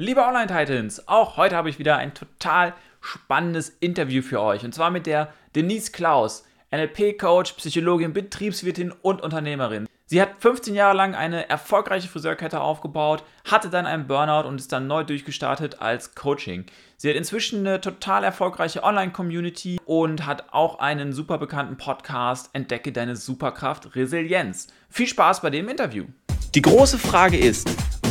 Liebe 0.00 0.24
Online-Titans, 0.24 1.08
auch 1.08 1.36
heute 1.36 1.56
habe 1.56 1.68
ich 1.68 1.80
wieder 1.80 1.96
ein 1.96 2.14
total 2.14 2.72
spannendes 3.00 3.70
Interview 3.80 4.22
für 4.22 4.40
euch. 4.40 4.64
Und 4.64 4.72
zwar 4.72 4.92
mit 4.92 5.06
der 5.06 5.32
Denise 5.56 5.90
Klaus, 5.90 6.44
NLP-Coach, 6.70 7.54
Psychologin, 7.54 8.12
Betriebswirtin 8.12 8.92
und 9.02 9.20
Unternehmerin. 9.22 9.88
Sie 10.06 10.22
hat 10.22 10.36
15 10.38 10.76
Jahre 10.76 10.96
lang 10.96 11.16
eine 11.16 11.50
erfolgreiche 11.50 12.06
Friseurkette 12.06 12.60
aufgebaut, 12.60 13.24
hatte 13.44 13.70
dann 13.70 13.86
einen 13.86 14.06
Burnout 14.06 14.46
und 14.46 14.60
ist 14.60 14.70
dann 14.70 14.86
neu 14.86 15.02
durchgestartet 15.02 15.82
als 15.82 16.14
Coaching. 16.14 16.66
Sie 16.96 17.10
hat 17.10 17.16
inzwischen 17.16 17.66
eine 17.66 17.80
total 17.80 18.22
erfolgreiche 18.22 18.84
Online-Community 18.84 19.80
und 19.84 20.26
hat 20.26 20.52
auch 20.52 20.78
einen 20.78 21.12
super 21.12 21.38
bekannten 21.38 21.76
Podcast 21.76 22.50
Entdecke 22.52 22.92
deine 22.92 23.16
Superkraft 23.16 23.96
Resilienz. 23.96 24.68
Viel 24.90 25.08
Spaß 25.08 25.42
bei 25.42 25.50
dem 25.50 25.68
Interview. 25.68 26.04
Die 26.54 26.62
große 26.62 26.98
Frage 26.98 27.36
ist, 27.36 27.68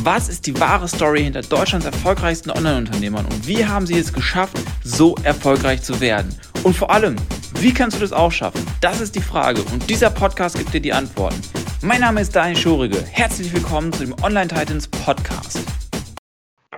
was 0.07 0.29
ist 0.29 0.47
die 0.47 0.57
wahre 0.57 0.87
Story 0.87 1.21
hinter 1.23 1.41
Deutschlands 1.41 1.85
erfolgreichsten 1.85 2.49
Online-Unternehmern 2.49 3.25
und 3.25 3.45
wie 3.45 3.65
haben 3.65 3.85
sie 3.85 3.99
es 3.99 4.13
geschafft, 4.13 4.57
so 4.81 5.15
erfolgreich 5.23 5.81
zu 5.81 5.99
werden? 5.99 6.33
Und 6.63 6.77
vor 6.77 6.91
allem, 6.91 7.17
wie 7.55 7.73
kannst 7.73 7.97
du 7.97 7.99
das 7.99 8.13
auch 8.13 8.31
schaffen? 8.31 8.65
Das 8.79 9.01
ist 9.01 9.15
die 9.15 9.21
Frage 9.21 9.61
und 9.63 9.89
dieser 9.89 10.09
Podcast 10.09 10.57
gibt 10.57 10.73
dir 10.73 10.79
die 10.79 10.93
Antworten. 10.93 11.41
Mein 11.81 11.99
Name 11.99 12.21
ist 12.21 12.33
Daniel 12.33 12.55
Schorige. 12.55 13.01
Herzlich 13.01 13.53
willkommen 13.53 13.91
zu 13.91 14.05
dem 14.05 14.15
Online 14.23 14.47
Titans 14.47 14.87
Podcast. 14.87 15.59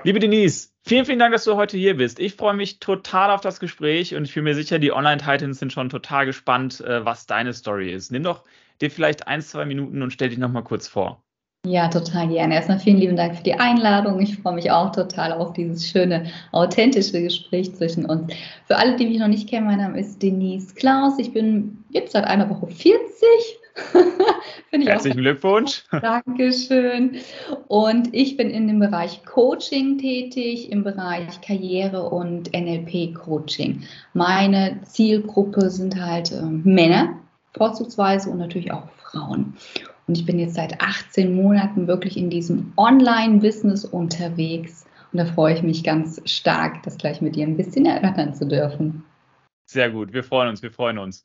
Liebe 0.03 0.17
Denise, 0.17 0.71
vielen, 0.87 1.05
vielen 1.05 1.19
Dank, 1.19 1.31
dass 1.31 1.43
du 1.43 1.55
heute 1.55 1.77
hier 1.77 1.97
bist. 1.97 2.17
Ich 2.17 2.33
freue 2.33 2.55
mich 2.55 2.79
total 2.79 3.29
auf 3.29 3.41
das 3.41 3.59
Gespräch 3.59 4.15
und 4.15 4.25
ich 4.25 4.33
bin 4.33 4.43
mir 4.43 4.55
sicher, 4.55 4.79
die 4.79 4.91
Online 4.91 5.21
Titans 5.21 5.59
sind 5.59 5.71
schon 5.71 5.89
total 5.89 6.25
gespannt, 6.25 6.81
äh, 6.81 7.05
was 7.05 7.27
deine 7.27 7.53
Story 7.53 7.93
ist. 7.93 8.11
Nimm 8.11 8.23
doch 8.23 8.43
dir 8.81 8.89
vielleicht 8.89 9.27
ein, 9.27 9.43
zwei 9.43 9.65
Minuten 9.65 10.01
und 10.01 10.11
stell 10.11 10.29
dich 10.29 10.39
nochmal 10.39 10.63
kurz 10.63 10.87
vor. 10.87 11.23
Ja, 11.65 11.89
total 11.89 12.29
gerne. 12.29 12.55
Erstmal 12.55 12.79
vielen 12.79 12.99
lieben 12.99 13.17
Dank 13.17 13.35
für 13.35 13.43
die 13.43 13.53
Einladung. 13.53 14.21
Ich 14.21 14.37
freue 14.37 14.55
mich 14.55 14.71
auch 14.71 14.93
total 14.93 15.33
auf 15.33 15.51
dieses 15.51 15.85
schöne, 15.85 16.31
authentische 16.53 17.21
Gespräch 17.21 17.75
zwischen 17.75 18.05
uns. 18.05 18.33
Für 18.65 18.77
alle, 18.77 18.95
die 18.95 19.05
mich 19.05 19.19
noch 19.19 19.27
nicht 19.27 19.49
kennen, 19.49 19.65
mein 19.65 19.79
Name 19.79 19.99
ist 19.99 20.23
Denise 20.23 20.73
Klaus. 20.73 21.19
Ich 21.19 21.33
bin 21.33 21.83
jetzt 21.89 22.13
seit 22.13 22.23
einer 22.23 22.49
Woche 22.49 22.67
40. 22.67 23.03
Herzlichen 24.71 25.17
Glückwunsch. 25.17 25.83
Dankeschön. 25.91 27.17
Und 27.67 28.13
ich 28.13 28.37
bin 28.37 28.49
in 28.49 28.69
dem 28.69 28.79
Bereich 28.79 29.25
Coaching 29.25 29.97
tätig, 29.97 30.71
im 30.71 30.85
Bereich 30.85 31.41
Karriere 31.41 32.09
und 32.09 32.53
NLP-Coaching. 32.53 33.83
Meine 34.13 34.79
Zielgruppe 34.83 35.69
sind 35.69 35.99
halt 35.99 36.31
äh, 36.31 36.41
Männer, 36.41 37.19
vorzugsweise 37.53 38.29
und 38.29 38.37
natürlich 38.37 38.71
auch 38.71 38.87
Frauen. 39.11 39.57
Und 40.09 40.17
ich 40.17 40.25
bin 40.25 40.39
jetzt 40.39 40.55
seit 40.55 40.81
18 40.81 41.35
Monaten 41.35 41.85
wirklich 41.85 42.17
in 42.17 42.31
diesem 42.31 42.73
Online-Business 42.77 43.85
unterwegs. 43.85 44.87
Und 45.11 45.19
da 45.19 45.25
freue 45.25 45.53
ich 45.53 45.61
mich 45.61 45.83
ganz 45.83 46.19
stark, 46.25 46.81
das 46.81 46.97
gleich 46.97 47.21
mit 47.21 47.35
dir 47.35 47.45
ein 47.45 47.55
bisschen 47.55 47.85
erörtern 47.85 48.33
zu 48.33 48.47
dürfen. 48.47 49.05
Sehr 49.65 49.91
gut, 49.91 50.11
wir 50.11 50.23
freuen 50.23 50.49
uns, 50.49 50.63
wir 50.63 50.71
freuen 50.71 50.97
uns. 50.97 51.23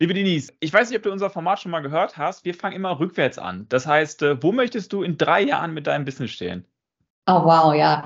Liebe 0.00 0.14
Denise, 0.14 0.52
ich 0.58 0.72
weiß 0.72 0.90
nicht, 0.90 0.96
ob 0.98 1.04
du 1.04 1.12
unser 1.12 1.30
Format 1.30 1.60
schon 1.60 1.70
mal 1.70 1.78
gehört 1.78 2.18
hast. 2.18 2.44
Wir 2.44 2.54
fangen 2.54 2.74
immer 2.74 2.98
rückwärts 2.98 3.38
an. 3.38 3.66
Das 3.68 3.86
heißt, 3.86 4.22
äh, 4.22 4.42
wo 4.42 4.50
möchtest 4.50 4.92
du 4.92 5.04
in 5.04 5.16
drei 5.16 5.40
Jahren 5.42 5.72
mit 5.72 5.86
deinem 5.86 6.04
Business 6.04 6.32
stehen? 6.32 6.64
Oh, 7.28 7.44
wow, 7.44 7.72
ja. 7.72 8.04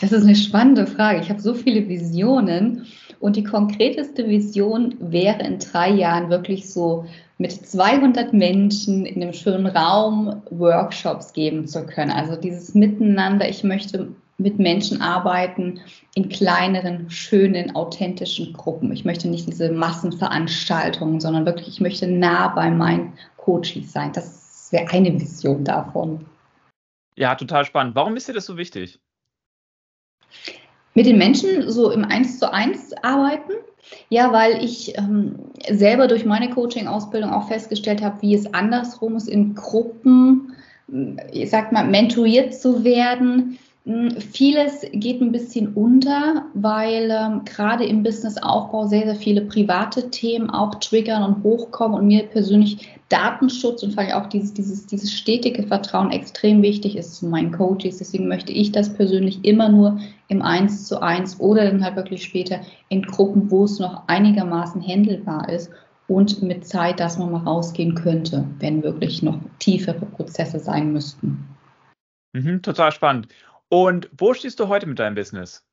Das 0.00 0.10
ist 0.10 0.24
eine 0.24 0.34
spannende 0.34 0.88
Frage. 0.88 1.20
Ich 1.20 1.30
habe 1.30 1.40
so 1.40 1.54
viele 1.54 1.88
Visionen 1.88 2.88
und 3.20 3.36
die 3.36 3.44
konkreteste 3.44 4.28
Vision 4.28 4.96
wäre 4.98 5.44
in 5.44 5.60
drei 5.60 5.90
Jahren 5.90 6.28
wirklich 6.28 6.68
so 6.68 7.06
mit 7.38 7.52
200 7.52 8.32
Menschen 8.32 9.06
in 9.06 9.22
einem 9.22 9.32
schönen 9.32 9.66
Raum 9.66 10.42
Workshops 10.50 11.32
geben 11.32 11.66
zu 11.66 11.86
können. 11.86 12.10
Also 12.10 12.34
dieses 12.34 12.74
Miteinander, 12.74 13.48
ich 13.48 13.62
möchte 13.62 14.08
mit 14.38 14.58
Menschen 14.58 15.00
arbeiten 15.00 15.80
in 16.14 16.28
kleineren, 16.28 17.10
schönen, 17.10 17.74
authentischen 17.74 18.52
Gruppen. 18.52 18.92
Ich 18.92 19.04
möchte 19.04 19.28
nicht 19.28 19.48
diese 19.48 19.70
Massenveranstaltungen, 19.70 21.20
sondern 21.20 21.46
wirklich, 21.46 21.68
ich 21.68 21.80
möchte 21.80 22.06
nah 22.06 22.48
bei 22.48 22.70
meinen 22.70 23.12
Coaches 23.36 23.92
sein. 23.92 24.12
Das 24.12 24.68
wäre 24.70 24.88
eine 24.90 25.20
Vision 25.20 25.64
davon. 25.64 26.24
Ja, 27.16 27.34
total 27.34 27.64
spannend. 27.64 27.96
Warum 27.96 28.16
ist 28.16 28.28
dir 28.28 28.32
das 28.32 28.46
so 28.46 28.56
wichtig? 28.56 29.00
Mit 30.94 31.06
den 31.06 31.18
Menschen 31.18 31.68
so 31.68 31.90
im 31.90 32.04
Eins 32.04 32.38
zu 32.38 32.52
eins 32.52 32.92
arbeiten. 33.02 33.52
Ja, 34.08 34.32
weil 34.32 34.64
ich 34.64 34.96
ähm, 34.96 35.36
selber 35.68 36.08
durch 36.08 36.24
meine 36.24 36.50
Coaching-Ausbildung 36.50 37.30
auch 37.30 37.48
festgestellt 37.48 38.02
habe, 38.02 38.22
wie 38.22 38.34
es 38.34 38.52
andersrum 38.54 39.16
ist, 39.16 39.28
in 39.28 39.54
Gruppen, 39.54 40.52
ich 41.32 41.50
sag 41.50 41.72
mal, 41.72 41.84
mentoriert 41.84 42.54
zu 42.54 42.84
werden. 42.84 43.58
Hm, 43.88 44.10
vieles 44.20 44.84
geht 44.92 45.22
ein 45.22 45.32
bisschen 45.32 45.72
unter, 45.72 46.44
weil 46.52 47.10
ähm, 47.10 47.46
gerade 47.46 47.86
im 47.86 48.02
Businessaufbau 48.02 48.86
sehr, 48.86 49.06
sehr 49.06 49.14
viele 49.14 49.40
private 49.40 50.10
Themen 50.10 50.50
auch 50.50 50.74
triggern 50.74 51.22
und 51.22 51.42
hochkommen 51.42 51.98
und 51.98 52.06
mir 52.06 52.24
persönlich 52.24 52.86
Datenschutz 53.08 53.82
und 53.82 53.94
vor 53.94 54.02
allem 54.02 54.12
auch 54.12 54.26
dieses, 54.26 54.52
dieses, 54.52 54.84
dieses 54.84 55.10
stetige 55.10 55.62
Vertrauen 55.62 56.10
extrem 56.10 56.60
wichtig 56.60 56.98
ist 56.98 57.14
zu 57.14 57.26
meinen 57.28 57.50
Coaches. 57.50 57.96
Deswegen 57.96 58.28
möchte 58.28 58.52
ich 58.52 58.72
das 58.72 58.92
persönlich 58.92 59.42
immer 59.42 59.70
nur 59.70 59.98
im 60.28 60.42
Eins 60.42 60.86
zu 60.86 61.00
eins 61.00 61.40
oder 61.40 61.64
dann 61.64 61.82
halt 61.82 61.96
wirklich 61.96 62.24
später 62.24 62.60
in 62.90 63.00
Gruppen, 63.00 63.50
wo 63.50 63.64
es 63.64 63.78
noch 63.78 64.02
einigermaßen 64.06 64.82
händelbar 64.82 65.48
ist 65.48 65.70
und 66.08 66.42
mit 66.42 66.66
Zeit, 66.66 67.00
dass 67.00 67.16
man 67.16 67.32
mal 67.32 67.44
rausgehen 67.44 67.94
könnte, 67.94 68.44
wenn 68.58 68.82
wirklich 68.82 69.22
noch 69.22 69.38
tiefere 69.58 70.04
Prozesse 70.04 70.58
sein 70.58 70.92
müssten. 70.92 71.48
Mhm, 72.34 72.60
total 72.60 72.92
spannend. 72.92 73.28
Und 73.68 74.08
wo 74.16 74.34
stehst 74.34 74.60
du 74.60 74.68
heute 74.68 74.86
mit 74.86 74.98
deinem 74.98 75.14
Business? 75.14 75.64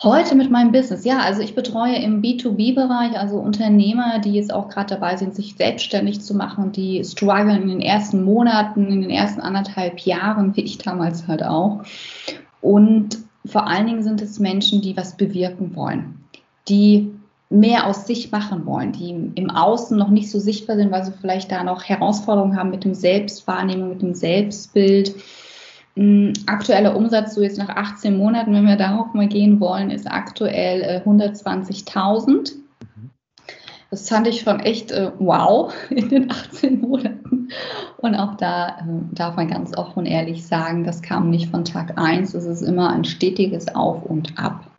Heute 0.00 0.36
mit 0.36 0.48
meinem 0.48 0.70
Business, 0.70 1.04
ja, 1.04 1.18
also 1.18 1.40
ich 1.42 1.56
betreue 1.56 1.96
im 1.96 2.22
B2B-Bereich, 2.22 3.18
also 3.18 3.38
Unternehmer, 3.38 4.20
die 4.20 4.32
jetzt 4.32 4.52
auch 4.52 4.68
gerade 4.68 4.94
dabei 4.94 5.16
sind, 5.16 5.34
sich 5.34 5.56
selbstständig 5.56 6.20
zu 6.20 6.34
machen, 6.34 6.70
die 6.70 7.02
strugglen 7.04 7.62
in 7.62 7.68
den 7.68 7.80
ersten 7.80 8.22
Monaten, 8.22 8.86
in 8.92 9.02
den 9.02 9.10
ersten 9.10 9.40
anderthalb 9.40 9.98
Jahren, 10.00 10.56
wie 10.56 10.60
ich 10.60 10.78
damals 10.78 11.26
halt 11.26 11.42
auch. 11.42 11.82
Und 12.60 13.18
vor 13.44 13.66
allen 13.66 13.86
Dingen 13.86 14.04
sind 14.04 14.22
es 14.22 14.38
Menschen, 14.38 14.82
die 14.82 14.96
was 14.96 15.16
bewirken 15.16 15.74
wollen, 15.74 16.24
die 16.68 17.12
mehr 17.50 17.86
aus 17.86 18.06
sich 18.06 18.30
machen 18.30 18.66
wollen, 18.66 18.92
die 18.92 19.32
im 19.34 19.50
Außen 19.50 19.98
noch 19.98 20.10
nicht 20.10 20.30
so 20.30 20.38
sichtbar 20.38 20.76
sind, 20.76 20.92
weil 20.92 21.04
sie 21.04 21.12
vielleicht 21.20 21.50
da 21.50 21.64
noch 21.64 21.82
Herausforderungen 21.82 22.56
haben 22.56 22.70
mit 22.70 22.84
dem 22.84 22.94
Selbstwahrnehmung, 22.94 23.88
mit 23.88 24.02
dem 24.02 24.14
Selbstbild 24.14 25.14
aktueller 26.46 26.96
Umsatz, 26.96 27.34
so 27.34 27.42
jetzt 27.42 27.58
nach 27.58 27.70
18 27.70 28.16
Monaten, 28.16 28.52
wenn 28.52 28.66
wir 28.66 28.76
darauf 28.76 29.14
mal 29.14 29.28
gehen 29.28 29.58
wollen, 29.60 29.90
ist 29.90 30.10
aktuell 30.10 31.02
120.000. 31.04 32.52
Äh. 32.52 32.54
Das 33.90 34.08
fand 34.08 34.26
ich 34.26 34.40
schon 34.40 34.60
echt 34.60 34.90
äh, 34.90 35.10
wow 35.18 35.72
in 35.90 36.08
den 36.08 36.30
18 36.30 36.80
Monaten. 36.80 37.48
Und 37.96 38.14
auch 38.14 38.36
da 38.36 38.78
äh, 38.78 38.82
darf 39.12 39.36
man 39.36 39.48
ganz 39.48 39.76
offen 39.76 40.00
und 40.00 40.06
ehrlich 40.06 40.46
sagen, 40.46 40.84
das 40.84 41.02
kam 41.02 41.30
nicht 41.30 41.50
von 41.50 41.64
Tag 41.64 41.98
1. 41.98 42.34
Es 42.34 42.44
ist 42.44 42.62
immer 42.62 42.90
ein 42.90 43.04
stetiges 43.04 43.74
Auf 43.74 44.04
und 44.04 44.38
Ab. 44.38 44.70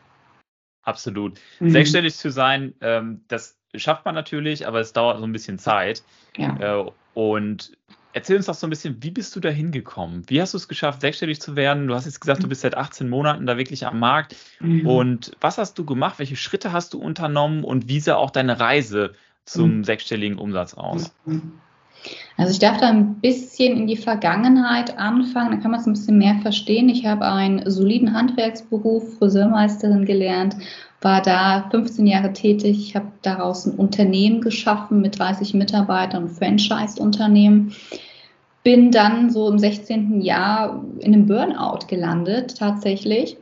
Absolut. 0.84 1.40
Mhm. 1.60 1.72
Sechsstellig 1.72 2.16
zu 2.16 2.32
sein, 2.32 2.74
ähm, 2.82 3.22
das 3.28 3.58
schafft 3.76 4.06
man 4.06 4.16
natürlich, 4.16 4.68
aber 4.68 4.80
es 4.80 4.94
dauert 4.94 5.20
so 5.20 5.24
ein 5.24 5.32
bisschen 5.32 5.60
Zeit. 5.60 6.04
Ja. 6.38 6.86
Und 7.14 7.78
Erzähl 8.12 8.38
uns 8.38 8.48
doch 8.48 8.56
so 8.56 8.66
ein 8.66 8.72
bisschen, 8.72 9.04
wie 9.04 9.12
bist 9.12 9.36
du 9.36 9.40
da 9.40 9.50
hingekommen? 9.50 10.24
Wie 10.28 10.42
hast 10.42 10.54
du 10.54 10.58
es 10.58 10.68
geschafft, 10.68 11.02
sechsstellig 11.02 11.40
zu 11.40 11.56
werden? 11.56 11.88
Du 11.88 11.94
hast 11.94 12.06
jetzt 12.06 12.20
gesagt, 12.20 12.42
du 12.42 12.50
bist 12.50 12.62
seit 12.62 12.76
18 12.76 13.08
Monaten 13.08 13.46
da 13.46 13.58
wirklich 13.58 13.86
am 13.86 14.00
Markt. 14.00 14.36
Mhm. 14.60 14.88
Und 14.88 15.32
was 15.42 15.60
hast 15.60 15.78
du 15.78 15.86
gemacht? 15.86 16.18
Welche 16.18 16.36
Schritte 16.36 16.72
hast 16.72 16.94
du 16.94 17.00
unternommen? 17.00 17.64
Und 17.64 17.88
wie 17.88 18.00
sah 18.00 18.16
auch 18.16 18.32
deine 18.32 18.60
Reise 18.60 19.14
zum 19.46 19.78
mhm. 19.78 19.84
sechsstelligen 19.84 20.40
Umsatz 20.40 20.74
aus? 20.74 21.14
Mhm. 21.26 21.54
Also 22.38 22.52
ich 22.54 22.60
darf 22.60 22.78
da 22.78 22.88
ein 22.88 23.16
bisschen 23.16 23.76
in 23.76 23.88
die 23.88 23.98
Vergangenheit 23.98 24.98
anfangen, 24.98 25.52
dann 25.52 25.62
kann 25.62 25.72
man 25.72 25.82
es 25.82 25.86
ein 25.86 25.94
bisschen 25.94 26.18
mehr 26.18 26.36
verstehen. 26.42 26.88
Ich 26.90 27.06
habe 27.06 27.26
einen 27.26 27.70
soliden 27.70 28.14
Handwerksberuf, 28.14 29.18
Friseurmeisterin 29.18 30.06
gelernt, 30.06 30.56
war 31.02 31.22
da 31.22 31.68
15 31.72 32.08
Jahre 32.08 32.34
tätig. 32.34 32.78
Ich 32.80 32.96
habe 32.96 33.08
daraus 33.22 33.66
ein 33.66 33.76
Unternehmen 33.76 34.42
geschaffen 34.42 35.02
mit 35.02 35.18
30 35.18 35.54
Mitarbeitern, 35.54 36.26
ein 36.26 36.30
Franchise-Unternehmen. 36.30 37.74
Bin 38.64 38.92
dann 38.92 39.30
so 39.30 39.50
im 39.50 39.58
16. 39.58 40.22
Jahr 40.22 40.84
in 41.00 41.14
einem 41.14 41.26
Burnout 41.26 41.88
gelandet, 41.88 42.58
tatsächlich. 42.58 43.38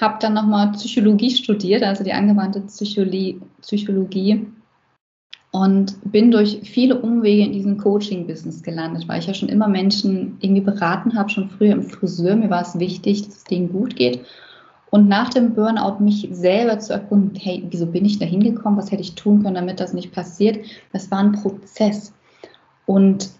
Habe 0.00 0.18
dann 0.20 0.34
nochmal 0.34 0.72
Psychologie 0.72 1.30
studiert, 1.30 1.82
also 1.82 2.04
die 2.04 2.12
angewandte 2.12 2.60
Psychologie, 2.60 3.40
Psychologie 3.62 4.46
und 5.52 5.96
bin 6.04 6.30
durch 6.30 6.60
viele 6.62 7.00
Umwege 7.00 7.42
in 7.42 7.52
diesem 7.52 7.78
Coaching-Business 7.78 8.62
gelandet, 8.62 9.08
weil 9.08 9.18
ich 9.18 9.26
ja 9.26 9.34
schon 9.34 9.48
immer 9.48 9.66
Menschen 9.66 10.38
irgendwie 10.40 10.62
beraten 10.62 11.16
habe, 11.18 11.28
schon 11.28 11.50
früher 11.50 11.72
im 11.72 11.82
Friseur. 11.82 12.36
Mir 12.36 12.50
war 12.50 12.62
es 12.62 12.78
wichtig, 12.78 13.22
dass 13.26 13.38
es 13.38 13.44
denen 13.44 13.72
gut 13.72 13.96
geht. 13.96 14.20
Und 14.90 15.08
nach 15.08 15.30
dem 15.30 15.54
Burnout 15.54 16.00
mich 16.00 16.28
selber 16.32 16.78
zu 16.80 16.92
erkunden, 16.92 17.36
hey, 17.36 17.64
wieso 17.70 17.86
bin 17.86 18.04
ich 18.04 18.18
da 18.18 18.26
hingekommen? 18.26 18.78
Was 18.78 18.90
hätte 18.90 19.02
ich 19.02 19.14
tun 19.14 19.42
können, 19.42 19.54
damit 19.54 19.80
das 19.80 19.92
nicht 19.92 20.12
passiert? 20.12 20.64
Das 20.92 21.10
war 21.10 21.20
ein 21.20 21.32
Prozess. 21.32 22.12
Und 22.86 23.30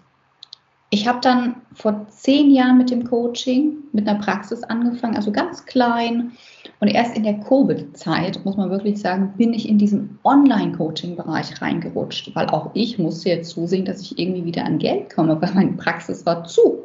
Ich 0.93 1.07
habe 1.07 1.19
dann 1.21 1.55
vor 1.73 2.05
zehn 2.09 2.51
Jahren 2.51 2.77
mit 2.77 2.91
dem 2.91 3.05
Coaching, 3.05 3.77
mit 3.93 4.05
einer 4.09 4.19
Praxis 4.19 4.61
angefangen, 4.63 5.15
also 5.15 5.31
ganz 5.31 5.65
klein. 5.65 6.33
Und 6.81 6.89
erst 6.89 7.15
in 7.15 7.23
der 7.23 7.39
Covid-Zeit, 7.39 8.43
muss 8.43 8.57
man 8.57 8.69
wirklich 8.69 8.99
sagen, 8.99 9.33
bin 9.37 9.53
ich 9.53 9.69
in 9.69 9.77
diesen 9.77 10.19
Online-Coaching-Bereich 10.25 11.61
reingerutscht, 11.61 12.35
weil 12.35 12.47
auch 12.47 12.71
ich 12.73 12.99
musste 12.99 13.29
jetzt 13.29 13.51
zusehen, 13.51 13.85
dass 13.85 14.01
ich 14.01 14.19
irgendwie 14.19 14.43
wieder 14.43 14.65
an 14.65 14.79
Geld 14.79 15.15
komme, 15.15 15.41
weil 15.41 15.53
meine 15.53 15.73
Praxis 15.73 16.25
war 16.25 16.43
zu. 16.43 16.79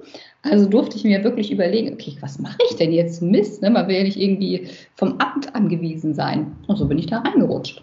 Also 0.51 0.69
durfte 0.69 0.97
ich 0.97 1.05
mir 1.05 1.23
wirklich 1.25 1.51
überlegen, 1.51 1.93
okay, 1.93 2.17
was 2.21 2.39
mache 2.39 2.59
ich 2.71 2.77
denn 2.77 2.93
jetzt? 2.93 3.23
Mist, 3.23 3.63
ne? 3.63 3.71
man 3.71 3.89
will 3.89 3.97
ja 3.97 4.03
nicht 4.03 4.19
irgendwie 4.19 4.69
vom 4.95 5.19
Amt 5.19 5.55
angewiesen 5.55 6.15
sein. 6.15 6.57
Und 6.67 6.77
so 6.77 6.87
bin 6.87 6.99
ich 6.99 7.07
da 7.07 7.21
reingerutscht. 7.21 7.83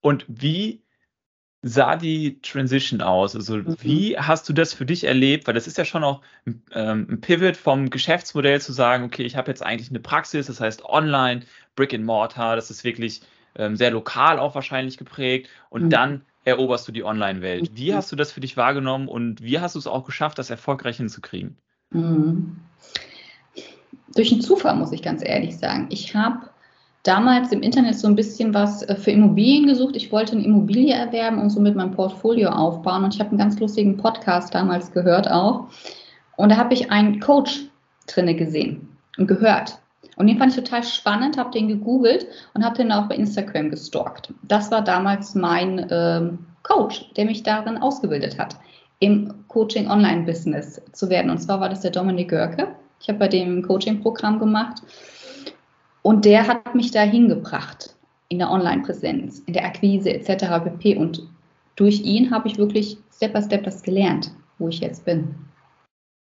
Und 0.00 0.24
wie 0.28 0.82
sah 1.62 1.96
die 1.96 2.40
Transition 2.40 3.00
aus? 3.00 3.34
Also 3.34 3.56
mhm. 3.56 3.76
wie 3.80 4.18
hast 4.18 4.48
du 4.48 4.52
das 4.52 4.72
für 4.72 4.86
dich 4.86 5.04
erlebt? 5.04 5.46
Weil 5.46 5.54
das 5.54 5.66
ist 5.66 5.78
ja 5.78 5.84
schon 5.84 6.04
auch 6.04 6.22
ähm, 6.72 7.06
ein 7.10 7.20
Pivot 7.20 7.56
vom 7.56 7.90
Geschäftsmodell 7.90 8.60
zu 8.60 8.72
sagen, 8.72 9.04
okay, 9.04 9.24
ich 9.24 9.36
habe 9.36 9.50
jetzt 9.50 9.62
eigentlich 9.62 9.90
eine 9.90 10.00
Praxis, 10.00 10.46
das 10.46 10.60
heißt 10.60 10.84
online, 10.84 11.42
Brick 11.74 11.92
and 11.92 12.04
Mortar, 12.04 12.56
das 12.56 12.70
ist 12.70 12.84
wirklich 12.84 13.22
ähm, 13.56 13.76
sehr 13.76 13.90
lokal 13.90 14.38
auch 14.38 14.54
wahrscheinlich 14.54 14.98
geprägt 14.98 15.48
und 15.70 15.84
mhm. 15.84 15.90
dann 15.90 16.22
eroberst 16.48 16.88
du 16.88 16.92
die 16.92 17.04
Online-Welt. 17.04 17.70
Wie 17.74 17.92
mhm. 17.92 17.96
hast 17.96 18.10
du 18.10 18.16
das 18.16 18.32
für 18.32 18.40
dich 18.40 18.56
wahrgenommen 18.56 19.08
und 19.08 19.42
wie 19.42 19.60
hast 19.60 19.74
du 19.74 19.78
es 19.78 19.86
auch 19.86 20.04
geschafft, 20.04 20.38
das 20.38 20.50
erfolgreich 20.50 20.96
hinzukriegen? 20.96 21.56
Mhm. 21.90 22.56
Durch 24.14 24.32
einen 24.32 24.40
Zufall, 24.40 24.76
muss 24.76 24.92
ich 24.92 25.02
ganz 25.02 25.22
ehrlich 25.24 25.56
sagen. 25.56 25.86
Ich 25.90 26.14
habe 26.14 26.48
damals 27.02 27.52
im 27.52 27.62
Internet 27.62 27.98
so 27.98 28.08
ein 28.08 28.16
bisschen 28.16 28.52
was 28.54 28.82
äh, 28.82 28.96
für 28.96 29.10
Immobilien 29.10 29.66
gesucht. 29.66 29.96
Ich 29.96 30.10
wollte 30.10 30.32
eine 30.32 30.44
Immobilie 30.44 30.94
erwerben 30.94 31.38
und 31.38 31.50
somit 31.50 31.76
mein 31.76 31.92
Portfolio 31.92 32.50
aufbauen. 32.50 33.04
Und 33.04 33.14
ich 33.14 33.20
habe 33.20 33.30
einen 33.30 33.38
ganz 33.38 33.58
lustigen 33.60 33.96
Podcast 33.96 34.54
damals 34.54 34.92
gehört 34.92 35.30
auch. 35.30 35.68
Und 36.36 36.50
da 36.50 36.56
habe 36.56 36.74
ich 36.74 36.90
einen 36.90 37.20
Coach 37.20 37.66
drinne 38.06 38.34
gesehen 38.34 38.88
und 39.16 39.26
gehört. 39.26 39.78
Und 40.18 40.26
den 40.26 40.36
fand 40.36 40.50
ich 40.50 40.64
total 40.64 40.82
spannend, 40.82 41.38
habe 41.38 41.52
den 41.52 41.68
gegoogelt 41.68 42.26
und 42.54 42.64
habe 42.64 42.76
den 42.76 42.90
auch 42.90 43.08
bei 43.08 43.14
Instagram 43.14 43.70
gestalkt. 43.70 44.34
Das 44.42 44.70
war 44.72 44.82
damals 44.82 45.36
mein 45.36 45.86
ähm, 45.90 46.40
Coach, 46.64 47.12
der 47.16 47.24
mich 47.24 47.44
darin 47.44 47.78
ausgebildet 47.78 48.36
hat, 48.36 48.56
im 48.98 49.32
Coaching-Online-Business 49.46 50.82
zu 50.92 51.08
werden. 51.08 51.30
Und 51.30 51.38
zwar 51.38 51.60
war 51.60 51.68
das 51.68 51.82
der 51.82 51.92
Dominik 51.92 52.30
Görke. 52.30 52.66
Ich 53.00 53.08
habe 53.08 53.20
bei 53.20 53.28
dem 53.28 53.62
Coaching-Programm 53.62 54.40
gemacht. 54.40 54.82
Und 56.02 56.24
der 56.24 56.48
hat 56.48 56.74
mich 56.74 56.90
da 56.90 57.02
hingebracht 57.02 57.94
in 58.28 58.38
der 58.38 58.50
Online-Präsenz, 58.50 59.38
in 59.46 59.52
der 59.52 59.64
Akquise 59.66 60.12
etc. 60.12 60.46
pp. 60.64 60.96
Und 60.96 61.22
durch 61.76 62.00
ihn 62.00 62.32
habe 62.32 62.48
ich 62.48 62.58
wirklich 62.58 62.98
Step 63.14 63.34
by 63.34 63.42
Step 63.42 63.62
das 63.62 63.82
gelernt, 63.82 64.32
wo 64.58 64.68
ich 64.68 64.80
jetzt 64.80 65.04
bin. 65.04 65.32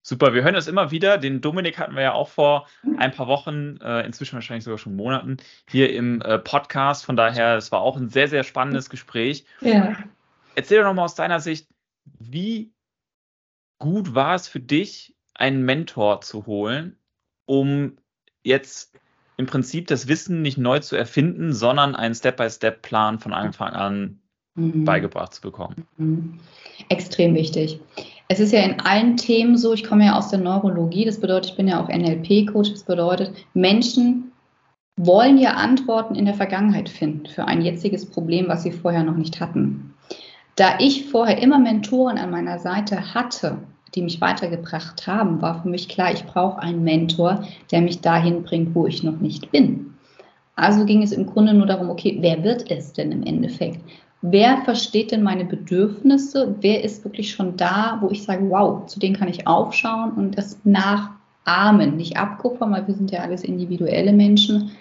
Super, 0.03 0.33
wir 0.33 0.43
hören 0.43 0.55
das 0.55 0.69
immer 0.69 0.91
wieder. 0.91 1.19
Den 1.19 1.41
Dominik 1.41 1.79
hatten 1.79 1.95
wir 1.95 2.03
ja 2.03 2.13
auch 2.13 2.29
vor 2.29 2.67
ein 2.97 3.13
paar 3.13 3.27
Wochen, 3.27 3.79
äh, 3.83 4.07
inzwischen 4.07 4.35
wahrscheinlich 4.35 4.65
sogar 4.65 4.79
schon 4.79 4.97
Monaten, 4.97 5.37
hier 5.69 5.93
im 5.93 6.23
äh, 6.23 6.39
Podcast. 6.39 7.05
Von 7.05 7.17
daher, 7.17 7.57
es 7.57 7.73
war 7.73 7.81
auch 7.81 7.97
ein 7.97 8.09
sehr, 8.09 8.29
sehr 8.29 8.45
spannendes 8.45 8.89
Gespräch. 8.89 9.45
Ja. 9.61 9.97
Erzähl 10.55 10.79
doch 10.79 10.85
nochmal 10.85 11.05
aus 11.05 11.15
deiner 11.15 11.41
Sicht, 11.41 11.69
wie 12.19 12.73
gut 13.79 14.15
war 14.15 14.35
es 14.35 14.49
für 14.49 14.61
dich, 14.61 15.15
einen 15.35 15.65
Mentor 15.65 16.21
zu 16.21 16.47
holen, 16.47 16.97
um 17.45 17.97
jetzt 18.43 18.99
im 19.37 19.47
Prinzip 19.47 19.87
das 19.87 20.09
Wissen 20.09 20.43
nicht 20.43 20.59
neu 20.59 20.81
zu 20.81 20.97
erfinden, 20.97 21.53
sondern 21.53 21.95
einen 21.95 22.15
Step-by-Step-Plan 22.15 23.21
von 23.21 23.33
Anfang 23.33 23.73
an 23.73 24.21
mhm. 24.55 24.85
beigebracht 24.85 25.35
zu 25.35 25.43
bekommen. 25.43 25.87
Mhm. 25.97 26.41
Extrem 26.89 27.35
wichtig. 27.35 27.81
Es 28.31 28.41
ist 28.41 28.53
ja 28.53 28.61
in 28.61 28.79
allen 28.81 29.17
Themen 29.17 29.57
so, 29.57 29.73
ich 29.73 29.85
komme 29.85 30.05
ja 30.05 30.17
aus 30.17 30.29
der 30.29 30.39
Neurologie, 30.39 31.07
das 31.07 31.19
bedeutet, 31.19 31.53
ich 31.53 31.57
bin 31.57 31.67
ja 31.67 31.83
auch 31.83 31.89
NLP-Coach, 31.89 32.73
das 32.73 32.83
bedeutet, 32.83 33.33
Menschen 33.55 34.33
wollen 34.97 35.39
ja 35.39 35.53
Antworten 35.53 36.15
in 36.15 36.27
der 36.27 36.35
Vergangenheit 36.35 36.91
finden 36.91 37.27
für 37.27 37.47
ein 37.47 37.63
jetziges 37.63 38.05
Problem, 38.05 38.49
was 38.49 38.65
sie 38.65 38.73
vorher 38.73 39.03
noch 39.03 39.17
nicht 39.17 39.41
hatten. 39.41 39.95
Da 40.57 40.75
ich 40.79 41.07
vorher 41.07 41.41
immer 41.41 41.59
Mentoren 41.59 42.19
an 42.19 42.31
meiner 42.31 42.59
Seite 42.59 43.15
hatte, 43.15 43.59
die 43.95 44.03
mich 44.03 44.21
weitergebracht 44.21 45.07
haben, 45.07 45.41
war 45.41 45.63
für 45.63 45.69
mich 45.69 45.89
klar, 45.89 46.13
ich 46.13 46.25
brauche 46.25 46.59
einen 46.59 46.85
Mentor, 46.85 47.47
der 47.71 47.81
mich 47.81 48.01
dahin 48.01 48.43
bringt, 48.43 48.75
wo 48.75 48.87
ich 48.87 49.03
noch 49.03 49.21
nicht 49.21 49.51
bin. 49.51 49.95
Also 50.57 50.85
ging 50.85 51.03
es 51.03 51.13
im 51.13 51.25
Grunde 51.25 51.55
nur 51.55 51.67
darum, 51.67 51.89
okay, 51.89 52.19
wer 52.21 52.43
wird 52.43 52.71
es 52.71 52.93
denn 52.93 53.13
im 53.13 53.23
Endeffekt? 53.23 53.81
Wer 54.21 54.63
versteht 54.65 55.13
denn 55.13 55.23
meine 55.23 55.45
Bedürfnisse? 55.45 56.57
Wer 56.61 56.83
ist 56.83 57.05
wirklich 57.05 57.31
schon 57.31 57.57
da, 57.57 57.99
wo 58.01 58.11
ich 58.11 58.25
sage, 58.25 58.51
wow, 58.51 58.85
zu 58.87 58.99
denen 58.99 59.17
kann 59.17 59.29
ich 59.29 59.47
aufschauen 59.47 60.13
und 60.13 60.37
das 60.37 60.59
nachahmen, 60.65 61.97
nicht 61.97 62.17
abkupfern, 62.17 62.73
weil 62.73 62.87
wir 62.89 62.95
sind 62.95 63.13
ja 63.13 63.21
alles 63.21 63.45
individuelle 63.45 64.13
Menschen. 64.13 64.73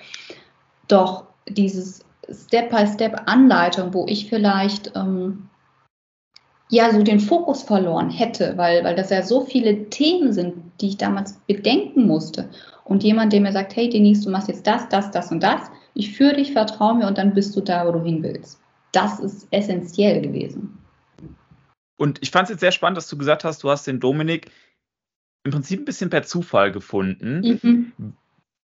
Doch 0.88 1.26
dieses 1.48 2.04
Step-by-Step-Anleitung, 2.30 3.94
wo 3.94 4.06
ich 4.08 4.28
vielleicht 4.28 4.94
ähm, 4.96 5.50
ja 6.70 6.92
so 6.92 7.04
den 7.04 7.20
Fokus 7.20 7.62
verloren 7.62 8.10
hätte, 8.10 8.58
weil, 8.58 8.84
weil 8.84 8.96
das 8.96 9.12
ja 9.12 9.22
so 9.22 9.42
viele 9.42 9.90
Themen 9.90 10.34
sind, 10.34 10.56
die 10.82 10.88
ich 10.88 10.98
damals 10.98 11.34
bedenken 11.46 12.08
musste. 12.08 12.50
Und 12.84 13.04
jemand, 13.04 13.34
der 13.34 13.42
mir 13.42 13.52
sagt, 13.52 13.76
hey 13.76 13.88
Denise, 13.88 14.24
du 14.24 14.32
machst 14.32 14.48
jetzt 14.48 14.66
das, 14.66 14.90
das, 14.90 15.12
das 15.12 15.32
und 15.32 15.44
das, 15.44 15.62
ich 15.94 16.18
führe 16.18 16.36
dich, 16.36 16.54
vertraue 16.54 16.96
mir 16.96 17.08
und 17.08 17.20
dann 17.20 17.36
bist 17.36 17.56
du 17.56 17.62
da, 17.62 17.86
wo 17.88 17.92
du 17.92 18.04
hin 18.04 18.24
willst. 18.24 18.60
Das 18.98 19.20
ist 19.20 19.48
essentiell 19.52 20.22
gewesen. 20.22 20.80
Und 21.98 22.18
ich 22.24 22.32
fand 22.32 22.46
es 22.46 22.50
jetzt 22.50 22.62
sehr 22.62 22.72
spannend, 22.72 22.98
dass 22.98 23.08
du 23.08 23.16
gesagt 23.16 23.44
hast, 23.44 23.62
du 23.62 23.70
hast 23.70 23.86
den 23.86 24.00
Dominik 24.00 24.50
im 25.44 25.52
Prinzip 25.52 25.82
ein 25.82 25.86
bisschen 25.86 26.10
per 26.10 26.24
Zufall 26.24 26.72
gefunden. 26.72 27.60
Mhm. 27.62 28.14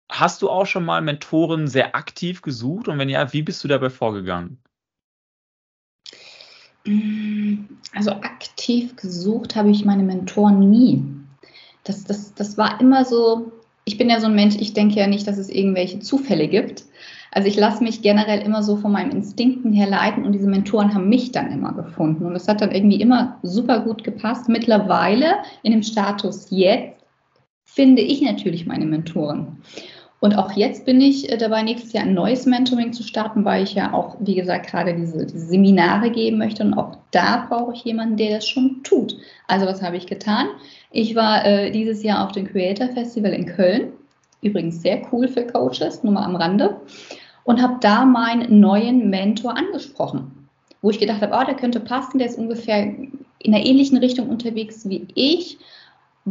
Hast 0.08 0.44
du 0.44 0.50
auch 0.52 0.68
schon 0.68 0.86
mal 0.86 1.02
Mentoren 1.02 1.68
sehr 1.68 1.96
aktiv 1.96 2.44
gesucht? 2.44 2.88
Und 2.88 3.00
wenn 3.00 3.10
ja, 3.10 3.34
wie 3.34 3.42
bist 3.42 3.64
du 3.64 3.68
dabei 3.68 3.90
vorgegangen? 3.90 4.60
Also 7.96 8.12
aktiv 8.12 8.96
gesucht 8.98 9.56
habe 9.56 9.72
ich 9.72 9.84
meine 9.84 10.04
Mentoren 10.04 10.60
nie. 10.70 11.04
Das, 11.84 12.04
das, 12.04 12.36
das 12.36 12.56
war 12.56 12.80
immer 12.80 13.04
so, 13.04 13.52
ich 13.86 13.98
bin 13.98 14.12
ja 14.12 14.20
so 14.20 14.28
ein 14.28 14.36
Mensch, 14.36 14.58
ich 14.60 14.74
denke 14.74 15.00
ja 15.00 15.08
nicht, 15.08 15.28
dass 15.28 15.40
es 15.40 15.50
irgendwelche 15.50 16.00
Zufälle 16.00 16.48
gibt. 16.48 16.84
Also 17.32 17.48
ich 17.48 17.58
lasse 17.58 17.84
mich 17.84 18.02
generell 18.02 18.42
immer 18.42 18.64
so 18.64 18.76
von 18.78 18.92
meinen 18.92 19.12
Instinkten 19.12 19.72
her 19.72 19.88
leiten 19.88 20.26
und 20.26 20.32
diese 20.32 20.48
Mentoren 20.48 20.94
haben 20.94 21.10
mich 21.10 21.32
dann 21.32 21.52
immer 21.52 21.74
gefunden. 21.74 22.26
Und 22.26 22.36
es 22.36 22.48
hat 22.48 22.62
dann 22.62 22.72
irgendwie 22.72 23.02
immer 23.02 23.38
super 23.44 23.80
gut 23.82 24.04
gepasst. 24.04 24.50
Mittlerweile 24.50 25.36
in 25.64 25.72
dem 25.72 25.84
Status 25.84 26.48
jetzt 26.50 27.00
finde 27.66 28.02
ich 28.02 28.22
natürlich 28.22 28.66
meine 28.66 28.86
Mentoren. 28.86 29.62
Und 30.22 30.38
auch 30.38 30.52
jetzt 30.52 30.86
bin 30.86 31.00
ich 31.00 31.32
äh, 31.32 31.38
dabei, 31.38 31.64
nächstes 31.64 31.94
Jahr 31.94 32.04
ein 32.04 32.14
neues 32.14 32.46
Mentoring 32.46 32.92
zu 32.92 33.04
starten, 33.04 33.46
weil 33.46 33.64
ich 33.64 33.76
ja 33.76 33.94
auch, 33.94 34.18
wie 34.20 34.36
gesagt, 34.36 34.68
gerade 34.68 34.94
diese, 34.94 35.26
diese 35.26 35.48
Seminare 35.48 36.10
geben 36.12 36.38
möchte. 36.38 36.64
Und 36.64 36.74
auch 36.74 36.98
da 37.12 37.46
brauche 37.48 37.74
ich 37.74 37.86
jemanden, 37.86 38.18
der 38.18 38.36
das 38.36 38.48
schon 38.48 38.84
tut. 38.84 39.16
Also 39.48 39.66
was 39.66 39.82
habe 39.82 39.96
ich 39.96 40.08
getan? 40.08 40.48
Ich 40.92 41.16
war 41.16 41.46
äh, 41.46 41.72
dieses 41.72 42.04
Jahr 42.04 42.26
auf 42.26 42.34
dem 42.34 42.48
Creator 42.48 42.90
Festival 42.90 43.32
in 43.32 43.46
Köln. 43.46 43.94
Übrigens 44.42 44.82
sehr 44.82 45.02
cool 45.12 45.28
für 45.28 45.46
Coaches, 45.46 46.04
nur 46.04 46.14
mal 46.14 46.24
am 46.24 46.36
Rande. 46.36 46.80
Und 47.44 47.62
habe 47.62 47.78
da 47.82 48.06
meinen 48.06 48.60
neuen 48.60 49.10
Mentor 49.10 49.58
angesprochen, 49.58 50.48
wo 50.82 50.92
ich 50.92 51.00
gedacht 51.00 51.22
habe, 51.22 51.36
oh, 51.36 51.46
der 51.46 51.56
könnte 51.56 51.80
passen, 51.80 52.20
der 52.20 52.28
ist 52.28 52.38
ungefähr 52.38 52.84
in 52.84 53.54
einer 53.54 53.66
ähnlichen 53.66 53.98
Richtung 53.98 54.30
unterwegs 54.30 54.88
wie 54.88 55.08
ich 55.16 55.58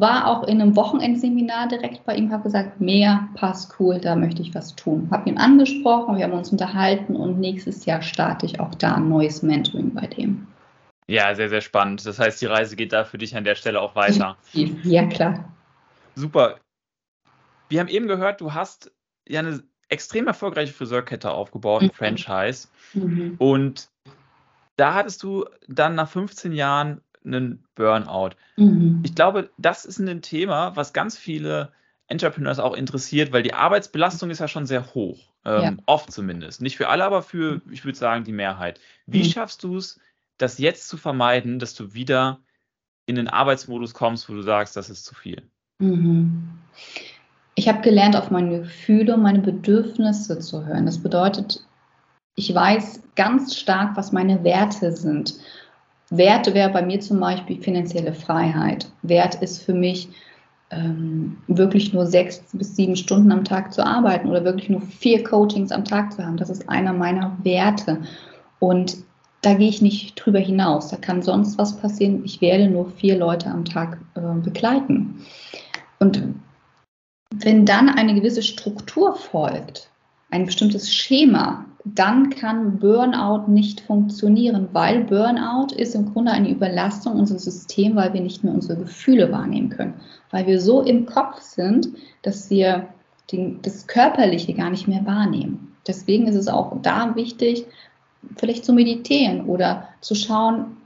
war 0.00 0.26
auch 0.26 0.46
in 0.46 0.60
einem 0.60 0.76
Wochenendseminar 0.76 1.68
direkt 1.68 2.04
bei 2.04 2.14
ihm, 2.14 2.30
habe 2.32 2.44
gesagt, 2.44 2.80
mehr, 2.80 3.28
passt 3.34 3.74
cool, 3.78 3.98
da 3.98 4.16
möchte 4.16 4.42
ich 4.42 4.54
was 4.54 4.74
tun. 4.76 5.08
Habe 5.10 5.28
ihn 5.28 5.38
angesprochen, 5.38 6.16
wir 6.16 6.24
haben 6.24 6.32
uns 6.32 6.50
unterhalten 6.50 7.16
und 7.16 7.38
nächstes 7.40 7.84
Jahr 7.86 8.02
starte 8.02 8.46
ich 8.46 8.60
auch 8.60 8.74
da 8.74 8.94
ein 8.94 9.08
neues 9.08 9.42
Mentoring 9.42 9.94
bei 9.94 10.06
dem. 10.06 10.46
Ja, 11.06 11.34
sehr, 11.34 11.48
sehr 11.48 11.62
spannend. 11.62 12.04
Das 12.06 12.18
heißt, 12.18 12.40
die 12.42 12.46
Reise 12.46 12.76
geht 12.76 12.92
da 12.92 13.04
für 13.04 13.18
dich 13.18 13.34
an 13.34 13.44
der 13.44 13.54
Stelle 13.54 13.80
auch 13.80 13.96
weiter. 13.96 14.36
Ja, 14.52 15.06
klar. 15.06 15.44
Super. 16.14 16.56
Wir 17.68 17.80
haben 17.80 17.88
eben 17.88 18.08
gehört, 18.08 18.40
du 18.40 18.54
hast 18.54 18.92
ja 19.26 19.40
eine 19.40 19.62
extrem 19.88 20.26
erfolgreiche 20.26 20.72
Friseurkette 20.72 21.30
aufgebaut, 21.30 21.82
ein 21.82 21.88
mhm. 21.88 21.92
Franchise. 21.92 22.68
Mhm. 22.94 23.36
Und 23.38 23.88
da 24.76 24.94
hattest 24.94 25.22
du 25.22 25.46
dann 25.66 25.94
nach 25.94 26.08
15 26.08 26.52
Jahren 26.52 27.00
einen 27.24 27.64
Burnout. 27.74 28.30
Mhm. 28.56 29.02
Ich 29.04 29.14
glaube, 29.14 29.50
das 29.58 29.84
ist 29.84 29.98
ein 29.98 30.22
Thema, 30.22 30.76
was 30.76 30.92
ganz 30.92 31.16
viele 31.16 31.72
Entrepreneurs 32.06 32.58
auch 32.58 32.74
interessiert, 32.74 33.32
weil 33.32 33.42
die 33.42 33.54
Arbeitsbelastung 33.54 34.30
ist 34.30 34.38
ja 34.38 34.48
schon 34.48 34.66
sehr 34.66 34.94
hoch. 34.94 35.18
Ähm, 35.44 35.62
ja. 35.62 35.76
Oft 35.86 36.10
zumindest. 36.10 36.62
Nicht 36.62 36.76
für 36.76 36.88
alle, 36.88 37.04
aber 37.04 37.22
für, 37.22 37.60
ich 37.70 37.84
würde 37.84 37.98
sagen, 37.98 38.24
die 38.24 38.32
Mehrheit. 38.32 38.80
Wie 39.06 39.22
mhm. 39.22 39.30
schaffst 39.30 39.62
du 39.62 39.76
es, 39.76 40.00
das 40.38 40.58
jetzt 40.58 40.88
zu 40.88 40.96
vermeiden, 40.96 41.58
dass 41.58 41.74
du 41.74 41.92
wieder 41.92 42.40
in 43.06 43.16
den 43.16 43.28
Arbeitsmodus 43.28 43.94
kommst, 43.94 44.28
wo 44.28 44.34
du 44.34 44.42
sagst, 44.42 44.76
das 44.76 44.90
ist 44.90 45.04
zu 45.04 45.14
viel? 45.14 45.42
Mhm. 45.78 46.58
Ich 47.58 47.68
habe 47.68 47.80
gelernt, 47.80 48.14
auf 48.14 48.30
meine 48.30 48.60
Gefühle 48.60 49.16
und 49.16 49.22
meine 49.22 49.40
Bedürfnisse 49.40 50.38
zu 50.38 50.64
hören. 50.64 50.86
Das 50.86 50.98
bedeutet, 50.98 51.60
ich 52.36 52.54
weiß 52.54 53.02
ganz 53.16 53.56
stark, 53.56 53.96
was 53.96 54.12
meine 54.12 54.44
Werte 54.44 54.92
sind. 54.92 55.34
Werte 56.08 56.54
wäre 56.54 56.70
bei 56.70 56.82
mir 56.82 57.00
zum 57.00 57.18
Beispiel 57.18 57.60
finanzielle 57.60 58.12
Freiheit. 58.12 58.88
Wert 59.02 59.42
ist 59.42 59.64
für 59.64 59.74
mich 59.74 60.08
ähm, 60.70 61.38
wirklich 61.48 61.92
nur 61.92 62.06
sechs 62.06 62.44
bis 62.52 62.76
sieben 62.76 62.94
Stunden 62.94 63.32
am 63.32 63.42
Tag 63.42 63.74
zu 63.74 63.84
arbeiten 63.84 64.28
oder 64.28 64.44
wirklich 64.44 64.70
nur 64.70 64.82
vier 64.82 65.24
Coachings 65.24 65.72
am 65.72 65.84
Tag 65.84 66.12
zu 66.12 66.24
haben. 66.24 66.36
Das 66.36 66.50
ist 66.50 66.68
einer 66.68 66.92
meiner 66.92 67.36
Werte. 67.42 68.02
Und 68.60 68.98
da 69.42 69.54
gehe 69.54 69.68
ich 69.68 69.82
nicht 69.82 70.14
drüber 70.14 70.38
hinaus. 70.38 70.90
Da 70.90 70.96
kann 70.96 71.22
sonst 71.22 71.58
was 71.58 71.76
passieren. 71.76 72.22
Ich 72.24 72.40
werde 72.40 72.68
nur 72.68 72.88
vier 72.88 73.18
Leute 73.18 73.50
am 73.50 73.64
Tag 73.64 73.98
äh, 74.14 74.20
begleiten. 74.44 75.26
Und 75.98 76.22
wenn 77.30 77.66
dann 77.66 77.88
eine 77.88 78.14
gewisse 78.14 78.42
Struktur 78.42 79.14
folgt, 79.14 79.90
ein 80.30 80.46
bestimmtes 80.46 80.92
Schema, 80.92 81.64
dann 81.84 82.30
kann 82.30 82.78
Burnout 82.78 83.50
nicht 83.50 83.80
funktionieren, 83.80 84.68
weil 84.72 85.04
Burnout 85.04 85.74
ist 85.74 85.94
im 85.94 86.12
Grunde 86.12 86.32
eine 86.32 86.50
Überlastung 86.50 87.14
unseres 87.14 87.44
Systems, 87.44 87.96
weil 87.96 88.12
wir 88.12 88.20
nicht 88.20 88.44
mehr 88.44 88.52
unsere 88.52 88.78
Gefühle 88.78 89.30
wahrnehmen 89.32 89.70
können, 89.70 89.94
weil 90.30 90.46
wir 90.46 90.60
so 90.60 90.82
im 90.82 91.06
Kopf 91.06 91.40
sind, 91.40 91.88
dass 92.22 92.50
wir 92.50 92.88
den, 93.32 93.60
das 93.62 93.86
Körperliche 93.86 94.52
gar 94.54 94.70
nicht 94.70 94.88
mehr 94.88 95.04
wahrnehmen. 95.06 95.76
Deswegen 95.86 96.26
ist 96.26 96.34
es 96.34 96.48
auch 96.48 96.76
da 96.82 97.14
wichtig, 97.14 97.64
vielleicht 98.36 98.64
zu 98.64 98.72
meditieren 98.72 99.46
oder 99.46 99.88
zu 100.00 100.14
schauen, 100.14 100.76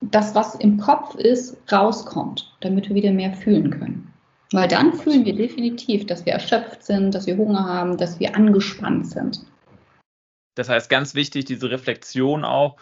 dass 0.00 0.34
was 0.34 0.54
im 0.54 0.78
Kopf 0.78 1.14
ist, 1.16 1.56
rauskommt, 1.70 2.54
damit 2.60 2.88
wir 2.88 2.96
wieder 2.96 3.12
mehr 3.12 3.32
fühlen 3.32 3.70
können. 3.70 4.05
Weil 4.52 4.68
dann 4.68 4.92
fühlen 4.92 5.24
wir 5.24 5.34
definitiv, 5.34 6.06
dass 6.06 6.24
wir 6.24 6.32
erschöpft 6.32 6.84
sind, 6.84 7.14
dass 7.14 7.26
wir 7.26 7.36
Hunger 7.36 7.64
haben, 7.64 7.96
dass 7.96 8.20
wir 8.20 8.36
angespannt 8.36 9.08
sind. 9.08 9.44
Das 10.54 10.68
heißt, 10.68 10.88
ganz 10.88 11.14
wichtig, 11.14 11.44
diese 11.46 11.70
Reflexion 11.70 12.44
auch, 12.44 12.76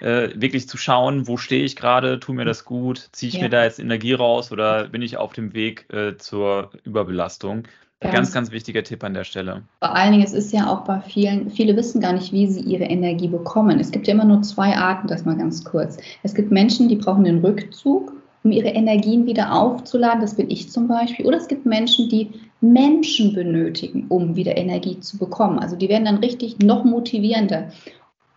äh, 0.00 0.30
wirklich 0.34 0.68
zu 0.68 0.76
schauen, 0.76 1.28
wo 1.28 1.36
stehe 1.36 1.64
ich 1.64 1.76
gerade, 1.76 2.18
tut 2.18 2.34
mir 2.34 2.44
das 2.44 2.64
gut, 2.64 3.08
ziehe 3.12 3.28
ich 3.28 3.36
ja. 3.36 3.42
mir 3.42 3.50
da 3.50 3.64
jetzt 3.64 3.78
Energie 3.78 4.14
raus 4.14 4.50
oder 4.50 4.88
bin 4.88 5.02
ich 5.02 5.16
auf 5.16 5.32
dem 5.32 5.54
Weg 5.54 5.86
äh, 5.92 6.16
zur 6.16 6.70
Überbelastung? 6.82 7.64
Ganz, 8.00 8.14
ganz, 8.14 8.32
ganz 8.32 8.50
wichtiger 8.50 8.82
Tipp 8.82 9.04
an 9.04 9.14
der 9.14 9.22
Stelle. 9.22 9.62
Vor 9.78 9.94
allen 9.94 10.10
Dingen, 10.10 10.24
es 10.24 10.32
ist 10.32 10.52
ja 10.52 10.66
auch 10.66 10.82
bei 10.82 11.00
vielen, 11.00 11.50
viele 11.50 11.76
wissen 11.76 12.00
gar 12.00 12.12
nicht, 12.12 12.32
wie 12.32 12.48
sie 12.48 12.60
ihre 12.60 12.82
Energie 12.82 13.28
bekommen. 13.28 13.78
Es 13.78 13.92
gibt 13.92 14.08
ja 14.08 14.14
immer 14.14 14.24
nur 14.24 14.42
zwei 14.42 14.76
Arten, 14.76 15.06
das 15.06 15.24
mal 15.24 15.36
ganz 15.36 15.62
kurz. 15.62 15.98
Es 16.24 16.34
gibt 16.34 16.50
Menschen, 16.50 16.88
die 16.88 16.96
brauchen 16.96 17.22
den 17.22 17.38
Rückzug, 17.38 18.12
um 18.44 18.52
ihre 18.52 18.68
Energien 18.68 19.26
wieder 19.26 19.52
aufzuladen. 19.52 20.20
Das 20.20 20.36
bin 20.36 20.50
ich 20.50 20.70
zum 20.70 20.88
Beispiel. 20.88 21.26
Oder 21.26 21.36
es 21.36 21.48
gibt 21.48 21.66
Menschen, 21.66 22.08
die 22.08 22.30
Menschen 22.60 23.34
benötigen, 23.34 24.06
um 24.08 24.36
wieder 24.36 24.56
Energie 24.56 24.98
zu 25.00 25.18
bekommen. 25.18 25.58
Also 25.58 25.76
die 25.76 25.88
werden 25.88 26.04
dann 26.04 26.18
richtig 26.18 26.58
noch 26.58 26.84
motivierender. 26.84 27.72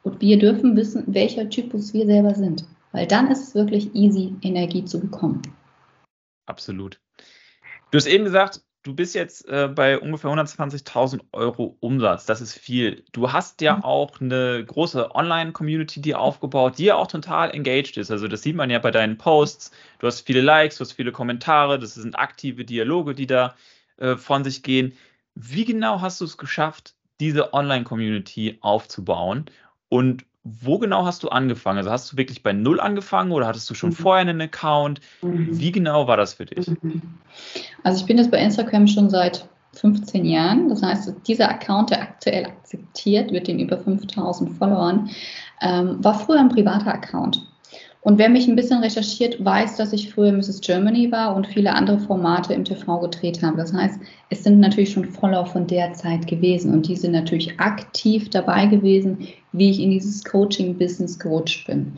Und 0.04 0.22
wir 0.22 0.38
dürfen 0.38 0.76
wissen, 0.76 1.04
welcher 1.08 1.50
Typus 1.50 1.94
wir 1.94 2.06
selber 2.06 2.36
sind. 2.36 2.66
Weil 2.92 3.08
dann 3.08 3.30
ist 3.32 3.50
es 3.50 3.56
wirklich 3.56 3.94
easy, 3.94 4.34
Energie 4.42 4.86
zu 4.86 5.00
bekommen. 5.00 5.42
Absolut. 6.46 7.00
Du 7.92 7.98
hast 7.98 8.08
eben 8.08 8.24
gesagt, 8.24 8.62
du 8.86 8.94
bist 8.94 9.16
jetzt 9.16 9.48
äh, 9.50 9.68
bei 9.68 10.00
ungefähr 10.00 10.30
120.000 10.30 11.22
Euro 11.34 11.76
Umsatz. 11.80 12.26
Das 12.26 12.40
ist 12.40 12.54
viel. 12.54 13.04
Du 13.12 13.32
hast 13.32 13.60
ja 13.62 13.78
mhm. 13.78 13.84
auch 13.84 14.22
eine 14.22 14.64
große 14.64 15.14
Online-Community, 15.14 16.02
die 16.02 16.16
aufgebaut, 16.16 16.78
die 16.78 16.86
ja 16.86 16.96
auch 16.96 17.08
total 17.08 17.52
engaged 17.52 17.98
ist. 17.98 18.12
Also 18.12 18.28
das 18.28 18.44
sieht 18.44 18.56
man 18.56 18.70
ja 18.70 18.80
bei 18.80 18.92
deinen 18.92 19.18
Posts. 19.18 19.72
Du 20.00 20.08
hast 20.08 20.22
viele 20.22 20.42
Likes, 20.42 20.78
du 20.78 20.84
hast 20.84 20.94
viele 20.94 21.12
Kommentare. 21.12 21.80
Das 21.80 21.96
sind 21.96 22.18
aktive 22.18 22.64
Dialoge, 22.64 23.16
die 23.16 23.28
da 23.28 23.56
äh, 23.98 24.16
von 24.16 24.44
sich 24.44 24.62
gehen. 24.62 24.94
Wie 25.34 25.66
genau 25.66 26.00
hast 26.02 26.22
du 26.22 26.26
es 26.26 26.38
geschafft, 26.38 26.94
diese 27.20 27.54
Online-Community 27.54 28.60
aufzubauen? 28.62 29.46
Und 29.90 30.26
wo 30.46 30.78
genau 30.78 31.06
hast 31.06 31.24
du 31.24 31.30
angefangen? 31.30 31.80
Also 31.80 31.90
hast 31.90 32.12
du 32.12 32.18
wirklich 32.18 32.44
bei 32.44 32.54
Null 32.54 32.80
angefangen 32.80 33.32
oder 33.32 33.48
hattest 33.48 33.68
du 33.70 33.74
schon 33.74 33.90
mhm. 33.90 33.96
vorher 33.96 34.22
einen 34.22 34.42
Account? 34.42 35.02
Mhm. 35.24 35.60
Wie 35.60 35.72
genau 35.72 36.08
war 36.08 36.18
das 36.18 36.36
für 36.36 36.46
dich? 36.46 36.68
Mhm. 36.68 37.02
Also 37.84 38.02
ich 38.02 38.06
bin 38.06 38.20
jetzt 38.20 38.30
bei 38.30 38.38
Instagram 38.38 38.88
schon 38.88 39.10
seit 39.10 39.48
15 39.74 40.24
Jahren. 40.24 40.70
Das 40.70 40.84
heißt, 40.84 41.14
dieser 41.28 41.50
Account, 41.50 41.90
der 41.90 42.02
aktuell 42.02 42.46
akzeptiert 42.46 43.32
wird, 43.32 43.48
den 43.48 43.60
über 43.60 43.78
5000 43.78 44.56
Followern, 44.58 45.10
ähm, 45.62 46.04
war 46.04 46.14
früher 46.14 46.40
ein 46.40 46.50
privater 46.50 46.94
Account. 46.94 47.42
Und 48.06 48.20
wer 48.20 48.30
mich 48.30 48.48
ein 48.48 48.56
bisschen 48.56 48.84
recherchiert, 48.84 49.44
weiß, 49.44 49.78
dass 49.78 49.92
ich 49.92 50.14
früher 50.14 50.32
Mrs. 50.32 50.62
Germany 50.62 51.12
war 51.12 51.36
und 51.36 51.48
viele 51.48 51.74
andere 51.74 51.98
Formate 51.98 52.54
im 52.54 52.64
TV 52.64 53.00
gedreht 53.00 53.42
habe. 53.42 53.58
Das 53.58 53.74
heißt, 53.74 54.00
es 54.30 54.44
sind 54.44 54.60
natürlich 54.60 54.92
schon 54.92 55.06
Follower 55.06 55.48
von 55.48 55.66
der 55.66 55.92
Zeit 55.94 56.28
gewesen 56.28 56.72
und 56.72 56.88
die 56.88 56.96
sind 56.96 57.14
natürlich 57.14 57.60
aktiv 57.60 58.30
dabei 58.30 58.68
gewesen, 58.68 59.28
wie 59.54 59.72
ich 59.72 59.82
in 59.82 59.90
dieses 59.90 60.24
Coaching-Business 60.24 61.18
gerutscht 61.18 61.66
bin. 61.66 61.94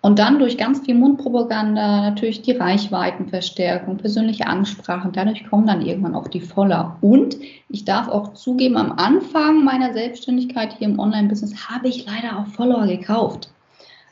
Und 0.00 0.18
dann 0.18 0.40
durch 0.40 0.58
ganz 0.58 0.80
viel 0.80 0.96
Mundpropaganda, 0.96 2.02
natürlich 2.02 2.42
die 2.42 2.56
Reichweitenverstärkung, 2.56 3.96
persönliche 3.96 4.48
Ansprachen, 4.48 5.12
dadurch 5.12 5.48
kommen 5.48 5.68
dann 5.68 5.86
irgendwann 5.86 6.16
auch 6.16 6.26
die 6.26 6.40
Follower. 6.40 6.96
Und 7.00 7.36
ich 7.68 7.84
darf 7.84 8.08
auch 8.08 8.34
zugeben, 8.34 8.76
am 8.76 8.90
Anfang 8.90 9.64
meiner 9.64 9.92
Selbstständigkeit 9.92 10.72
hier 10.76 10.88
im 10.88 10.98
Online-Business 10.98 11.68
habe 11.68 11.86
ich 11.86 12.06
leider 12.06 12.40
auch 12.40 12.48
Follower 12.48 12.88
gekauft. 12.88 13.52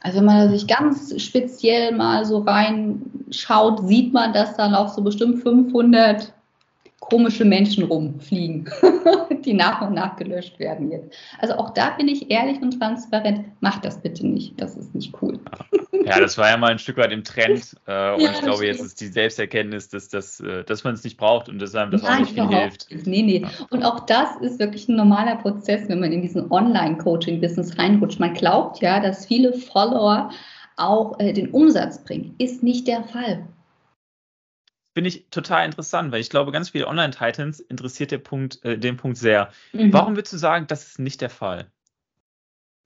Also 0.06 0.18
wenn 0.18 0.26
man 0.26 0.50
sich 0.50 0.68
ganz 0.68 1.20
speziell 1.20 1.90
mal 1.90 2.24
so 2.24 2.38
reinschaut, 2.38 3.88
sieht 3.88 4.12
man, 4.12 4.32
dass 4.32 4.56
dann 4.56 4.72
auch 4.72 4.88
so 4.88 5.02
bestimmt 5.02 5.42
500 5.42 6.32
komische 7.08 7.44
Menschen 7.44 7.84
rumfliegen, 7.84 8.68
die 9.44 9.52
nach 9.52 9.80
und 9.80 9.94
nach 9.94 10.16
gelöscht 10.16 10.58
werden 10.58 10.90
jetzt. 10.90 11.16
Also 11.38 11.54
auch 11.54 11.70
da 11.70 11.90
bin 11.90 12.08
ich 12.08 12.30
ehrlich 12.30 12.60
und 12.60 12.78
transparent. 12.78 13.44
Macht 13.60 13.84
das 13.84 14.00
bitte 14.00 14.26
nicht. 14.26 14.60
Das 14.60 14.76
ist 14.76 14.94
nicht 14.94 15.14
cool. 15.22 15.38
Ja, 16.04 16.20
das 16.20 16.36
war 16.36 16.50
ja 16.50 16.56
mal 16.56 16.72
ein 16.72 16.78
Stück 16.78 16.96
weit 16.96 17.12
im 17.12 17.22
Trend. 17.22 17.76
Äh, 17.86 18.14
und 18.14 18.20
ja, 18.20 18.32
ich 18.32 18.40
glaube, 18.40 18.66
jetzt 18.66 18.80
ist 18.80 19.00
die 19.00 19.06
Selbsterkenntnis, 19.06 19.88
dass, 19.88 20.08
dass, 20.08 20.40
äh, 20.40 20.64
dass 20.64 20.84
man 20.84 20.94
es 20.94 21.04
nicht 21.04 21.16
braucht 21.16 21.48
und 21.48 21.60
dass 21.60 21.74
einem 21.74 21.92
das 21.92 22.02
Nein, 22.02 22.12
auch 22.12 22.18
nicht 22.20 22.32
viel 22.32 22.48
hilft. 22.48 22.88
Nee, 23.06 23.22
nee. 23.22 23.46
Und 23.70 23.84
auch 23.84 24.00
das 24.00 24.36
ist 24.40 24.58
wirklich 24.58 24.88
ein 24.88 24.96
normaler 24.96 25.36
Prozess, 25.36 25.88
wenn 25.88 26.00
man 26.00 26.12
in 26.12 26.22
diesen 26.22 26.50
Online-Coaching-Business 26.50 27.78
reinrutscht. 27.78 28.18
Man 28.18 28.34
glaubt 28.34 28.80
ja, 28.80 29.00
dass 29.00 29.26
viele 29.26 29.52
Follower 29.52 30.30
auch 30.76 31.18
äh, 31.20 31.32
den 31.32 31.50
Umsatz 31.50 32.02
bringen. 32.04 32.34
Ist 32.38 32.62
nicht 32.62 32.86
der 32.88 33.04
Fall 33.04 33.46
finde 34.96 35.10
ich 35.10 35.26
total 35.30 35.66
interessant, 35.66 36.10
weil 36.10 36.22
ich 36.22 36.30
glaube, 36.30 36.52
ganz 36.52 36.70
viele 36.70 36.86
Online-Titans 36.86 37.60
interessiert 37.60 38.12
der 38.12 38.18
Punkt, 38.18 38.64
äh, 38.64 38.78
den 38.78 38.96
Punkt 38.96 39.18
sehr. 39.18 39.50
Mhm. 39.74 39.92
Warum 39.92 40.16
würdest 40.16 40.32
du 40.32 40.38
sagen, 40.38 40.66
das 40.68 40.86
ist 40.86 40.98
nicht 40.98 41.20
der 41.20 41.28
Fall? 41.28 41.66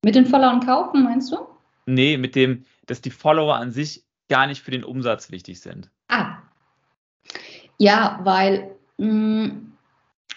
Mit 0.05 0.17
den 0.17 0.27
Followern 0.27 0.59
kaufen, 0.59 1.05
meinst 1.05 1.31
du? 1.31 1.37
Nee, 1.87 2.17
mit 2.17 2.35
dem, 2.35 2.65
dass 2.87 3.01
die 3.01 3.13
Follower 3.13 3.55
an 3.55 3.71
sich 3.71 4.03
gar 4.29 4.49
nicht 4.49 4.61
für 4.61 4.73
den 4.73 4.83
Umsatz 4.83 5.31
wichtig 5.31 5.61
sind. 5.61 5.89
Ah. 6.09 6.39
Ja, 7.79 8.19
weil 8.25 8.75
mh, 8.99 9.07
mm, 9.07 9.73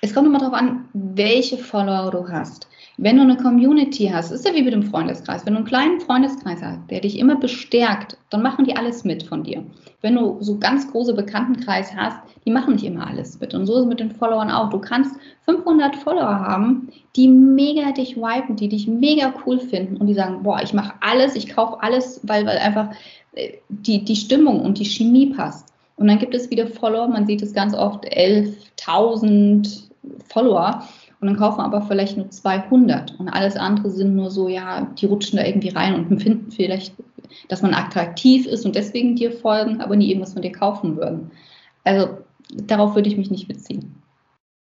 es 0.01 0.13
kommt 0.13 0.27
immer 0.27 0.37
darauf 0.37 0.53
an, 0.53 0.87
welche 0.93 1.57
Follower 1.57 2.11
du 2.11 2.29
hast. 2.29 2.67
Wenn 2.97 3.15
du 3.17 3.23
eine 3.23 3.37
Community 3.37 4.11
hast, 4.13 4.31
ist 4.31 4.45
ja 4.45 4.53
wie 4.53 4.61
mit 4.61 4.73
dem 4.73 4.83
Freundeskreis. 4.83 5.45
Wenn 5.45 5.53
du 5.53 5.59
einen 5.59 5.67
kleinen 5.67 5.99
Freundeskreis 5.99 6.61
hast, 6.61 6.79
der 6.91 7.01
dich 7.01 7.17
immer 7.17 7.35
bestärkt, 7.35 8.17
dann 8.29 8.43
machen 8.43 8.65
die 8.65 8.75
alles 8.75 9.03
mit 9.03 9.23
von 9.23 9.43
dir. 9.43 9.63
Wenn 10.01 10.15
du 10.15 10.37
so 10.41 10.59
ganz 10.59 10.91
große 10.91 11.15
Bekanntenkreis 11.15 11.95
hast, 11.95 12.19
die 12.45 12.51
machen 12.51 12.73
nicht 12.73 12.83
immer 12.83 13.07
alles 13.07 13.39
mit. 13.39 13.55
Und 13.55 13.65
so 13.65 13.73
ist 13.73 13.81
es 13.81 13.87
mit 13.87 13.99
den 13.99 14.11
Followern 14.11 14.51
auch. 14.51 14.69
Du 14.69 14.77
kannst 14.77 15.15
500 15.45 15.95
Follower 15.95 16.39
haben, 16.39 16.89
die 17.15 17.27
mega 17.27 17.91
dich 17.93 18.15
wipen, 18.15 18.57
die 18.57 18.69
dich 18.69 18.87
mega 18.87 19.33
cool 19.45 19.59
finden 19.59 19.97
und 19.97 20.05
die 20.05 20.13
sagen, 20.13 20.43
boah, 20.43 20.61
ich 20.61 20.73
mache 20.73 20.93
alles, 21.01 21.35
ich 21.35 21.49
kaufe 21.49 21.81
alles, 21.81 22.19
weil, 22.23 22.45
weil 22.45 22.57
einfach 22.59 22.91
äh, 23.33 23.53
die, 23.69 24.05
die 24.05 24.15
Stimmung 24.15 24.61
und 24.61 24.77
die 24.77 24.85
Chemie 24.85 25.27
passt. 25.27 25.73
Und 25.95 26.07
dann 26.07 26.19
gibt 26.19 26.35
es 26.35 26.51
wieder 26.51 26.67
Follower, 26.67 27.07
man 27.07 27.25
sieht 27.25 27.41
es 27.41 27.53
ganz 27.53 27.73
oft, 27.73 28.05
11.000 28.05 29.83
Follower 30.27 30.83
und 31.23 31.27
dann 31.27 31.37
kaufen 31.37 31.61
aber 31.61 31.81
vielleicht 31.83 32.17
nur 32.17 32.29
200 32.29 33.17
und 33.17 33.29
alles 33.29 33.55
andere 33.55 33.89
sind 33.89 34.13
nur 34.13 34.29
so, 34.29 34.49
ja, 34.49 34.81
die 34.99 35.05
rutschen 35.05 35.37
da 35.37 35.45
irgendwie 35.45 35.69
rein 35.69 35.95
und 35.95 36.11
empfinden 36.11 36.51
vielleicht, 36.51 36.93
dass 37.47 37.61
man 37.61 37.73
attraktiv 37.73 38.45
ist 38.45 38.65
und 38.65 38.75
deswegen 38.75 39.15
dir 39.15 39.31
folgen, 39.31 39.79
aber 39.79 39.95
nie 39.95 40.09
irgendwas 40.09 40.33
von 40.33 40.41
dir 40.41 40.51
kaufen 40.51 40.97
würden. 40.97 41.31
Also 41.85 42.17
darauf 42.53 42.95
würde 42.95 43.07
ich 43.07 43.15
mich 43.15 43.31
nicht 43.31 43.47
beziehen. 43.47 43.95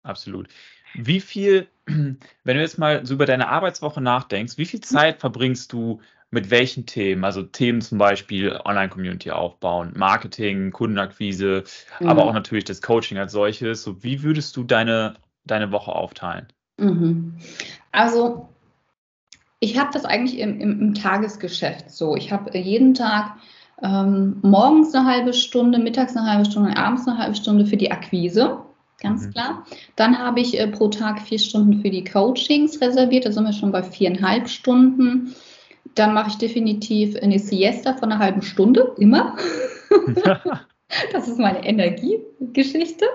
Absolut. 0.02 0.48
Wie 0.96 1.20
viel, 1.20 1.68
wenn 1.86 2.18
du 2.44 2.60
jetzt 2.60 2.80
mal 2.80 3.06
so 3.06 3.14
über 3.14 3.28
deine 3.28 3.50
Arbeitswoche 3.50 4.02
nachdenkst, 4.02 4.58
wie 4.58 4.66
viel 4.66 4.82
Zeit 4.82 5.20
verbringst 5.20 5.72
du 5.72 6.02
mit 6.32 6.50
welchen 6.50 6.88
Themen? 6.88 7.26
Also 7.26 7.44
Themen 7.44 7.82
zum 7.82 8.00
Beispiel 8.00 8.60
Online-Community 8.66 9.30
aufbauen, 9.30 9.94
Marketing, 9.96 10.72
Kundenakquise, 10.72 11.64
mhm. 12.00 12.08
aber 12.08 12.26
auch 12.26 12.34
natürlich 12.34 12.66
das 12.66 12.82
Coaching 12.82 13.20
als 13.20 13.34
solches. 13.34 13.84
So, 13.84 14.02
wie 14.04 14.24
würdest 14.24 14.58
du 14.58 14.64
deine 14.64 15.14
deine 15.52 15.72
Woche 15.72 15.94
aufteilen? 15.94 16.48
Mhm. 16.78 17.36
Also 17.92 18.50
ich 19.60 19.78
habe 19.78 19.90
das 19.94 20.06
eigentlich 20.06 20.40
im, 20.40 20.60
im, 20.60 20.82
im, 20.82 20.94
Tagesgeschäft 20.94 21.92
so. 21.92 22.16
Ich 22.16 22.32
habe 22.32 22.58
jeden 22.58 22.94
Tag 22.94 23.36
ähm, 23.82 24.38
morgens 24.42 24.94
eine 24.94 25.06
halbe 25.06 25.34
Stunde, 25.34 25.80
mittags 25.80 26.16
eine 26.16 26.32
halbe 26.32 26.50
Stunde, 26.50 26.78
abends 26.78 27.08
eine 27.08 27.18
halbe 27.18 27.36
Stunde 27.36 27.66
für 27.66 27.78
die 27.78 27.92
Akquise, 27.92 28.60
ganz 29.02 29.26
mhm. 29.26 29.32
klar. 29.32 29.66
Dann 29.96 30.18
habe 30.18 30.40
ich 30.40 30.60
äh, 30.60 30.68
pro 30.68 30.88
Tag 30.88 31.22
vier 31.22 31.40
Stunden 31.40 31.82
für 31.82 31.90
die 31.90 32.04
Coachings 32.04 32.80
reserviert, 32.82 33.26
da 33.26 33.32
sind 33.32 33.44
wir 33.44 33.54
schon 33.54 33.72
bei 33.72 33.84
viereinhalb 33.84 34.48
Stunden. 34.50 35.36
Dann 35.96 36.14
mache 36.14 36.30
ich 36.30 36.38
definitiv 36.38 37.16
eine 37.22 37.40
Siesta 37.40 37.96
von 37.96 38.12
einer 38.12 38.20
halben 38.24 38.42
Stunde, 38.42 38.94
immer. 38.98 39.36
das 41.12 41.28
ist 41.28 41.40
meine 41.40 41.66
Energiegeschichte. 41.66 43.06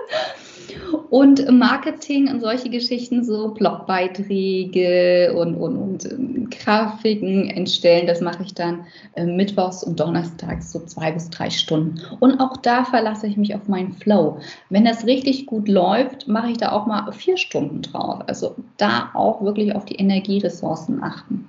Und 1.09 1.49
Marketing 1.51 2.29
und 2.29 2.41
solche 2.41 2.69
Geschichten, 2.69 3.23
so 3.23 3.53
Blogbeiträge 3.53 5.33
und, 5.33 5.55
und, 5.55 5.77
und 5.77 6.11
ähm, 6.11 6.49
Grafiken 6.49 7.49
entstellen, 7.49 8.07
das 8.07 8.19
mache 8.19 8.43
ich 8.43 8.53
dann 8.53 8.85
äh, 9.15 9.25
mittwochs 9.25 9.83
und 9.83 9.99
donnerstags 9.99 10.71
so 10.71 10.79
zwei 10.79 11.11
bis 11.11 11.29
drei 11.29 11.49
Stunden. 11.49 12.01
Und 12.19 12.39
auch 12.39 12.57
da 12.57 12.83
verlasse 12.83 13.27
ich 13.27 13.37
mich 13.37 13.55
auf 13.55 13.67
meinen 13.67 13.93
Flow. 13.93 14.39
Wenn 14.69 14.85
das 14.85 15.05
richtig 15.05 15.45
gut 15.45 15.67
läuft, 15.67 16.27
mache 16.27 16.51
ich 16.51 16.57
da 16.57 16.71
auch 16.71 16.87
mal 16.87 17.11
vier 17.11 17.37
Stunden 17.37 17.81
drauf. 17.81 18.23
Also 18.27 18.55
da 18.77 19.11
auch 19.13 19.41
wirklich 19.43 19.75
auf 19.75 19.85
die 19.85 19.95
Energieressourcen 19.95 21.03
achten. 21.03 21.47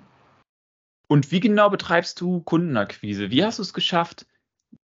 Und 1.08 1.30
wie 1.32 1.40
genau 1.40 1.70
betreibst 1.70 2.20
du 2.20 2.40
Kundenakquise? 2.40 3.30
Wie 3.30 3.44
hast 3.44 3.58
du 3.58 3.62
es 3.62 3.72
geschafft, 3.72 4.26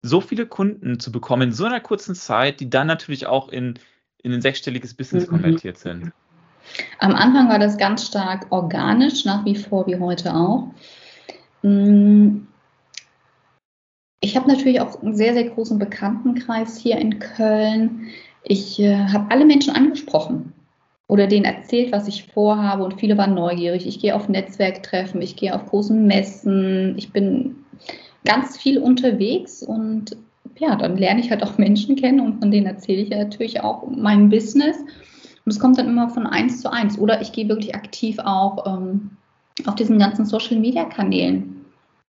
so 0.02 0.20
viele 0.20 0.46
Kunden 0.46 1.00
zu 1.00 1.12
bekommen 1.12 1.42
in 1.42 1.52
so 1.52 1.64
einer 1.64 1.80
kurzen 1.80 2.14
Zeit, 2.14 2.60
die 2.60 2.68
dann 2.68 2.86
natürlich 2.86 3.26
auch 3.26 3.48
in 3.48 3.78
in 4.22 4.32
ein 4.32 4.40
sechsstelliges 4.40 4.94
Business 4.94 5.26
mhm. 5.26 5.30
konvertiert 5.30 5.78
sind? 5.78 6.12
Am 6.98 7.14
Anfang 7.14 7.48
war 7.48 7.58
das 7.58 7.76
ganz 7.76 8.06
stark 8.06 8.46
organisch, 8.50 9.24
nach 9.24 9.44
wie 9.44 9.56
vor 9.56 9.86
wie 9.86 9.98
heute 9.98 10.34
auch. 10.34 10.68
Mm. 11.62 12.46
Ich 14.20 14.36
habe 14.36 14.48
natürlich 14.48 14.80
auch 14.80 15.02
einen 15.02 15.16
sehr, 15.16 15.34
sehr 15.34 15.48
großen 15.50 15.80
Bekanntenkreis 15.80 16.76
hier 16.78 16.96
in 16.96 17.18
Köln. 17.18 18.06
Ich 18.44 18.78
äh, 18.78 18.96
habe 19.08 19.28
alle 19.30 19.44
Menschen 19.44 19.74
angesprochen 19.74 20.52
oder 21.08 21.26
denen 21.26 21.44
erzählt, 21.44 21.90
was 21.90 22.06
ich 22.06 22.28
vorhabe 22.32 22.84
und 22.84 23.00
viele 23.00 23.18
waren 23.18 23.34
neugierig. 23.34 23.88
Ich 23.88 23.98
gehe 23.98 24.14
auf 24.14 24.28
Netzwerktreffen, 24.28 25.20
ich 25.20 25.34
gehe 25.34 25.52
auf 25.52 25.66
großen 25.66 26.06
Messen, 26.06 26.96
ich 26.96 27.12
bin 27.12 27.61
ganz 28.24 28.56
viel 28.56 28.78
unterwegs 28.78 29.62
und 29.62 30.16
ja, 30.58 30.76
dann 30.76 30.96
lerne 30.96 31.20
ich 31.20 31.30
halt 31.30 31.42
auch 31.42 31.58
Menschen 31.58 31.96
kennen 31.96 32.20
und 32.20 32.40
von 32.40 32.50
denen 32.50 32.66
erzähle 32.66 33.02
ich 33.02 33.08
ja 33.08 33.18
natürlich 33.18 33.60
auch 33.60 33.86
mein 33.88 34.28
Business. 34.28 34.76
Und 35.44 35.50
es 35.50 35.58
kommt 35.58 35.78
dann 35.78 35.88
immer 35.88 36.08
von 36.08 36.26
eins 36.26 36.60
zu 36.60 36.72
eins. 36.72 36.98
Oder 36.98 37.20
ich 37.20 37.32
gehe 37.32 37.48
wirklich 37.48 37.74
aktiv 37.74 38.18
auch 38.22 38.64
ähm, 38.66 39.10
auf 39.66 39.74
diesen 39.74 39.98
ganzen 39.98 40.24
Social 40.24 40.58
Media 40.58 40.84
Kanälen 40.84 41.64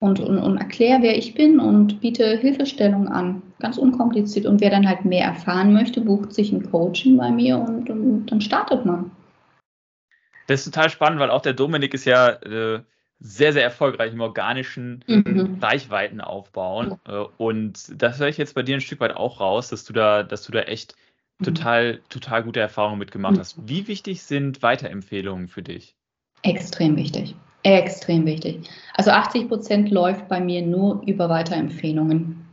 und, 0.01 0.21
und, 0.21 0.39
und 0.39 0.57
erkläre, 0.57 1.03
wer 1.03 1.19
ich 1.19 1.35
bin 1.35 1.61
und 1.61 2.01
biete 2.01 2.39
Hilfestellung 2.39 3.09
an. 3.09 3.43
Ganz 3.59 3.77
unkompliziert. 3.77 4.47
Und 4.47 4.61
wer 4.61 4.71
dann 4.71 4.89
halt 4.89 5.05
mehr 5.05 5.25
erfahren 5.25 5.73
möchte, 5.73 6.01
bucht 6.01 6.33
sich 6.33 6.53
ein 6.53 6.71
Coaching 6.71 7.19
bei 7.19 7.31
mir 7.31 7.59
und, 7.59 7.91
und 7.91 8.27
dann 8.27 8.41
startet 8.41 8.87
man. 8.87 9.11
Das 10.47 10.61
ist 10.61 10.73
total 10.73 10.89
spannend, 10.89 11.21
weil 11.21 11.31
auch 11.31 11.43
der 11.43 11.53
Dominik 11.53 11.93
ist 11.93 12.07
ja 12.07 12.29
äh, 12.29 12.81
sehr, 13.21 13.53
sehr 13.53 13.65
erfolgreich 13.65 14.13
im 14.13 14.21
organischen 14.21 15.05
mhm. 15.07 15.59
Reichweiten 15.61 16.21
aufbauen. 16.21 16.99
Äh, 17.07 17.25
und 17.37 17.91
das 18.01 18.19
höre 18.19 18.29
ich 18.29 18.39
jetzt 18.39 18.55
bei 18.55 18.63
dir 18.63 18.77
ein 18.77 18.81
Stück 18.81 19.01
weit 19.01 19.17
auch 19.17 19.41
raus, 19.41 19.69
dass 19.69 19.85
du 19.85 19.93
da, 19.93 20.23
dass 20.23 20.45
du 20.45 20.53
da 20.53 20.61
echt 20.61 20.95
mhm. 21.39 21.45
total, 21.45 22.01
total 22.09 22.45
gute 22.45 22.61
Erfahrungen 22.61 22.99
mitgemacht 22.99 23.35
mhm. 23.35 23.41
hast. 23.41 23.69
Wie 23.69 23.89
wichtig 23.89 24.23
sind 24.23 24.63
Weiterempfehlungen 24.63 25.49
für 25.49 25.63
dich? 25.63 25.97
Extrem 26.43 26.97
wichtig. 26.97 27.35
Extrem 27.65 28.25
wichtig. 28.25 28.61
Also 28.95 29.11
80 29.11 29.49
Prozent 29.49 29.91
läuft 29.91 30.29
bei 30.29 30.41
mir 30.41 30.63
nur 30.63 31.03
über 31.07 31.29
Weiterempfehlungen. 31.29 32.47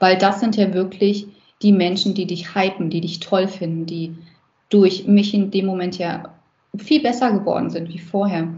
Weil 0.00 0.18
das 0.18 0.40
sind 0.40 0.56
ja 0.56 0.74
wirklich 0.74 1.28
die 1.62 1.72
Menschen, 1.72 2.14
die 2.14 2.26
dich 2.26 2.54
hypen, 2.54 2.90
die 2.90 3.00
dich 3.00 3.20
toll 3.20 3.46
finden, 3.48 3.86
die 3.86 4.16
durch 4.68 5.06
mich 5.06 5.32
in 5.34 5.50
dem 5.50 5.66
Moment 5.66 5.98
ja 5.98 6.34
viel 6.76 7.02
besser 7.02 7.32
geworden 7.32 7.70
sind 7.70 7.88
wie 7.88 7.98
vorher. 7.98 8.48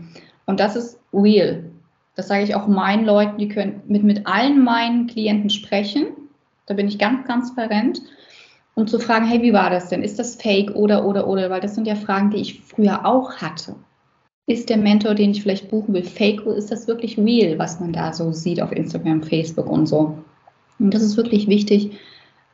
Und 0.51 0.61
das 0.61 0.77
ist 0.77 0.99
real. 1.15 1.65
Das 2.17 2.29
sage 2.29 2.43
ich 2.43 2.55
auch 2.55 2.67
meinen 2.67 3.07
Leuten, 3.07 3.39
die 3.39 3.49
können 3.49 3.83
mit, 3.87 4.03
mit 4.03 4.27
allen 4.27 4.63
meinen 4.63 5.07
Klienten 5.07 5.49
sprechen. 5.49 6.09
Da 6.67 6.75
bin 6.75 6.89
ich 6.89 6.99
ganz 6.99 7.27
transparent, 7.27 8.03
um 8.75 8.87
zu 8.87 8.99
fragen, 8.99 9.27
hey, 9.27 9.41
wie 9.43 9.53
war 9.53 9.71
das 9.71 9.89
denn? 9.89 10.03
Ist 10.03 10.19
das 10.19 10.35
fake 10.35 10.73
oder, 10.75 11.07
oder, 11.07 11.27
oder? 11.29 11.51
Weil 11.51 11.61
das 11.61 11.77
sind 11.77 11.87
ja 11.87 11.95
Fragen, 11.95 12.31
die 12.31 12.39
ich 12.39 12.61
früher 12.61 13.07
auch 13.07 13.37
hatte. 13.37 13.77
Ist 14.47 14.69
der 14.69 14.77
Mentor, 14.77 15.15
den 15.15 15.31
ich 15.31 15.43
vielleicht 15.43 15.71
buchen 15.71 15.95
will, 15.95 16.03
fake 16.03 16.45
oder 16.45 16.57
ist 16.57 16.73
das 16.73 16.89
wirklich 16.89 17.17
real, 17.17 17.59
was 17.59 17.79
man 17.79 17.93
da 17.93 18.13
so 18.13 18.33
sieht 18.33 18.61
auf 18.61 18.73
Instagram, 18.73 19.23
Facebook 19.23 19.69
und 19.69 19.87
so? 19.87 20.19
Und 20.81 20.93
das 20.93 21.03
ist 21.03 21.17
wirklich 21.17 21.47
wichtig, 21.47 21.93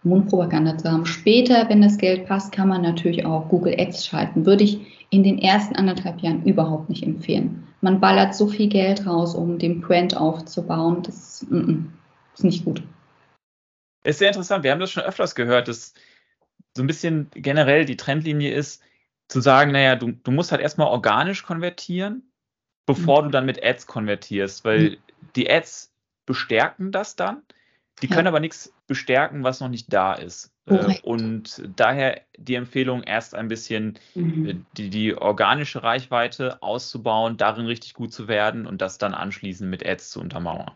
Mundpropaganda 0.07 0.79
zu 0.79 0.90
haben. 0.90 1.07
Später, 1.07 1.69
wenn 1.69 1.83
das 1.83 1.99
Geld 1.99 2.27
passt, 2.27 2.53
kann 2.53 2.69
man 2.69 2.83
natürlich 2.83 3.27
auch 3.27 3.49
Google 3.49 3.75
Ads 3.79 4.07
schalten. 4.07 4.47
Würde 4.47 4.64
ich 4.64 4.81
in 5.11 5.23
den 5.23 5.38
ersten 5.38 5.77
anderthalb 5.77 6.21
Jahren 6.21 6.45
überhaupt 6.45 6.88
nicht 6.88 7.05
empfehlen 7.05 7.66
man 7.81 8.01
ballert 8.01 8.35
so 8.35 8.49
viel 8.49 8.69
Geld 8.69 9.07
raus, 9.07 9.35
um 9.35 9.59
den 9.59 9.81
Brand 9.81 10.16
aufzubauen. 10.16 11.03
Das 11.03 11.47
mm, 11.49 11.57
mm, 11.57 11.92
ist 12.35 12.45
nicht 12.45 12.64
gut. 12.64 12.83
Ist 14.05 14.19
sehr 14.19 14.29
interessant. 14.29 14.64
Wir 14.64 14.73
haben 14.73 14.81
das 14.81 14.90
schon 14.90 15.05
öfters 15.05 15.35
gehört, 15.35 15.69
dass 15.69 15.95
so 16.77 16.83
ein 16.83 16.87
bisschen 16.87 17.31
generell 17.33 17.85
die 17.85 17.97
Trendlinie 17.97 18.53
ist, 18.53 18.83
zu 19.29 19.40
sagen, 19.40 19.73
naja, 19.73 19.97
du, 19.97 20.12
du 20.12 20.31
musst 20.31 20.53
halt 20.53 20.61
erstmal 20.61 20.88
organisch 20.88 21.42
konvertieren, 21.45 22.31
bevor 22.87 23.23
mhm. 23.23 23.27
du 23.27 23.31
dann 23.31 23.47
mit 23.47 23.62
Ads 23.62 23.87
konvertierst, 23.87 24.64
weil 24.64 24.90
mhm. 24.90 24.97
die 25.35 25.51
Ads 25.51 25.92
bestärken 26.27 26.92
das 26.92 27.16
dann. 27.16 27.42
Die 28.02 28.09
können 28.09 28.26
ja. 28.26 28.30
aber 28.30 28.40
nichts 28.40 28.72
bestärken, 28.87 29.42
was 29.42 29.61
noch 29.61 29.68
nicht 29.68 29.92
da 29.92 30.12
ist. 30.12 30.52
Äh, 30.66 30.98
und 31.02 31.62
daher 31.76 32.20
die 32.37 32.56
Empfehlung, 32.56 33.02
erst 33.02 33.35
ein 33.35 33.48
bisschen 33.48 33.98
mhm. 34.14 34.46
Äh, 34.46 34.54
die, 34.76 34.90
die 34.90 35.16
organische 35.16 35.82
Reichweite 35.82 36.62
auszubauen, 36.62 37.37
darin 37.37 37.66
richtig 37.66 37.94
gut 37.94 38.12
zu 38.12 38.28
werden 38.28 38.66
und 38.66 38.82
das 38.82 38.98
dann 38.98 39.14
anschließend 39.14 39.70
mit 39.70 39.87
Ads 39.87 40.11
zu 40.11 40.20
untermauern. 40.20 40.72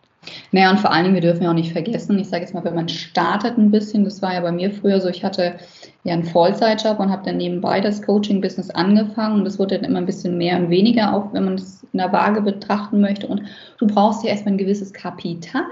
Naja, 0.53 0.71
und 0.71 0.81
vor 0.81 0.93
allen 0.93 1.05
Dingen, 1.05 1.15
wir 1.15 1.23
dürfen 1.23 1.43
ja 1.43 1.51
auch 1.51 1.55
nicht 1.55 1.73
vergessen, 1.73 2.19
ich 2.19 2.29
sage 2.29 2.43
jetzt 2.43 2.53
mal, 2.53 2.65
wenn 2.65 2.75
man 2.75 2.89
startet 2.89 3.57
ein 3.57 3.71
bisschen, 3.71 4.05
das 4.05 4.21
war 4.21 4.35
ja 4.35 4.41
bei 4.41 4.53
mir 4.53 4.71
früher 4.71 5.01
so, 5.01 5.09
ich 5.09 5.25
hatte 5.25 5.59
ja 6.05 6.13
einen 6.13 6.25
Vollzeitjob 6.25 6.99
und 6.99 7.11
habe 7.11 7.25
dann 7.25 7.39
nebenbei 7.39 7.81
das 7.81 8.03
Coaching-Business 8.03 8.71
angefangen 8.71 9.39
und 9.39 9.45
das 9.45 9.59
wurde 9.59 9.77
dann 9.77 9.89
immer 9.89 9.99
ein 9.99 10.07
bisschen 10.07 10.37
mehr 10.37 10.59
und 10.59 10.69
weniger, 10.69 11.15
auch 11.15 11.33
wenn 11.33 11.47
man 11.47 11.55
es 11.55 11.87
in 11.93 11.99
der 11.99 12.13
Waage 12.13 12.43
betrachten 12.43 13.01
möchte. 13.01 13.27
Und 13.27 13.43
du 13.79 13.87
brauchst 13.87 14.23
ja 14.23 14.31
erstmal 14.31 14.55
ein 14.55 14.59
gewisses 14.59 14.93
Kapital, 14.93 15.63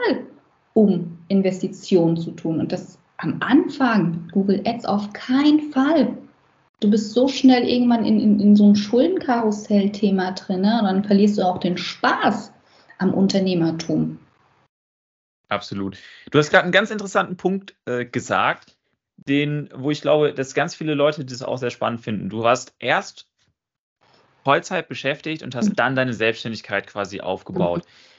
um 0.79 1.19
Investitionen 1.27 2.17
zu 2.17 2.31
tun. 2.31 2.61
Und 2.61 2.71
das 2.71 3.01
am 3.17 3.38
Anfang 3.41 4.29
Google 4.31 4.62
Ads 4.64 4.85
auf 4.85 5.12
keinen 5.12 5.73
Fall. 5.73 6.17
Du 6.79 6.88
bist 6.88 7.11
so 7.11 7.27
schnell 7.27 7.69
irgendwann 7.69 8.05
in, 8.05 8.21
in, 8.21 8.38
in 8.38 8.55
so 8.55 8.69
ein 8.69 8.77
Schuldenkarussell-Thema 8.77 10.33
drin, 10.33 10.61
ne? 10.61 10.79
und 10.79 10.85
dann 10.85 11.05
verlierst 11.05 11.37
du 11.37 11.43
auch 11.43 11.59
den 11.59 11.77
Spaß 11.77 12.53
am 12.99 13.12
Unternehmertum. 13.12 14.21
Absolut. 15.49 15.99
Du 16.31 16.38
hast 16.38 16.51
gerade 16.51 16.62
einen 16.62 16.73
ganz 16.73 16.93
interessanten 16.93 17.37
Punkt 17.37 17.75
äh, 17.87 18.05
gesagt, 18.05 18.77
den, 19.17 19.71
wo 19.75 19.91
ich 19.91 20.01
glaube, 20.01 20.33
dass 20.33 20.55
ganz 20.55 20.77
viele 20.77 20.95
Leute 20.95 21.25
das 21.25 21.43
auch 21.43 21.59
sehr 21.59 21.71
spannend 21.71 22.03
finden. 22.03 22.29
Du 22.29 22.45
warst 22.45 22.77
erst 22.79 23.27
Vollzeit 24.45 24.88
beschäftigt 24.88 25.43
und 25.43 25.57
hast 25.57 25.71
mhm. 25.71 25.75
dann 25.75 25.97
deine 25.97 26.12
Selbstständigkeit 26.12 26.87
quasi 26.87 27.21
aufgebaut. 27.21 27.85
Mhm. 27.85 28.17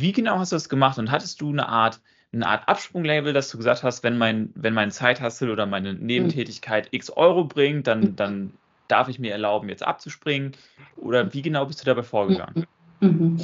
Wie 0.00 0.12
genau 0.12 0.38
hast 0.38 0.52
du 0.52 0.56
das 0.56 0.68
gemacht 0.68 0.98
und 0.98 1.10
hattest 1.10 1.40
du 1.40 1.50
eine 1.50 1.68
Art 1.68 2.00
eine 2.34 2.46
Art 2.46 2.66
Absprunglabel, 2.66 3.32
dass 3.32 3.50
du 3.50 3.58
gesagt 3.58 3.82
hast, 3.82 4.02
wenn 4.02 4.16
mein, 4.16 4.50
wenn 4.54 4.72
mein 4.72 4.90
Zeithassel 4.90 5.50
oder 5.50 5.66
meine 5.66 5.92
Nebentätigkeit 5.94 6.88
x 6.90 7.10
Euro 7.10 7.44
bringt, 7.44 7.86
dann, 7.86 8.00
mhm. 8.00 8.16
dann 8.16 8.52
darf 8.88 9.08
ich 9.08 9.18
mir 9.18 9.32
erlauben, 9.32 9.68
jetzt 9.68 9.82
abzuspringen? 9.82 10.52
Oder 10.96 11.32
wie 11.34 11.42
genau 11.42 11.66
bist 11.66 11.80
du 11.82 11.84
dabei 11.84 12.02
vorgegangen? 12.02 12.66
Mhm. 13.00 13.08
mhm. 13.08 13.40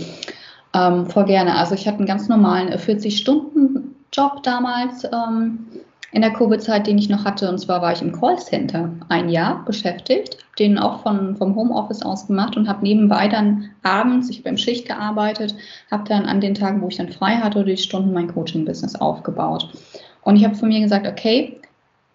Ähm, 0.75 1.07
voll 1.07 1.25
gerne. 1.25 1.57
Also 1.57 1.75
ich 1.75 1.87
hatte 1.87 1.99
einen 1.99 2.07
ganz 2.07 2.29
normalen 2.29 2.69
40-Stunden-Job 2.69 4.33
äh, 4.37 4.43
damals. 4.43 5.05
Ähm, 5.05 5.67
in 6.13 6.23
der 6.23 6.33
Covid-Zeit, 6.33 6.87
den 6.87 6.99
ich 6.99 7.09
noch 7.09 7.25
hatte. 7.25 7.49
Und 7.49 7.59
zwar 7.59 7.83
war 7.83 7.93
ich 7.93 8.01
im 8.01 8.13
Callcenter 8.13 8.91
ein 9.09 9.29
Jahr 9.29 9.65
beschäftigt, 9.65 10.39
den 10.59 10.79
auch 10.79 11.03
von, 11.03 11.37
vom 11.37 11.55
Homeoffice 11.55 12.03
aus 12.03 12.27
gemacht 12.27 12.57
und 12.57 12.69
habe 12.69 12.83
nebenbei 12.83 13.29
dann 13.29 13.71
abends, 13.83 14.31
ich 14.31 14.39
habe 14.39 14.49
im 14.51 14.57
Schicht 14.57 14.87
gearbeitet, 14.87 15.55
habe 15.91 16.09
dann 16.09 16.25
an 16.25 16.41
den 16.41 16.55
Tagen, 16.55 16.81
wo 16.81 16.89
ich 16.89 16.97
dann 16.97 17.13
frei 17.13 17.37
hatte, 17.37 17.65
die 17.65 17.77
Stunden 17.77 18.13
mein 18.13 18.33
Coaching-Business 18.33 18.97
aufgebaut. 18.97 19.69
Und 20.23 20.37
ich 20.37 20.45
habe 20.45 20.55
von 20.55 20.69
mir 20.69 20.81
gesagt, 20.81 21.07
okay, 21.07 21.61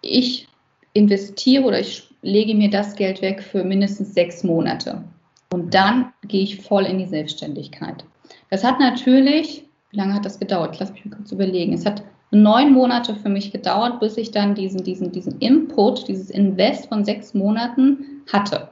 ich 0.00 0.48
investiere 0.92 1.64
oder 1.64 1.80
ich 1.80 2.08
lege 2.22 2.54
mir 2.54 2.70
das 2.70 2.96
Geld 2.96 3.22
weg 3.22 3.42
für 3.42 3.64
mindestens 3.64 4.14
sechs 4.14 4.42
Monate. 4.42 5.04
Und 5.52 5.72
dann 5.72 6.12
gehe 6.26 6.42
ich 6.42 6.62
voll 6.62 6.84
in 6.84 6.98
die 6.98 7.06
Selbstständigkeit. 7.06 8.04
Das 8.50 8.64
hat 8.64 8.80
natürlich, 8.80 9.64
wie 9.90 9.96
lange 9.96 10.14
hat 10.14 10.24
das 10.24 10.40
gedauert? 10.40 10.78
Lass 10.80 10.92
mich 10.92 11.04
mal 11.04 11.16
kurz 11.16 11.30
überlegen. 11.30 11.72
Es 11.72 11.86
hat 11.86 12.02
neun 12.34 12.72
Monate 12.72 13.14
für 13.14 13.28
mich 13.28 13.52
gedauert, 13.52 14.00
bis 14.00 14.16
ich 14.16 14.30
dann 14.30 14.54
diesen, 14.54 14.84
diesen, 14.84 15.12
diesen 15.12 15.38
Input, 15.38 16.08
dieses 16.08 16.30
Invest 16.30 16.86
von 16.86 17.04
sechs 17.04 17.34
Monaten 17.34 18.22
hatte. 18.32 18.68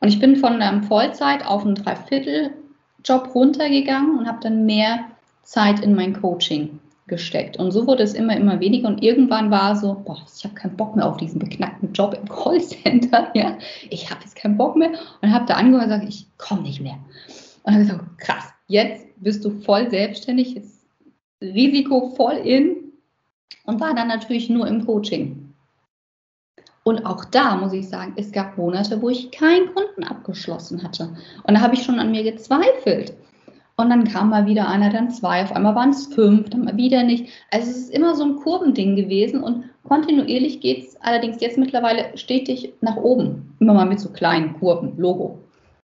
Und 0.00 0.08
ich 0.08 0.20
bin 0.20 0.36
von 0.36 0.60
einem 0.62 0.82
Vollzeit 0.82 1.44
auf 1.46 1.64
einen 1.64 1.74
Dreivierteljob 1.74 3.34
runtergegangen 3.34 4.18
und 4.18 4.28
habe 4.28 4.38
dann 4.42 4.66
mehr 4.66 5.00
Zeit 5.42 5.80
in 5.80 5.94
mein 5.94 6.20
Coaching 6.20 6.78
gesteckt. 7.08 7.56
Und 7.56 7.72
so 7.72 7.86
wurde 7.86 8.02
es 8.02 8.14
immer, 8.14 8.36
immer 8.36 8.60
weniger. 8.60 8.86
Und 8.86 9.02
irgendwann 9.02 9.50
war 9.50 9.74
so, 9.74 9.94
boah, 10.04 10.18
ich 10.36 10.44
habe 10.44 10.54
keinen 10.54 10.76
Bock 10.76 10.94
mehr 10.94 11.06
auf 11.06 11.16
diesen 11.16 11.38
beknackten 11.38 11.92
Job 11.92 12.14
im 12.14 12.28
Callcenter. 12.28 13.30
Ja? 13.34 13.58
Ich 13.90 14.10
habe 14.10 14.20
jetzt 14.22 14.36
keinen 14.36 14.56
Bock 14.56 14.76
mehr. 14.76 14.90
Und 15.22 15.32
habe 15.32 15.46
da 15.46 15.54
angefangen 15.54 15.90
und 15.90 15.98
gesagt, 15.98 16.08
ich 16.08 16.26
komme 16.36 16.62
nicht 16.62 16.80
mehr. 16.80 16.98
Und 17.64 17.72
habe 17.72 17.84
gesagt, 17.84 18.18
krass, 18.18 18.52
jetzt 18.68 19.06
bist 19.16 19.44
du 19.44 19.50
voll 19.50 19.90
selbstständig, 19.90 20.56
ist 20.56 20.77
Risiko 21.42 22.14
voll 22.16 22.36
in 22.36 22.92
und 23.64 23.80
war 23.80 23.94
dann 23.94 24.08
natürlich 24.08 24.50
nur 24.50 24.66
im 24.66 24.84
Coaching. 24.84 25.54
Und 26.84 27.04
auch 27.04 27.26
da 27.26 27.56
muss 27.56 27.74
ich 27.74 27.88
sagen, 27.88 28.14
es 28.16 28.32
gab 28.32 28.56
Monate, 28.56 29.02
wo 29.02 29.10
ich 29.10 29.30
keinen 29.30 29.74
Kunden 29.74 30.04
abgeschlossen 30.04 30.82
hatte. 30.82 31.14
Und 31.42 31.54
da 31.54 31.60
habe 31.60 31.74
ich 31.74 31.82
schon 31.82 31.98
an 31.98 32.10
mir 32.10 32.22
gezweifelt. 32.22 33.12
Und 33.76 33.90
dann 33.90 34.04
kam 34.04 34.30
mal 34.30 34.46
wieder 34.46 34.66
einer, 34.66 34.90
dann 34.90 35.10
zwei, 35.10 35.44
auf 35.44 35.52
einmal 35.52 35.74
waren 35.74 35.90
es 35.90 36.06
fünf, 36.06 36.50
dann 36.50 36.64
mal 36.64 36.76
wieder 36.76 37.04
nicht. 37.04 37.28
Also 37.52 37.70
es 37.70 37.76
ist 37.76 37.90
immer 37.90 38.16
so 38.16 38.24
ein 38.24 38.36
Kurvending 38.36 38.96
gewesen 38.96 39.40
und 39.40 39.64
kontinuierlich 39.84 40.60
geht 40.60 40.78
es 40.78 40.96
allerdings 41.00 41.40
jetzt 41.40 41.58
mittlerweile 41.58 42.16
stetig 42.16 42.72
nach 42.80 42.96
oben. 42.96 43.54
Immer 43.60 43.74
mal 43.74 43.86
mit 43.86 44.00
so 44.00 44.08
kleinen 44.08 44.58
Kurven, 44.58 44.96
Logo. 44.96 45.38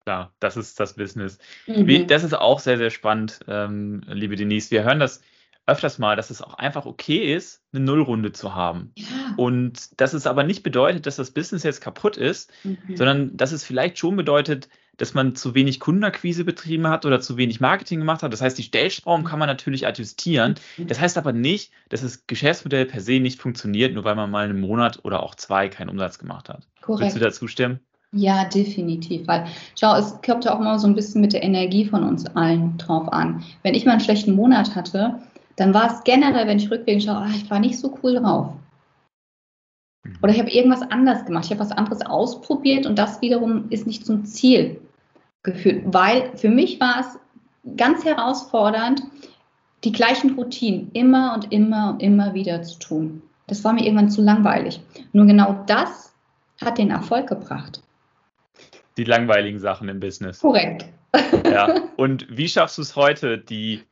Klar, 0.05 0.31
das 0.39 0.57
ist 0.57 0.79
das 0.79 0.93
Business. 0.93 1.37
Mhm. 1.67 2.07
Das 2.07 2.23
ist 2.23 2.33
auch 2.33 2.59
sehr, 2.59 2.77
sehr 2.77 2.89
spannend, 2.89 3.41
ähm, 3.47 4.01
liebe 4.07 4.35
Denise. 4.35 4.71
Wir 4.71 4.83
hören 4.83 4.99
das 4.99 5.21
öfters 5.65 5.97
mal, 5.97 6.15
dass 6.15 6.29
es 6.29 6.41
auch 6.41 6.55
einfach 6.55 6.85
okay 6.85 7.33
ist, 7.33 7.61
eine 7.73 7.85
Nullrunde 7.85 8.31
zu 8.31 8.53
haben. 8.53 8.91
Ja. 8.95 9.05
Und 9.37 9.99
dass 9.99 10.13
es 10.13 10.27
aber 10.27 10.43
nicht 10.43 10.63
bedeutet, 10.63 11.05
dass 11.05 11.15
das 11.15 11.31
Business 11.31 11.63
jetzt 11.63 11.81
kaputt 11.81 12.17
ist, 12.17 12.51
mhm. 12.63 12.95
sondern 12.95 13.37
dass 13.37 13.51
es 13.51 13.63
vielleicht 13.63 13.97
schon 13.97 14.15
bedeutet, 14.15 14.67
dass 14.97 15.13
man 15.13 15.35
zu 15.35 15.55
wenig 15.55 15.79
Kundenakquise 15.79 16.43
betrieben 16.43 16.87
hat 16.87 17.05
oder 17.05 17.19
zu 17.19 17.37
wenig 17.37 17.59
Marketing 17.59 17.99
gemacht 17.99 18.21
hat. 18.21 18.31
Das 18.31 18.41
heißt, 18.41 18.57
die 18.57 18.63
Stellschrauben 18.63 19.25
kann 19.25 19.39
man 19.39 19.47
natürlich 19.47 19.87
adjustieren. 19.87 20.55
Das 20.77 20.99
heißt 20.99 21.17
aber 21.17 21.33
nicht, 21.33 21.71
dass 21.89 22.01
das 22.01 22.27
Geschäftsmodell 22.27 22.85
per 22.85 23.01
se 23.01 23.19
nicht 23.19 23.41
funktioniert, 23.41 23.93
nur 23.93 24.03
weil 24.03 24.15
man 24.15 24.29
mal 24.29 24.45
einen 24.45 24.59
Monat 24.59 24.99
oder 25.03 25.23
auch 25.23 25.33
zwei 25.33 25.67
keinen 25.69 25.89
Umsatz 25.89 26.19
gemacht 26.19 26.49
hat. 26.49 26.67
Korrekt. 26.81 27.01
Willst 27.01 27.15
du 27.15 27.19
dazu 27.19 27.47
stimmen? 27.47 27.79
Ja, 28.11 28.45
definitiv. 28.45 29.27
Weil, 29.27 29.47
schau, 29.79 29.95
es 29.95 30.21
kommt 30.21 30.45
ja 30.45 30.53
auch 30.53 30.59
mal 30.59 30.77
so 30.77 30.85
ein 30.85 30.93
bisschen 30.93 31.21
mit 31.21 31.33
der 31.33 31.41
Energie 31.41 31.85
von 31.85 32.03
uns 32.03 32.27
allen 32.27 32.77
drauf 32.77 33.11
an. 33.11 33.43
Wenn 33.63 33.73
ich 33.73 33.85
mal 33.85 33.93
einen 33.93 34.01
schlechten 34.01 34.35
Monat 34.35 34.75
hatte, 34.75 35.19
dann 35.55 35.73
war 35.73 35.91
es 35.91 36.03
generell, 36.03 36.47
wenn 36.47 36.57
ich 36.57 36.71
rückwärts 36.71 37.05
schaue, 37.05 37.25
ach, 37.27 37.35
ich 37.35 37.49
war 37.49 37.59
nicht 37.59 37.77
so 37.77 37.97
cool 38.03 38.15
drauf. 38.15 38.53
Oder 40.21 40.33
ich 40.33 40.39
habe 40.39 40.51
irgendwas 40.51 40.81
anders 40.81 41.25
gemacht. 41.25 41.45
Ich 41.45 41.51
habe 41.51 41.61
was 41.61 41.71
anderes 41.71 42.05
ausprobiert 42.05 42.85
und 42.85 42.97
das 42.97 43.21
wiederum 43.21 43.69
ist 43.69 43.87
nicht 43.87 44.05
zum 44.05 44.25
Ziel 44.25 44.81
geführt, 45.43 45.83
weil 45.85 46.35
für 46.37 46.49
mich 46.49 46.79
war 46.79 47.01
es 47.01 47.19
ganz 47.77 48.03
herausfordernd, 48.03 49.03
die 49.83 49.91
gleichen 49.91 50.35
Routinen 50.35 50.91
immer 50.93 51.33
und 51.33 51.51
immer 51.51 51.91
und 51.91 52.01
immer 52.01 52.33
wieder 52.33 52.63
zu 52.63 52.79
tun. 52.79 53.21
Das 53.47 53.63
war 53.63 53.73
mir 53.73 53.83
irgendwann 53.83 54.09
zu 54.09 54.21
langweilig. 54.21 54.81
Nur 55.11 55.25
genau 55.25 55.63
das 55.67 56.13
hat 56.63 56.77
den 56.77 56.91
Erfolg 56.91 57.27
gebracht. 57.27 57.81
Die 58.97 59.03
langweiligen 59.03 59.59
Sachen 59.59 59.89
im 59.89 59.99
Business. 59.99 60.39
Korrekt. 60.39 60.85
Ja. 61.45 61.81
Und 61.97 62.25
wie 62.29 62.47
schaffst 62.47 62.77
du 62.77 62.81
es 62.81 62.95
heute, 62.95 63.37
die 63.37 63.83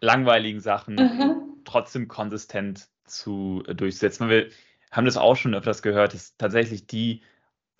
langweiligen 0.00 0.60
Sachen 0.60 0.94
mhm. 0.94 1.34
trotzdem 1.64 2.08
konsistent 2.08 2.88
zu 3.04 3.62
äh, 3.66 3.74
durchsetzen? 3.74 4.28
Wir 4.28 4.48
haben 4.90 5.04
das 5.04 5.16
auch 5.16 5.36
schon 5.36 5.54
öfters 5.54 5.82
gehört, 5.82 6.14
dass 6.14 6.36
tatsächlich 6.36 6.86
die 6.86 7.22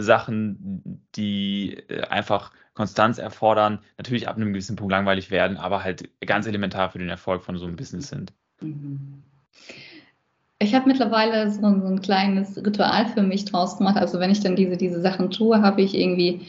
Sachen, 0.01 1.03
die 1.15 1.75
äh, 1.89 2.03
einfach 2.03 2.53
Konstanz 2.75 3.19
erfordern, 3.19 3.81
natürlich 3.97 4.29
ab 4.29 4.37
einem 4.37 4.53
gewissen 4.53 4.77
Punkt 4.77 4.93
langweilig 4.93 5.31
werden, 5.31 5.57
aber 5.57 5.83
halt 5.83 6.11
ganz 6.21 6.47
elementar 6.47 6.91
für 6.91 6.99
den 6.99 7.09
Erfolg 7.09 7.43
von 7.43 7.57
so 7.57 7.65
einem 7.65 7.77
Business 7.77 8.09
sind. 8.09 8.33
Mhm. 8.61 9.23
Ich 10.59 10.75
habe 10.75 10.89
mittlerweile 10.89 11.51
so, 11.51 11.61
so, 11.61 11.87
ein 11.87 12.01
kleines 12.01 12.57
Ritual 12.57 13.07
für 13.07 13.23
mich 13.23 13.45
draus 13.45 13.77
gemacht. 13.77 13.97
Also 13.97 14.21
wenn 14.21 14.31
ich 14.31 14.41
dann 14.41 14.57
diese, 14.57 14.77
diese 14.77 15.03
Sachen 15.03 15.31
tue, 15.31 15.61
habe 15.61 15.83
ich 15.83 15.95
irgendwie 15.95 16.47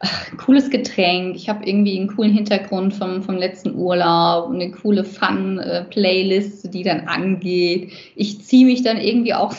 ach, 0.00 0.36
cooles 0.36 0.70
Getränk, 0.70 1.36
ich 1.36 1.48
habe 1.48 1.64
irgendwie 1.64 1.98
einen 1.98 2.08
coolen 2.08 2.32
Hintergrund 2.32 2.94
vom, 2.94 3.22
vom 3.22 3.36
letzten 3.36 3.74
Urlaub, 3.74 4.50
eine 4.50 4.70
coole 4.70 5.04
Fun-Playlist, 5.04 6.72
die 6.72 6.82
dann 6.82 7.08
angeht. 7.08 7.92
Ich 8.14 8.42
ziehe 8.42 8.66
mich 8.66 8.82
dann 8.82 8.98
irgendwie 8.98 9.34
auch 9.34 9.54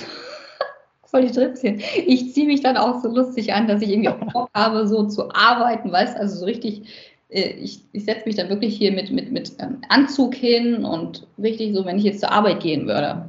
voll 1.06 1.24
die 1.26 1.32
Tripschen. 1.32 1.82
Ich 2.06 2.34
ziehe 2.34 2.48
mich 2.48 2.62
dann 2.62 2.78
auch 2.78 3.02
so 3.02 3.10
lustig 3.10 3.54
an, 3.54 3.68
dass 3.68 3.82
ich 3.82 3.90
irgendwie 3.90 4.10
auch 4.10 4.34
Bock 4.34 4.50
habe, 4.54 4.88
so 4.88 5.08
zu 5.08 5.32
arbeiten, 5.32 5.92
weißt 5.92 6.18
also 6.18 6.38
so 6.38 6.46
richtig, 6.46 6.84
äh, 7.30 7.50
ich, 7.52 7.82
ich 7.92 8.06
setze 8.06 8.26
mich 8.26 8.36
dann 8.36 8.50
wirklich 8.50 8.78
hier 8.78 8.92
mit, 8.92 9.12
mit, 9.12 9.32
mit 9.32 9.52
ähm, 9.60 9.82
Anzug 9.90 10.36
hin 10.36 10.86
und 10.86 11.26
richtig 11.42 11.74
so, 11.74 11.86
wenn 11.86 11.98
ich 11.98 12.04
jetzt 12.04 12.20
zur 12.20 12.32
Arbeit 12.32 12.62
gehen 12.62 12.88
würde, 12.88 13.26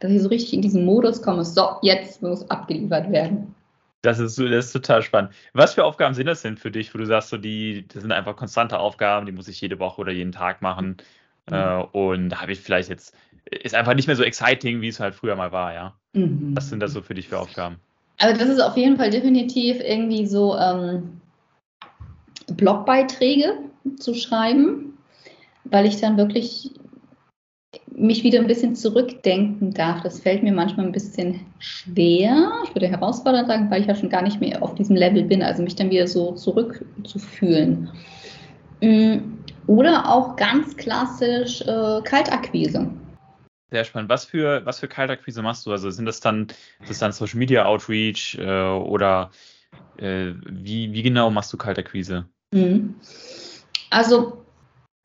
dass 0.00 0.12
ich 0.12 0.22
so 0.22 0.28
richtig 0.28 0.52
in 0.52 0.62
diesen 0.62 0.84
Modus 0.84 1.22
komme, 1.22 1.44
so, 1.44 1.62
jetzt 1.82 2.22
muss 2.22 2.48
abgeliefert 2.50 3.10
werden. 3.10 3.55
Das 4.02 4.18
ist, 4.18 4.38
das 4.38 4.66
ist 4.66 4.72
total 4.72 5.02
spannend. 5.02 5.32
Was 5.52 5.74
für 5.74 5.84
Aufgaben 5.84 6.14
sind 6.14 6.26
das 6.26 6.42
denn 6.42 6.56
für 6.56 6.70
dich, 6.70 6.94
wo 6.94 6.98
du 6.98 7.06
sagst, 7.06 7.30
so 7.30 7.38
die, 7.38 7.86
das 7.88 8.02
sind 8.02 8.12
einfach 8.12 8.36
konstante 8.36 8.78
Aufgaben, 8.78 9.26
die 9.26 9.32
muss 9.32 9.48
ich 9.48 9.60
jede 9.60 9.78
Woche 9.78 10.00
oder 10.00 10.12
jeden 10.12 10.32
Tag 10.32 10.62
machen? 10.62 10.98
Mhm. 11.48 11.54
Äh, 11.54 11.82
und 11.92 12.28
da 12.30 12.40
habe 12.40 12.52
ich 12.52 12.60
vielleicht 12.60 12.88
jetzt, 12.88 13.14
ist 13.50 13.74
einfach 13.74 13.94
nicht 13.94 14.06
mehr 14.06 14.16
so 14.16 14.22
exciting, 14.22 14.80
wie 14.80 14.88
es 14.88 15.00
halt 15.00 15.14
früher 15.14 15.34
mal 15.34 15.52
war, 15.52 15.74
ja. 15.74 15.96
Mhm. 16.12 16.54
Was 16.54 16.68
sind 16.68 16.80
das 16.80 16.92
so 16.92 17.02
für 17.02 17.14
dich 17.14 17.28
für 17.28 17.38
Aufgaben? 17.38 17.76
Also 18.18 18.38
das 18.38 18.48
ist 18.48 18.60
auf 18.60 18.76
jeden 18.76 18.96
Fall 18.96 19.10
definitiv 19.10 19.78
irgendwie 19.80 20.26
so 20.26 20.56
ähm, 20.56 21.20
Blogbeiträge 22.48 23.58
zu 23.98 24.14
schreiben, 24.14 24.96
weil 25.64 25.86
ich 25.86 26.00
dann 26.00 26.16
wirklich 26.16 26.70
mich 27.92 28.22
wieder 28.22 28.40
ein 28.40 28.46
bisschen 28.46 28.74
zurückdenken 28.74 29.72
darf. 29.72 30.02
Das 30.02 30.20
fällt 30.20 30.42
mir 30.42 30.52
manchmal 30.52 30.86
ein 30.86 30.92
bisschen 30.92 31.40
schwer. 31.58 32.52
Ich 32.64 32.74
würde 32.74 32.88
herausfordernd 32.88 33.48
sagen, 33.48 33.70
weil 33.70 33.80
ich 33.80 33.86
ja 33.86 33.94
schon 33.94 34.10
gar 34.10 34.22
nicht 34.22 34.40
mehr 34.40 34.62
auf 34.62 34.74
diesem 34.74 34.96
Level 34.96 35.22
bin, 35.22 35.42
also 35.42 35.62
mich 35.62 35.76
dann 35.76 35.90
wieder 35.90 36.06
so 36.06 36.32
zurückzufühlen. 36.32 37.90
Mm, 38.82 39.18
oder 39.66 40.08
auch 40.08 40.36
ganz 40.36 40.76
klassisch 40.76 41.62
äh, 41.62 42.00
Kaltakquise. 42.02 42.90
Sehr 43.70 43.84
spannend. 43.84 44.10
Was 44.10 44.24
für, 44.24 44.64
was 44.64 44.78
für 44.78 44.88
Kaltakquise 44.88 45.42
machst 45.42 45.66
du? 45.66 45.72
Also 45.72 45.90
sind 45.90 46.06
das 46.06 46.20
dann, 46.20 46.48
ist 46.80 46.90
das 46.90 46.98
dann 46.98 47.12
Social 47.12 47.38
Media 47.38 47.64
Outreach 47.64 48.38
äh, 48.38 48.68
oder 48.68 49.30
äh, 49.96 50.32
wie, 50.46 50.92
wie 50.92 51.02
genau 51.02 51.30
machst 51.30 51.52
du 51.52 51.56
Kaltakquise? 51.56 52.26
Mhm. 52.52 52.94
Also 53.90 54.45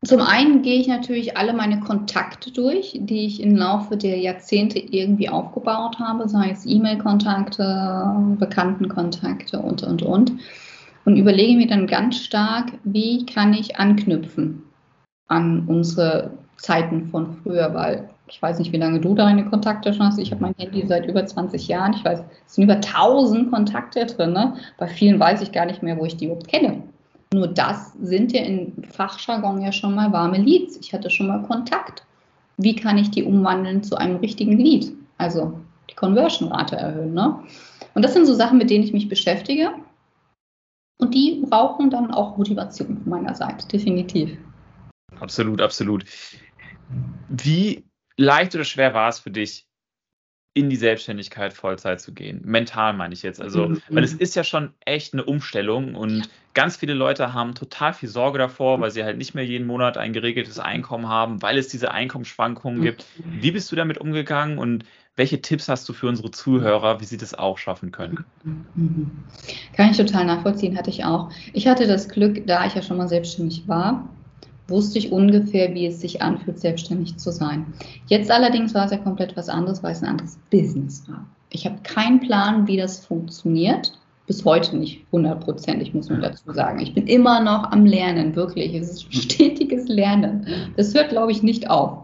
zum 0.04 0.22
einen 0.22 0.64
gehe 0.64 0.80
ich 0.80 0.88
natürlich 0.88 1.38
alle 1.38 1.54
meine 1.54 1.80
Kontakte 1.80 2.52
durch, 2.52 2.98
die 3.00 3.28
ich 3.28 3.42
im 3.42 3.56
Laufe 3.56 3.98
der 3.98 4.18
Jahrzehnte 4.18 4.80
irgendwie 4.80 5.30
aufgebaut 5.30 6.00
habe, 6.00 6.28
sei 6.28 6.50
es 6.50 6.66
E-Mail-Kontakte, 6.66 8.36
Bekanntenkontakte 8.40 9.60
und, 9.60 9.84
und, 9.84 10.02
und. 10.02 10.34
Und 11.06 11.18
überlege 11.18 11.58
mir 11.58 11.68
dann 11.68 11.88
ganz 11.88 12.18
stark, 12.18 12.74
wie 12.84 13.26
kann 13.26 13.54
ich 13.54 13.78
anknüpfen 13.78 14.64
an 15.28 15.66
unsere 15.68 16.32
Zeiten 16.58 17.08
von 17.08 17.34
früher, 17.42 17.74
weil 17.74 18.10
ich 18.28 18.42
weiß 18.42 18.60
nicht, 18.60 18.72
wie 18.72 18.78
lange 18.78 19.00
du 19.00 19.14
deine 19.14 19.46
Kontakte 19.46 19.94
schon 19.94 20.06
hast. 20.06 20.18
Ich 20.18 20.32
habe 20.32 20.42
mein 20.42 20.56
Handy 20.58 20.86
seit 20.88 21.06
über 21.06 21.26
20 21.26 21.68
Jahren. 21.68 21.94
Ich 21.94 22.06
weiß, 22.06 22.24
es 22.48 22.54
sind 22.56 22.64
über 22.64 22.76
1000 22.76 23.52
Kontakte 23.52 24.06
drin. 24.06 24.34
Ne? 24.34 24.56
Bei 24.78 24.88
vielen 24.88 25.20
weiß 25.20 25.42
ich 25.42 25.52
gar 25.52 25.66
nicht 25.66 25.84
mehr, 25.84 25.98
wo 25.98 26.06
ich 26.06 26.18
die 26.18 26.26
überhaupt 26.26 26.48
kenne. 26.48 26.84
Nur 27.34 27.48
das 27.48 27.94
sind 28.02 28.34
ja 28.34 28.42
in 28.42 28.84
Fachjargon 28.84 29.62
ja 29.62 29.72
schon 29.72 29.96
mal 29.96 30.12
warme 30.12 30.38
Leads. 30.38 30.78
Ich 30.78 30.94
hatte 30.94 31.10
schon 31.10 31.28
mal 31.28 31.42
Kontakt. 31.44 32.06
Wie 32.58 32.76
kann 32.76 32.98
ich 32.98 33.10
die 33.10 33.24
umwandeln 33.24 33.84
zu 33.84 33.96
einem 33.96 34.18
richtigen 34.18 34.58
Lead? 34.58 34.92
Also 35.18 35.60
die 35.90 35.96
Conversion-Rate 35.96 36.76
erhöhen. 36.76 37.14
Ne? 37.14 37.42
Und 37.94 38.04
das 38.04 38.14
sind 38.14 38.26
so 38.26 38.34
Sachen, 38.34 38.58
mit 38.58 38.70
denen 38.70 38.84
ich 38.84 38.94
mich 38.94 39.08
beschäftige. 39.08 39.72
Und 41.00 41.14
die 41.16 41.42
brauchen 41.50 41.90
dann 41.90 42.12
auch 42.12 42.38
Motivation 42.38 43.00
von 43.00 43.10
meiner 43.10 43.34
Seite, 43.34 43.68
definitiv. 43.68 44.38
Absolut, 45.20 45.62
absolut. 45.62 46.06
Wie 47.30 47.86
leicht 48.18 48.54
oder 48.56 48.66
schwer 48.66 48.94
war 48.94 49.10
es 49.10 49.20
für 49.20 49.32
dich, 49.32 49.68
in 50.54 50.70
die 50.70 50.76
Selbstständigkeit 50.76 51.54
Vollzeit 51.54 52.02
zu 52.02 52.14
gehen? 52.14 52.42
Mental 52.44 52.94
meine 52.94 53.14
ich 53.14 53.24
jetzt. 53.24 53.42
Also, 53.42 53.70
mhm. 53.70 53.82
weil 53.90 54.04
es 54.04 54.14
ist 54.14 54.36
ja 54.36 54.44
schon 54.44 54.74
echt 54.86 55.14
eine 55.14 55.24
Umstellung 55.24 55.96
und 55.96 56.30
ganz 56.54 56.76
viele 56.78 56.94
Leute 56.94 57.34
haben 57.34 57.56
total 57.56 57.94
viel 57.94 58.10
Sorge 58.10 58.38
davor, 58.38 58.80
weil 58.80 58.92
sie 58.92 59.04
halt 59.04 59.18
nicht 59.18 59.34
mehr 59.34 59.46
jeden 59.46 59.68
Monat 59.68 59.98
ein 59.98 60.14
geregeltes 60.14 60.60
Einkommen 60.60 61.08
haben, 61.08 61.42
weil 61.42 61.58
es 61.58 61.68
diese 61.68 61.92
Einkommensschwankungen 61.92 62.80
mhm. 62.80 62.84
gibt. 62.84 63.06
Wie 63.18 63.52
bist 63.52 63.72
du 63.72 63.76
damit 63.76 63.98
umgegangen 63.98 64.58
und 64.58 64.86
welche 65.16 65.42
Tipps 65.42 65.68
hast 65.68 65.88
du 65.90 65.94
für 65.94 66.08
unsere 66.08 66.32
Zuhörer, 66.32 67.02
wie 67.02 67.06
sie 67.06 67.18
das 67.18 67.34
auch 67.34 67.58
schaffen 67.58 67.92
können? 67.92 68.26
Mhm. 68.44 69.12
Kann 69.76 69.92
ich 69.92 69.98
total 69.98 70.26
nachvollziehen, 70.26 70.78
hatte 70.78 70.90
ich 70.90 71.04
auch. 71.04 71.30
Ich 71.54 71.68
hatte 71.68 71.86
das 71.86 72.08
Glück, 72.08 72.48
da 72.48 72.66
ich 72.66 72.76
ja 72.76 72.82
schon 72.82 72.98
mal 72.98 73.08
selbstständig 73.08 73.68
war, 73.68 74.10
wusste 74.68 75.00
ich 75.00 75.12
ungefähr, 75.12 75.74
wie 75.74 75.86
es 75.86 76.00
sich 76.00 76.22
anfühlt, 76.22 76.60
selbstständig 76.60 77.18
zu 77.18 77.32
sein. 77.32 77.74
Jetzt 78.08 78.32
allerdings 78.32 78.74
war 78.74 78.86
es 78.86 78.92
ja 78.92 78.98
komplett 78.98 79.36
was 79.36 79.50
anderes, 79.50 79.84
weil 79.84 79.92
es 79.92 80.02
ein 80.02 80.10
anderes 80.10 80.40
Business 80.50 81.08
war. 81.10 81.28
Ich 81.50 81.66
habe 81.66 81.78
keinen 81.84 82.22
Plan, 82.22 82.66
wie 82.68 82.78
das 82.78 83.06
funktioniert. 83.06 83.92
Bis 84.32 84.46
heute 84.46 84.78
nicht 84.78 85.06
hundertprozentig, 85.12 85.94
muss 85.94 86.08
man 86.08 86.22
dazu 86.22 86.54
sagen. 86.54 86.80
Ich 86.80 86.94
bin 86.94 87.06
immer 87.06 87.42
noch 87.42 87.70
am 87.70 87.86
Lernen, 87.86 88.34
wirklich. 88.34 88.74
Es 88.74 88.90
ist 88.90 89.14
stetiges 89.14 89.90
Lernen. 89.90 90.48
Das 90.78 90.94
hört, 90.94 91.10
glaube 91.10 91.34
ich, 91.34 91.44
nicht 91.44 91.70
auf. 91.70 92.04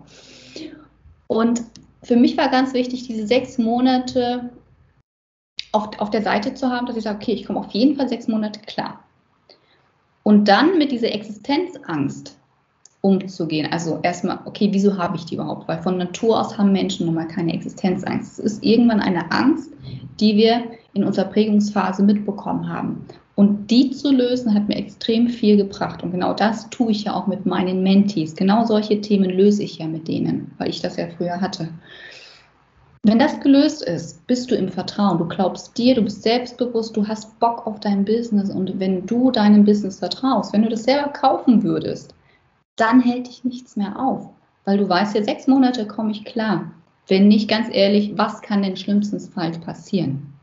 Und 1.27 1.61
für 2.03 2.17
mich 2.17 2.35
war 2.35 2.49
ganz 2.49 2.73
wichtig, 2.73 3.07
diese 3.07 3.25
sechs 3.25 3.57
Monate 3.57 4.49
auf, 5.71 5.97
auf 5.99 6.09
der 6.09 6.21
Seite 6.21 6.53
zu 6.53 6.69
haben, 6.69 6.85
dass 6.85 6.97
ich 6.97 7.03
sage, 7.03 7.19
okay, 7.21 7.31
ich 7.31 7.45
komme 7.45 7.59
auf 7.59 7.71
jeden 7.71 7.95
Fall 7.95 8.09
sechs 8.09 8.27
Monate 8.27 8.59
klar. 8.59 9.01
Und 10.23 10.49
dann 10.49 10.77
mit 10.77 10.91
dieser 10.91 11.13
Existenzangst 11.13 12.37
umzugehen. 13.01 13.71
Also 13.71 13.99
erstmal, 14.03 14.39
okay, 14.45 14.69
wieso 14.71 14.97
habe 14.97 15.17
ich 15.17 15.25
die 15.25 15.35
überhaupt? 15.35 15.67
Weil 15.67 15.81
von 15.81 15.97
Natur 15.97 16.39
aus 16.39 16.57
haben 16.57 16.71
Menschen 16.71 17.05
nun 17.05 17.15
mal 17.15 17.27
keine 17.27 17.53
Existenzangst. 17.53 18.39
Es 18.39 18.53
ist 18.53 18.63
irgendwann 18.63 18.99
eine 18.99 19.31
Angst, 19.31 19.71
die 20.19 20.35
wir 20.35 20.63
in 20.93 21.03
unserer 21.03 21.25
Prägungsphase 21.25 22.03
mitbekommen 22.03 22.67
haben. 22.67 23.05
Und 23.35 23.69
die 23.69 23.91
zu 23.91 24.11
lösen, 24.11 24.55
hat 24.55 24.67
mir 24.67 24.77
extrem 24.77 25.29
viel 25.29 25.57
gebracht. 25.57 26.01
Und 26.01 26.11
genau 26.11 26.33
das 26.33 26.71
tue 26.71 26.91
ich 26.91 27.03
ja 27.03 27.13
auch 27.13 27.27
mit 27.27 27.45
meinen 27.45 27.83
Mentees. 27.83 28.35
Genau 28.35 28.65
solche 28.65 28.99
Themen 28.99 29.29
löse 29.29 29.61
ich 29.61 29.77
ja 29.77 29.85
mit 29.85 30.07
denen, 30.07 30.51
weil 30.57 30.69
ich 30.69 30.81
das 30.81 30.97
ja 30.97 31.07
früher 31.07 31.39
hatte. 31.39 31.69
Wenn 33.03 33.19
das 33.19 33.39
gelöst 33.39 33.83
ist, 33.83 34.25
bist 34.25 34.49
du 34.49 34.55
im 34.55 34.69
Vertrauen. 34.69 35.19
Du 35.19 35.27
glaubst 35.27 35.77
dir, 35.77 35.93
du 35.93 36.01
bist 36.01 36.23
selbstbewusst, 36.23 36.97
du 36.97 37.07
hast 37.07 37.39
Bock 37.39 37.67
auf 37.67 37.79
dein 37.79 38.03
Business. 38.03 38.49
Und 38.49 38.79
wenn 38.79 39.05
du 39.05 39.29
deinem 39.29 39.63
Business 39.63 39.99
vertraust, 39.99 40.51
wenn 40.51 40.63
du 40.63 40.69
das 40.69 40.83
selber 40.83 41.09
kaufen 41.09 41.61
würdest, 41.61 42.15
dann 42.77 43.01
hält 43.01 43.27
dich 43.27 43.43
nichts 43.43 43.75
mehr 43.75 43.99
auf. 43.99 44.29
Weil 44.65 44.77
du 44.77 44.87
weißt 44.87 45.15
ja, 45.15 45.23
sechs 45.23 45.47
Monate 45.47 45.85
komme 45.85 46.11
ich 46.11 46.25
klar. 46.25 46.71
Wenn 47.07 47.27
nicht, 47.27 47.49
ganz 47.49 47.67
ehrlich, 47.71 48.17
was 48.17 48.41
kann 48.41 48.63
denn 48.63 48.75
schlimmstens 48.75 49.29
passieren? 49.29 50.33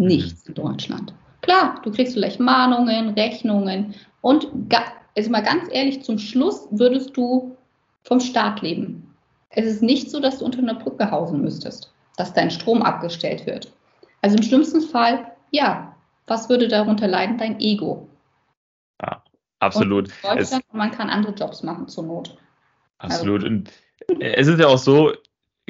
Nichts 0.00 0.46
in 0.46 0.54
Deutschland. 0.54 1.14
Klar, 1.42 1.80
du 1.82 1.90
kriegst 1.90 2.14
vielleicht 2.14 2.40
Mahnungen, 2.40 3.10
Rechnungen 3.10 3.94
und 4.20 4.48
also 5.16 5.30
mal 5.30 5.42
ganz 5.42 5.68
ehrlich, 5.70 6.02
zum 6.02 6.18
Schluss 6.18 6.68
würdest 6.70 7.16
du 7.16 7.56
vom 8.02 8.20
Staat 8.20 8.62
leben. 8.62 9.14
Es 9.50 9.64
ist 9.64 9.82
nicht 9.82 10.10
so, 10.10 10.20
dass 10.20 10.38
du 10.38 10.44
unter 10.44 10.58
einer 10.58 10.74
Brücke 10.74 11.10
hausen 11.10 11.40
müsstest, 11.40 11.92
dass 12.16 12.34
dein 12.34 12.50
Strom 12.50 12.82
abgestellt 12.82 13.46
wird. 13.46 13.72
Also 14.22 14.36
im 14.36 14.42
schlimmsten 14.42 14.82
Fall, 14.82 15.32
ja, 15.50 15.94
was 16.26 16.48
würde 16.48 16.68
darunter 16.68 17.08
leiden? 17.08 17.38
Dein 17.38 17.60
Ego. 17.60 18.08
Absolut. 19.58 20.10
Es, 20.36 20.58
man 20.72 20.90
kann 20.90 21.08
andere 21.10 21.32
Jobs 21.32 21.62
machen 21.62 21.88
zur 21.88 22.04
Not. 22.04 22.36
Absolut. 22.98 23.42
Also, 23.42 23.54
und 23.54 23.70
es 24.20 24.46
ist 24.46 24.60
ja 24.60 24.66
auch 24.66 24.78
so, 24.78 25.12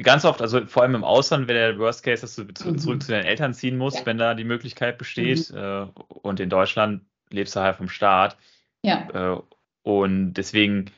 ganz 0.03 0.25
oft, 0.25 0.41
also 0.41 0.65
vor 0.65 0.83
allem 0.83 0.95
im 0.95 1.03
Ausland, 1.03 1.47
wenn 1.47 1.55
der 1.55 1.79
Worst 1.79 2.03
Case, 2.03 2.21
dass 2.21 2.35
du 2.35 2.43
mhm. 2.43 2.77
zurück 2.77 3.03
zu 3.03 3.11
deinen 3.11 3.25
Eltern 3.25 3.53
ziehen 3.53 3.77
musst, 3.77 3.99
ja. 3.99 4.05
wenn 4.05 4.17
da 4.17 4.33
die 4.33 4.43
Möglichkeit 4.43 4.97
besteht. 4.97 5.51
Mhm. 5.51 5.57
Äh, 5.57 5.85
und 6.07 6.39
in 6.39 6.49
Deutschland 6.49 7.03
lebst 7.29 7.55
du 7.55 7.61
halt 7.61 7.77
vom 7.77 7.89
Staat. 7.89 8.37
Ja. 8.83 9.35
Äh, 9.35 9.41
und 9.83 10.33
deswegen 10.33 10.91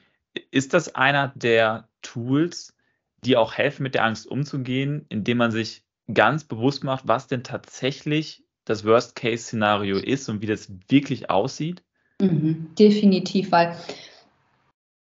ist 0.51 0.73
das 0.73 0.95
einer 0.95 1.31
der 1.35 1.87
Tools, 2.01 2.75
die 3.23 3.37
auch 3.37 3.53
helfen, 3.53 3.83
mit 3.83 3.95
der 3.95 4.03
Angst 4.03 4.27
umzugehen, 4.27 5.05
indem 5.09 5.37
man 5.37 5.51
sich 5.51 5.83
ganz 6.13 6.43
bewusst 6.43 6.83
macht, 6.83 7.07
was 7.07 7.27
denn 7.27 7.43
tatsächlich 7.43 8.43
das 8.65 8.85
Worst-Case-Szenario 8.85 9.97
ist 9.97 10.29
und 10.29 10.41
wie 10.41 10.47
das 10.47 10.71
wirklich 10.87 11.29
aussieht? 11.29 11.83
Mhm, 12.21 12.67
definitiv, 12.77 13.51
weil, 13.51 13.75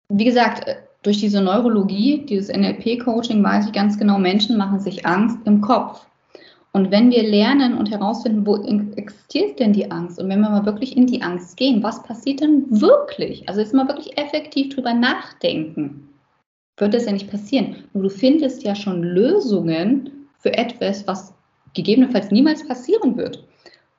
wie 0.10 0.26
gesagt, 0.26 0.68
äh, 0.68 0.76
durch 1.02 1.20
diese 1.20 1.42
Neurologie, 1.42 2.26
dieses 2.26 2.50
NLP-Coaching, 2.50 3.44
weiß 3.44 3.68
ich 3.68 3.72
ganz 3.72 3.98
genau, 3.98 4.18
Menschen 4.18 4.58
machen 4.58 4.80
sich 4.80 5.06
Angst 5.06 5.38
im 5.46 5.62
Kopf. 5.62 6.06
Und 6.76 6.92
wenn 6.92 7.10
wir 7.10 7.24
lernen 7.24 7.78
und 7.78 7.90
herausfinden, 7.90 8.46
wo 8.46 8.58
existiert 8.98 9.60
denn 9.60 9.72
die 9.72 9.90
Angst 9.90 10.20
und 10.20 10.28
wenn 10.28 10.42
wir 10.42 10.50
mal 10.50 10.66
wirklich 10.66 10.98
in 10.98 11.08
die 11.08 11.22
Angst 11.22 11.56
gehen, 11.56 11.82
was 11.82 12.04
passiert 12.04 12.42
denn 12.42 12.66
wirklich? 12.70 13.48
Also 13.48 13.62
jetzt 13.62 13.74
mal 13.74 13.88
wirklich 13.88 14.18
effektiv 14.18 14.76
drüber 14.76 14.94
nachdenken, 14.94 16.10
wird 16.78 16.94
das 16.94 17.06
ja 17.06 17.14
nicht 17.14 17.32
passieren. 17.32 17.86
Nur 17.94 18.04
du 18.04 18.10
findest 18.10 18.64
ja 18.64 18.76
schon 18.76 19.04
Lösungen 19.04 20.28
für 20.40 20.54
etwas, 20.54 21.08
was 21.08 21.34
gegebenenfalls 21.74 22.32
niemals 22.32 22.68
passieren 22.68 23.16
wird. 23.16 23.42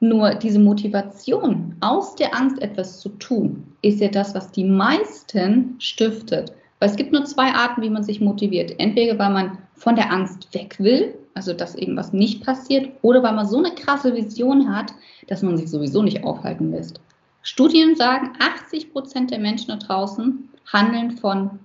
Nur 0.00 0.34
diese 0.34 0.58
Motivation, 0.58 1.74
aus 1.80 2.16
der 2.16 2.34
Angst 2.34 2.60
etwas 2.60 3.00
zu 3.00 3.08
tun, 3.10 3.76
ist 3.82 4.00
ja 4.00 4.08
das, 4.08 4.34
was 4.34 4.52
die 4.52 4.64
meisten 4.64 5.76
stiftet. 5.78 6.52
Weil 6.78 6.90
es 6.90 6.96
gibt 6.96 7.12
nur 7.12 7.24
zwei 7.24 7.52
Arten, 7.52 7.80
wie 7.80 7.88
man 7.88 8.02
sich 8.02 8.20
motiviert. 8.20 8.78
Entweder 8.78 9.18
weil 9.18 9.30
man 9.30 9.58
von 9.74 9.96
der 9.96 10.12
Angst 10.12 10.52
weg 10.52 10.76
will, 10.78 11.14
also 11.34 11.54
dass 11.54 11.74
irgendwas 11.74 12.12
nicht 12.12 12.44
passiert, 12.44 12.90
oder 13.00 13.22
weil 13.22 13.34
man 13.34 13.46
so 13.46 13.58
eine 13.58 13.74
krasse 13.74 14.14
Vision 14.14 14.74
hat, 14.74 14.92
dass 15.28 15.42
man 15.42 15.56
sich 15.56 15.70
sowieso 15.70 16.02
nicht 16.02 16.24
aufhalten 16.24 16.70
lässt. 16.70 17.00
Studien 17.42 17.94
sagen, 17.96 18.32
80 18.40 18.92
Prozent 18.92 19.30
der 19.30 19.38
Menschen 19.38 19.68
da 19.68 19.76
draußen 19.76 20.48
handeln 20.72 21.12
von 21.12 21.58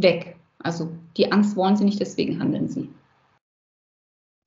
weg. 0.00 0.36
Also 0.58 0.90
die 1.16 1.30
Angst 1.30 1.56
wollen 1.56 1.76
sie 1.76 1.84
nicht, 1.84 2.00
deswegen 2.00 2.40
handeln 2.40 2.68
sie. 2.68 2.88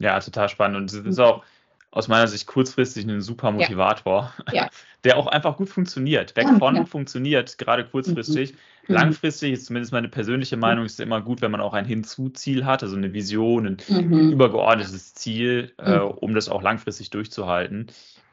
Ja, 0.01 0.19
total 0.19 0.49
spannend. 0.49 0.77
Und 0.77 0.93
es 0.93 1.05
ist 1.05 1.19
auch 1.19 1.43
aus 1.91 2.07
meiner 2.07 2.27
Sicht 2.27 2.47
kurzfristig 2.47 3.05
ein 3.05 3.21
super 3.21 3.51
Motivator, 3.51 4.33
ja. 4.47 4.63
Ja. 4.63 4.69
der 5.03 5.17
auch 5.17 5.27
einfach 5.27 5.57
gut 5.57 5.69
funktioniert. 5.69 6.35
Weg 6.37 6.47
von 6.57 6.75
ja. 6.75 6.85
funktioniert, 6.85 7.57
gerade 7.57 7.85
kurzfristig. 7.85 8.53
Mhm. 8.53 8.57
mhm. 8.87 8.95
Langfristig 8.95 9.51
ist 9.51 9.65
zumindest 9.65 9.91
meine 9.91 10.07
persönliche 10.07 10.55
mhm. 10.55 10.61
Meinung, 10.61 10.85
ist 10.85 11.01
immer 11.01 11.21
gut, 11.21 11.41
wenn 11.41 11.51
man 11.51 11.59
auch 11.59 11.73
ein 11.73 11.85
Hinzuziel 11.85 12.65
hat, 12.65 12.81
also 12.81 12.95
eine 12.95 13.13
Vision, 13.13 13.67
ein 13.67 13.77
mhm. 13.89 14.31
übergeordnetes 14.31 15.13
Ziel, 15.13 15.73
äh, 15.79 15.99
mhm. 15.99 16.11
um 16.11 16.33
das 16.33 16.47
auch 16.47 16.61
langfristig 16.61 17.09
durchzuhalten. 17.09 17.87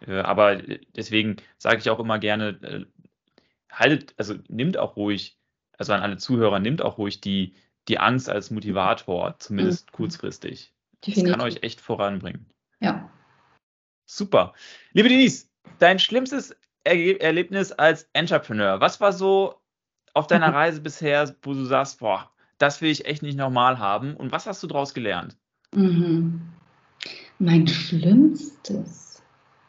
Äh, 0.07 0.21
aber 0.21 0.57
deswegen 0.97 1.37
sage 1.59 1.79
ich 1.79 1.91
auch 1.91 1.99
immer 1.99 2.21
gerne, 2.21 2.49
äh, 2.63 2.85
haltet, 3.73 4.15
also 4.17 4.35
nimmt 4.49 4.79
auch 4.79 4.97
ruhig, 4.97 5.37
also 5.77 5.93
an 5.93 6.01
alle 6.01 6.17
Zuhörer, 6.17 6.61
nimmt 6.61 6.81
auch 6.81 6.97
ruhig 6.97 7.21
die, 7.21 7.55
die 7.89 7.99
Angst 7.99 8.29
als 8.29 8.53
Motivator, 8.53 9.35
zumindest 9.41 9.91
mhm. 9.91 9.97
kurzfristig. 9.97 10.73
Definitiv. 11.05 11.25
Das 11.25 11.33
kann 11.33 11.41
euch 11.41 11.63
echt 11.63 11.81
voranbringen. 11.81 12.47
Ja. 12.81 13.08
Super. 14.11 14.55
Liebe 14.95 15.11
Denise, 15.11 15.49
dein 15.79 15.99
schlimmstes 15.99 16.57
er 16.83 17.21
Erlebnis 17.21 17.73
als 17.73 18.09
Entrepreneur, 18.15 18.81
was 18.81 19.01
war 19.03 19.13
so 19.13 19.57
auf 20.15 20.27
deiner 20.27 20.49
Reise 20.55 20.81
bisher, 20.81 21.35
wo 21.43 21.53
du 21.53 21.65
sagst, 21.67 22.01
boah, 22.01 22.31
das 22.57 22.81
will 22.81 22.91
ich 22.91 23.05
echt 23.05 23.23
nicht 23.23 23.37
nochmal 23.37 23.79
haben 23.79 24.17
und 24.17 24.33
was 24.33 24.47
hast 24.47 24.63
du 24.63 24.67
daraus 24.67 24.95
gelernt? 24.95 25.37
Mhm. 25.75 26.41
Mein 27.39 27.69
schlimmstes. 27.69 29.23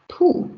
Puh. 0.08 0.48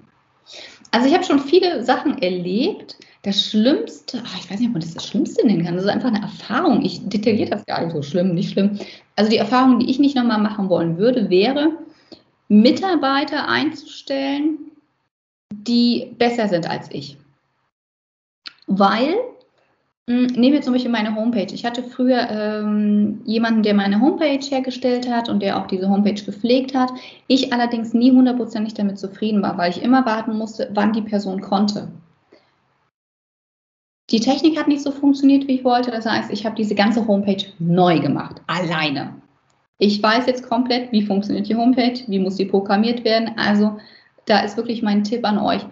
Also 0.93 1.09
ich 1.09 1.15
habe 1.15 1.25
schon 1.25 1.41
viele 1.41 1.83
Sachen 1.83 2.19
erlebt. 2.23 2.97
Das 3.23 3.51
Schlimmste, 3.51 4.23
ach, 4.25 4.39
ich 4.39 4.49
weiß 4.49 4.61
nicht, 4.61 4.69
ob 4.69 4.75
man 4.75 4.83
das 4.83 4.95
das 4.95 5.09
Schlimmste 5.09 5.45
nennen 5.45 5.65
kann. 5.65 5.75
Das 5.75 5.85
ist 5.85 5.91
einfach 5.91 6.09
eine 6.09 6.23
Erfahrung. 6.23 6.85
Ich 6.85 7.09
detailliere 7.09 7.51
das 7.51 7.67
gar 7.67 7.85
nicht 7.85 7.95
so 7.95 8.03
schlimm, 8.03 8.35
nicht 8.35 8.53
schlimm. 8.53 8.79
Also 9.17 9.31
die 9.31 9.37
Erfahrung, 9.39 9.81
die 9.81 9.91
ich 9.91 9.99
nicht 9.99 10.15
nochmal 10.17 10.41
machen 10.41 10.69
wollen 10.69 10.99
würde, 10.99 11.31
wäre, 11.31 11.73
Mitarbeiter 12.53 13.49
einzustellen, 13.49 14.59
die 15.55 16.15
besser 16.19 16.49
sind 16.49 16.69
als 16.69 16.91
ich. 16.91 17.17
Weil, 18.67 19.15
hm, 20.07 20.27
nehmen 20.27 20.53
wir 20.53 20.61
zum 20.61 20.75
Beispiel 20.75 20.91
meine 20.91 21.15
Homepage. 21.17 21.53
Ich 21.55 21.65
hatte 21.65 21.83
früher 21.83 22.29
ähm, 22.31 23.23
jemanden, 23.25 23.63
der 23.63 23.73
meine 23.73 24.01
Homepage 24.01 24.45
hergestellt 24.45 25.11
hat 25.11 25.31
und 25.31 25.41
der 25.41 25.59
auch 25.59 25.67
diese 25.67 25.89
Homepage 25.89 26.23
gepflegt 26.23 26.75
hat. 26.75 26.93
Ich 27.27 27.55
allerdings 27.55 27.95
nie 27.95 28.13
hundertprozentig 28.13 28.75
damit 28.75 28.99
zufrieden 28.99 29.41
war, 29.43 29.57
weil 29.57 29.71
ich 29.71 29.83
immer 29.83 30.05
warten 30.05 30.37
musste, 30.37 30.71
wann 30.75 30.93
die 30.93 31.01
Person 31.01 31.41
konnte. 31.41 31.89
Die 34.11 34.21
Technik 34.21 34.59
hat 34.59 34.69
nicht 34.69 34.83
so 34.83 34.91
funktioniert, 34.91 35.49
wie 35.49 35.55
ich 35.55 35.65
wollte. 35.65 35.91
Das 35.91 36.05
heißt, 36.05 36.31
ich 36.31 36.45
habe 36.45 36.57
diese 36.57 36.75
ganze 36.75 37.07
Homepage 37.09 37.47
neu 37.59 37.99
gemacht, 37.99 38.43
alleine. 38.47 39.22
Ich 39.85 40.01
weiß 40.01 40.27
jetzt 40.27 40.49
komplett, 40.49 40.93
wie 40.93 41.03
funktioniert 41.03 41.49
die 41.49 41.57
Homepage, 41.57 41.99
wie 42.07 42.21
muss 42.21 42.37
sie 42.37 42.45
programmiert 42.45 43.05
werden. 43.05 43.33
Also 43.37 43.79
da 44.27 44.39
ist 44.39 44.57
wirklich 44.57 44.81
mein 44.81 45.03
Tipp 45.03 45.25
an 45.25 45.39
euch, 45.39 45.63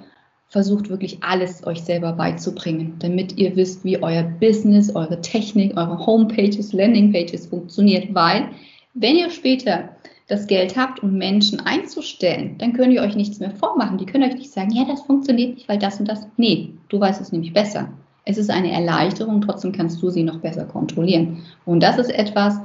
versucht 0.49 0.91
wirklich 0.91 1.23
alles 1.23 1.65
euch 1.65 1.83
selber 1.83 2.15
beizubringen, 2.15 2.97
damit 2.99 3.39
ihr 3.39 3.55
wisst, 3.55 3.85
wie 3.85 4.03
euer 4.03 4.25
Business, 4.25 4.93
eure 4.97 5.21
Technik, 5.21 5.77
eure 5.77 6.05
Homepages, 6.05 6.73
Landingpages 6.73 7.47
funktioniert, 7.47 8.13
weil 8.13 8.49
wenn 8.95 9.15
ihr 9.15 9.31
später 9.31 9.91
das 10.27 10.49
Geld 10.49 10.77
habt, 10.77 11.05
um 11.05 11.17
Menschen 11.17 11.61
einzustellen, 11.61 12.57
dann 12.59 12.73
könnt 12.73 12.93
ihr 12.93 13.03
euch 13.03 13.15
nichts 13.15 13.39
mehr 13.39 13.53
vormachen. 13.53 13.99
Die 13.99 14.07
können 14.07 14.29
euch 14.29 14.37
nicht 14.37 14.51
sagen, 14.51 14.73
ja, 14.73 14.87
das 14.87 15.03
funktioniert 15.03 15.55
nicht, 15.55 15.69
weil 15.69 15.79
das 15.79 16.01
und 16.01 16.09
das. 16.09 16.27
Nee, 16.37 16.71
du 16.89 16.99
weißt 16.99 17.21
es 17.21 17.31
nämlich 17.31 17.53
besser. 17.53 17.91
Es 18.25 18.39
ist 18.39 18.51
eine 18.51 18.73
Erleichterung, 18.73 19.41
trotzdem 19.41 19.71
kannst 19.71 20.03
du 20.03 20.11
sie 20.11 20.25
noch 20.25 20.41
besser 20.41 20.65
kontrollieren. 20.65 21.45
Und 21.65 21.81
das 21.81 21.97
ist 21.97 22.11
etwas, 22.11 22.61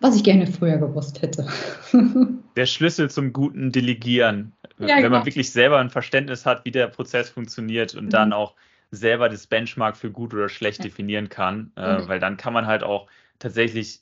was 0.00 0.16
ich 0.16 0.24
gerne 0.24 0.46
früher 0.46 0.78
gewusst 0.78 1.22
hätte. 1.22 1.46
Der 2.56 2.66
Schlüssel 2.66 3.10
zum 3.10 3.32
guten 3.32 3.72
Delegieren, 3.72 4.52
ja, 4.78 4.88
wenn 4.88 5.02
genau. 5.02 5.16
man 5.16 5.26
wirklich 5.26 5.50
selber 5.50 5.78
ein 5.78 5.90
Verständnis 5.90 6.46
hat, 6.46 6.64
wie 6.64 6.70
der 6.70 6.88
Prozess 6.88 7.30
funktioniert 7.30 7.94
und 7.94 8.06
mhm. 8.06 8.10
dann 8.10 8.32
auch 8.32 8.54
selber 8.90 9.28
das 9.28 9.46
Benchmark 9.46 9.96
für 9.96 10.10
gut 10.10 10.32
oder 10.34 10.48
schlecht 10.48 10.78
ja. 10.78 10.84
definieren 10.84 11.28
kann, 11.28 11.72
äh, 11.76 11.98
mhm. 11.98 12.08
weil 12.08 12.20
dann 12.20 12.36
kann 12.36 12.52
man 12.52 12.66
halt 12.66 12.82
auch 12.82 13.08
tatsächlich 13.38 14.00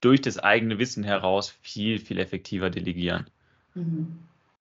durch 0.00 0.20
das 0.20 0.38
eigene 0.38 0.78
Wissen 0.78 1.02
heraus 1.02 1.56
viel, 1.62 1.98
viel 1.98 2.18
effektiver 2.18 2.70
delegieren. 2.70 3.26
Mhm. 3.74 4.18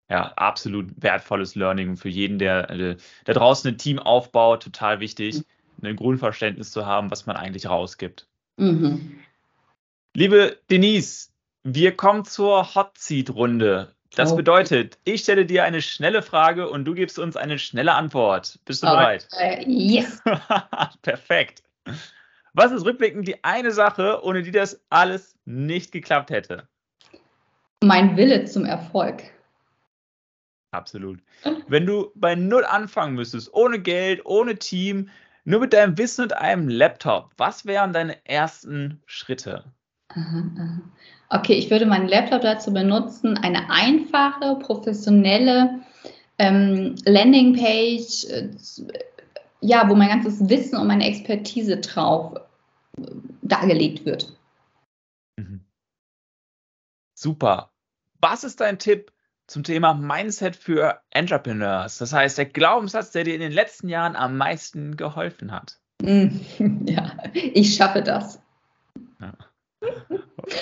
Ja, 0.10 0.34
absolut 0.34 0.92
wertvolles 1.02 1.56
Learning 1.56 1.98
für 1.98 2.10
jeden, 2.10 2.38
der, 2.40 2.68
der, 2.68 2.98
der 3.26 3.34
draußen 3.34 3.70
ein 3.70 3.78
Team 3.78 4.00
aufbaut, 4.00 4.64
total 4.64 5.00
wichtig, 5.00 5.44
mhm. 5.78 5.88
ein 5.90 5.96
Grundverständnis 5.96 6.72
zu 6.72 6.86
haben, 6.86 7.12
was 7.12 7.26
man 7.26 7.36
eigentlich 7.36 7.68
rausgibt. 7.68 8.28
Mhm. 8.58 9.20
Liebe 10.16 10.60
Denise, 10.70 11.32
wir 11.64 11.98
kommen 11.98 12.24
zur 12.24 12.76
Hot 12.76 13.00
Seat 13.00 13.32
Runde. 13.32 13.96
Das 14.16 14.36
bedeutet, 14.36 15.00
ich 15.06 15.24
stelle 15.24 15.44
dir 15.44 15.64
eine 15.64 15.82
schnelle 15.82 16.22
Frage 16.22 16.70
und 16.70 16.86
du 16.86 16.94
gibst 16.94 17.18
uns 17.18 17.36
eine 17.36 17.58
schnelle 17.58 17.96
Antwort. 17.96 18.60
Bist 18.64 18.84
du 18.84 18.88
okay. 18.88 18.96
bereit? 18.96 19.28
Yes. 19.66 20.22
Perfekt. 21.02 21.64
Was 22.54 22.72
ist 22.72 22.86
rückblickend 22.86 23.28
die 23.28 23.44
eine 23.44 23.72
Sache, 23.72 24.24
ohne 24.24 24.44
die 24.44 24.52
das 24.52 24.80
alles 24.92 25.36
nicht 25.46 25.92
geklappt 25.92 26.30
hätte? 26.30 26.68
Mein 27.84 28.16
Wille 28.16 28.46
zum 28.46 28.66
Erfolg. 28.66 29.24
Absolut. 30.70 31.22
Wenn 31.68 31.88
du 31.88 32.12
bei 32.14 32.36
Null 32.36 32.66
anfangen 32.66 33.16
müsstest, 33.16 33.52
ohne 33.52 33.80
Geld, 33.80 34.22
ohne 34.26 34.58
Team, 34.58 35.10
nur 35.44 35.62
mit 35.62 35.74
deinem 35.74 35.98
Wissen 35.98 36.26
und 36.26 36.34
einem 36.34 36.70
Laptop, 36.70 37.32
was 37.38 37.66
wären 37.66 37.94
deine 37.94 38.24
ersten 38.28 39.02
Schritte? 39.08 39.64
Okay, 41.30 41.54
ich 41.54 41.72
würde 41.72 41.86
meinen 41.86 42.08
Laptop 42.08 42.42
dazu 42.42 42.72
benutzen, 42.72 43.38
eine 43.38 43.70
einfache, 43.70 44.58
professionelle 44.60 45.82
ähm, 46.38 46.96
Landingpage, 47.06 48.26
äh, 48.26 48.50
ja, 49.62 49.90
wo 49.90 49.96
mein 49.96 50.10
ganzes 50.10 50.48
Wissen 50.50 50.78
und 50.78 50.88
meine 50.88 51.08
Expertise 51.08 51.78
drauf 51.78 52.36
äh, 52.98 53.06
dargelegt 53.42 54.06
wird. 54.06 54.38
Mhm. 55.38 55.62
Super. 57.16 57.72
Was 58.22 58.44
ist 58.44 58.62
dein 58.62 58.78
Tipp 58.78 59.12
zum 59.48 59.64
Thema 59.64 59.94
Mindset 59.94 60.56
für 60.56 61.02
Entrepreneurs? 61.10 61.98
Das 61.98 62.14
heißt, 62.14 62.38
der 62.38 62.46
Glaubenssatz, 62.46 63.12
der 63.12 63.24
dir 63.24 63.34
in 63.34 63.42
den 63.42 63.52
letzten 63.52 63.90
Jahren 63.90 64.16
am 64.16 64.38
meisten 64.38 64.98
geholfen 64.98 65.52
hat. 65.52 65.80
Ja, 66.86 67.18
ich 67.34 67.76
schaffe 67.76 68.02
das. 68.02 68.42
Ja. 69.20 69.34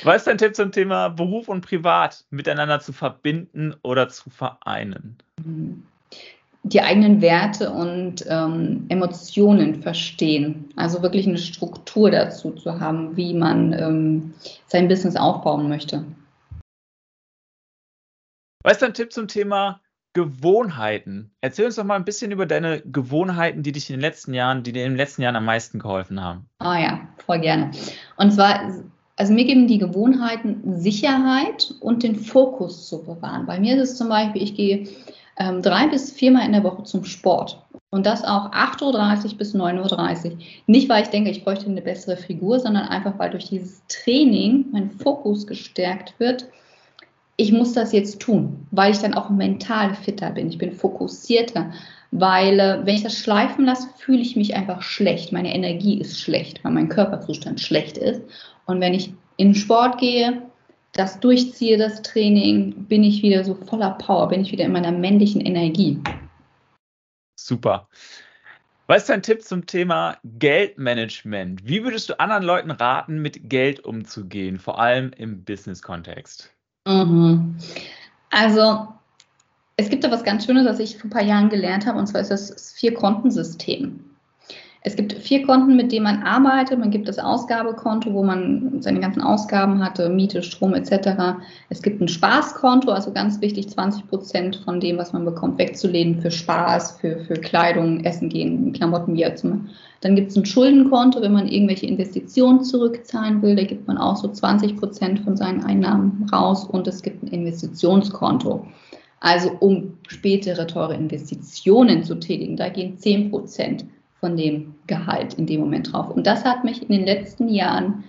Was 0.04 0.18
ist 0.18 0.28
dein 0.28 0.38
Tipp 0.38 0.56
zum 0.56 0.72
Thema 0.72 1.10
Beruf 1.10 1.48
und 1.48 1.62
Privat 1.62 2.26
miteinander 2.30 2.80
zu 2.80 2.94
verbinden 2.94 3.76
oder 3.84 4.10
zu 4.10 4.30
vereinen? 4.30 5.18
Die 6.64 6.82
eigenen 6.82 7.22
Werte 7.22 7.72
und 7.72 8.24
ähm, 8.28 8.86
Emotionen 8.90 9.82
verstehen. 9.82 10.70
Also 10.76 11.02
wirklich 11.02 11.28
eine 11.28 11.38
Struktur 11.38 12.12
dazu 12.12 12.52
zu 12.52 12.80
haben, 12.80 13.18
wie 13.18 13.34
man 13.34 13.74
ähm, 13.74 14.34
sein 14.68 14.88
Business 14.88 15.16
aufbauen 15.16 15.70
möchte. 15.70 16.06
Was 18.64 18.74
ist 18.74 18.82
dein 18.84 18.94
Tipp 18.94 19.12
zum 19.12 19.28
Thema 19.28 19.82
Gewohnheiten? 20.14 21.32
Erzähl 21.42 21.66
uns 21.66 21.76
doch 21.76 21.84
mal 21.84 21.96
ein 21.96 22.06
bisschen 22.06 22.32
über 22.32 22.46
deine 22.46 22.82
Gewohnheiten, 22.82 23.64
die 23.64 23.72
dich 23.72 23.90
in 23.90 23.96
den 23.96 24.02
letzten 24.02 24.34
Jahren, 24.34 24.62
die 24.62 24.72
dir 24.72 24.86
in 24.86 24.92
den 24.92 24.98
letzten 24.98 25.24
Jahren 25.24 25.36
am 25.36 25.46
meisten 25.46 25.80
geholfen 25.80 26.22
haben. 26.22 26.48
Ah 26.60 26.80
ja, 26.80 27.08
voll 27.26 27.40
gerne. 27.40 27.72
Und 28.18 28.32
zwar 28.32 28.72
also 29.22 29.34
mir 29.34 29.46
geben 29.46 29.68
die 29.68 29.78
Gewohnheiten 29.78 30.64
Sicherheit 30.78 31.76
und 31.80 32.02
den 32.02 32.16
Fokus 32.16 32.88
zu 32.90 33.04
bewahren. 33.04 33.46
Bei 33.46 33.60
mir 33.60 33.76
ist 33.76 33.92
es 33.92 33.98
zum 33.98 34.10
Beispiel, 34.10 34.42
ich 34.42 34.56
gehe 34.56 34.88
ähm, 35.38 35.62
drei 35.62 35.86
bis 35.90 36.12
viermal 36.12 36.48
in 36.48 36.54
der 36.54 36.64
Woche 36.64 36.86
zum 36.86 37.06
Sport. 37.06 37.64
Und 37.92 38.08
das 38.08 38.24
auch 38.24 38.52
8.30 38.52 39.34
Uhr 39.34 39.38
bis 39.38 39.54
9.30 39.54 40.26
Uhr. 40.26 40.38
Nicht, 40.66 40.90
weil 40.90 41.04
ich 41.04 41.10
denke, 41.10 41.30
ich 41.30 41.44
bräuchte 41.44 41.68
eine 41.68 41.84
bessere 41.84 42.18
Figur, 42.18 42.60
sondern 42.60 42.88
einfach, 42.88 43.20
weil 43.20 43.30
durch 43.30 43.50
dieses 43.50 43.84
Training 43.90 44.66
mein 44.72 44.90
Fokus 44.90 45.46
gestärkt 45.46 46.20
wird. 46.20 46.48
Ich 47.38 47.52
muss 47.52 47.74
das 47.74 47.92
jetzt 47.92 48.22
tun, 48.22 48.66
weil 48.72 48.92
ich 48.92 49.00
dann 49.02 49.14
auch 49.14 49.30
mental 49.30 49.94
fitter 49.94 50.32
bin. 50.32 50.50
Ich 50.50 50.58
bin 50.58 50.72
fokussierter, 50.72 51.72
weil 52.10 52.60
äh, 52.60 52.80
wenn 52.86 52.96
ich 52.96 53.04
das 53.04 53.20
schleifen 53.20 53.66
lasse, 53.66 53.88
fühle 53.98 54.22
ich 54.22 54.36
mich 54.36 54.56
einfach 54.56 54.82
schlecht. 54.82 55.32
Meine 55.32 55.54
Energie 55.54 56.00
ist 56.00 56.20
schlecht, 56.20 56.64
weil 56.64 56.72
mein 56.72 56.90
Körperzustand 56.90 57.62
schlecht 57.62 58.00
ist. 58.00 58.24
Und 58.72 58.82
wenn 58.82 58.94
ich 58.94 59.14
in 59.38 59.54
Sport 59.54 60.00
gehe, 60.00 60.42
das 60.94 61.20
durchziehe, 61.20 61.78
das 61.78 62.02
Training, 62.02 62.86
bin 62.86 63.04
ich 63.04 63.22
wieder 63.22 63.44
so 63.44 63.54
voller 63.54 63.92
Power, 63.92 64.30
bin 64.30 64.42
ich 64.42 64.52
wieder 64.52 64.66
in 64.66 64.72
meiner 64.72 64.92
männlichen 64.92 65.42
Energie. 65.42 66.00
Super. 67.36 67.88
Was 68.88 69.04
ist 69.04 69.10
dein 69.10 69.24
Tipp 69.24 69.42
zum 69.44 69.66
Thema 69.66 70.18
Geldmanagement? 70.24 71.66
Wie 71.66 71.84
würdest 71.84 72.10
du 72.10 72.20
anderen 72.20 72.44
Leuten 72.44 72.72
raten, 72.72 73.22
mit 73.22 73.50
Geld 73.50 73.80
umzugehen, 73.82 74.60
vor 74.60 74.80
allem 74.80 75.12
im 75.16 75.44
Business-Kontext? 75.44 76.54
Mhm. 76.88 77.56
Also, 78.32 78.88
es 79.78 79.90
gibt 79.90 80.04
da 80.04 80.12
was 80.12 80.24
ganz 80.24 80.46
Schönes, 80.46 80.66
was 80.66 80.80
ich 80.80 80.98
vor 80.98 81.06
ein 81.06 81.14
paar 81.14 81.24
Jahren 81.24 81.50
gelernt 81.50 81.86
habe, 81.86 82.00
und 82.00 82.08
zwar 82.08 82.22
ist 82.22 82.32
das 82.32 82.74
Vier-Konten-System. 82.74 84.11
Es 84.84 84.96
gibt 84.96 85.14
vier 85.14 85.46
Konten, 85.46 85.76
mit 85.76 85.92
denen 85.92 86.06
man 86.06 86.24
arbeitet. 86.24 86.80
Man 86.80 86.90
gibt 86.90 87.08
das 87.08 87.20
Ausgabekonto, 87.20 88.14
wo 88.14 88.24
man 88.24 88.82
seine 88.82 89.00
ganzen 89.00 89.22
Ausgaben 89.22 89.84
hatte, 89.84 90.10
Miete, 90.10 90.42
Strom 90.42 90.74
etc. 90.74 91.40
Es 91.70 91.84
gibt 91.84 92.02
ein 92.02 92.08
Spaßkonto, 92.08 92.92
also 92.92 93.12
ganz 93.12 93.40
wichtig, 93.42 93.70
20 93.70 94.08
Prozent 94.08 94.56
von 94.66 94.80
dem, 94.80 94.98
was 94.98 95.14
man 95.14 95.24
bekommt, 95.24 95.60
wegzulehnen 95.60 96.20
für 96.20 96.32
Spaß, 96.32 96.98
für, 97.00 97.20
für 97.20 97.36
Kleidung, 97.36 98.04
Essen 98.04 98.28
gehen, 98.30 98.74
Klamotten, 98.74 99.14
wie 99.14 99.28
auch 99.28 99.44
immer. 99.44 99.60
Dann 100.02 100.16
gibt 100.16 100.32
es 100.32 100.38
ein 100.38 100.48
Schuldenkonto, 100.48 101.22
wenn 101.22 101.34
man 101.34 101.48
irgendwelche 101.48 101.86
Investitionen 101.86 102.64
zurückzahlen 102.64 103.44
will. 103.44 103.56
Da 103.56 103.64
gibt 103.64 103.88
man 103.88 104.00
auch 104.00 104.16
so 104.16 104.30
20 104.30 104.78
Prozent 104.78 105.20
von 105.20 105.38
seinen 105.38 105.64
Einnahmen 105.64 106.28
raus. 106.34 106.64
Und 106.66 106.88
es 106.88 107.04
gibt 107.04 107.22
ein 107.22 107.28
Investitionskonto. 107.28 108.66
Also 109.20 109.52
um 109.60 110.00
spätere 110.08 110.66
teure 110.66 110.96
Investitionen 110.96 112.04
zu 112.04 112.16
tätigen, 112.16 112.58
da 112.58 112.70
gehen 112.70 112.98
10 112.98 113.30
Prozent 113.30 113.86
von 114.22 114.38
dem 114.38 114.76
Gehalt 114.88 115.34
in 115.34 115.48
dem 115.48 115.60
Moment 115.60 115.92
drauf. 115.92 116.10
Und 116.10 116.26
das 116.26 116.46
hat 116.46 116.64
mich 116.64 116.82
in 116.82 116.90
den 116.90 117.06
letzten 117.06 117.50
Jahren 117.50 118.06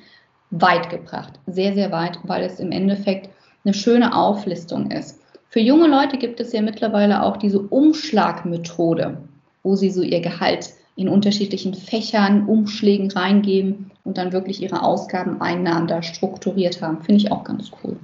weit 0.51 0.91
gebracht, 0.91 1.41
sehr, 1.47 1.75
sehr 1.75 1.91
weit, 1.91 2.19
weil 2.25 2.45
es 2.45 2.61
im 2.61 2.71
Endeffekt 2.71 3.31
eine 3.65 3.75
schöne 3.75 4.15
Auflistung 4.15 4.91
ist. 4.91 5.21
Für 5.49 5.61
junge 5.61 5.89
Leute 5.89 6.19
gibt 6.19 6.41
es 6.41 6.53
ja 6.53 6.63
mittlerweile 6.63 7.23
auch 7.23 7.39
diese 7.39 7.61
Umschlagmethode, 7.61 9.19
wo 9.63 9.75
sie 9.75 9.91
so 9.91 10.03
ihr 10.03 10.21
Gehalt 10.21 10.71
in 10.97 11.09
unterschiedlichen 11.09 11.75
Fächern, 11.75 12.47
Umschlägen 12.47 13.11
reingeben 13.11 13.91
und 14.05 14.19
dann 14.19 14.33
wirklich 14.33 14.63
ihre 14.63 14.83
Ausgaben, 14.83 15.41
Einnahmen 15.41 15.87
da 15.87 16.03
strukturiert 16.03 16.83
haben. 16.83 17.03
Finde 17.03 17.23
ich 17.23 17.33
auch 17.33 17.45
ganz 17.45 17.71
cool. 17.83 17.97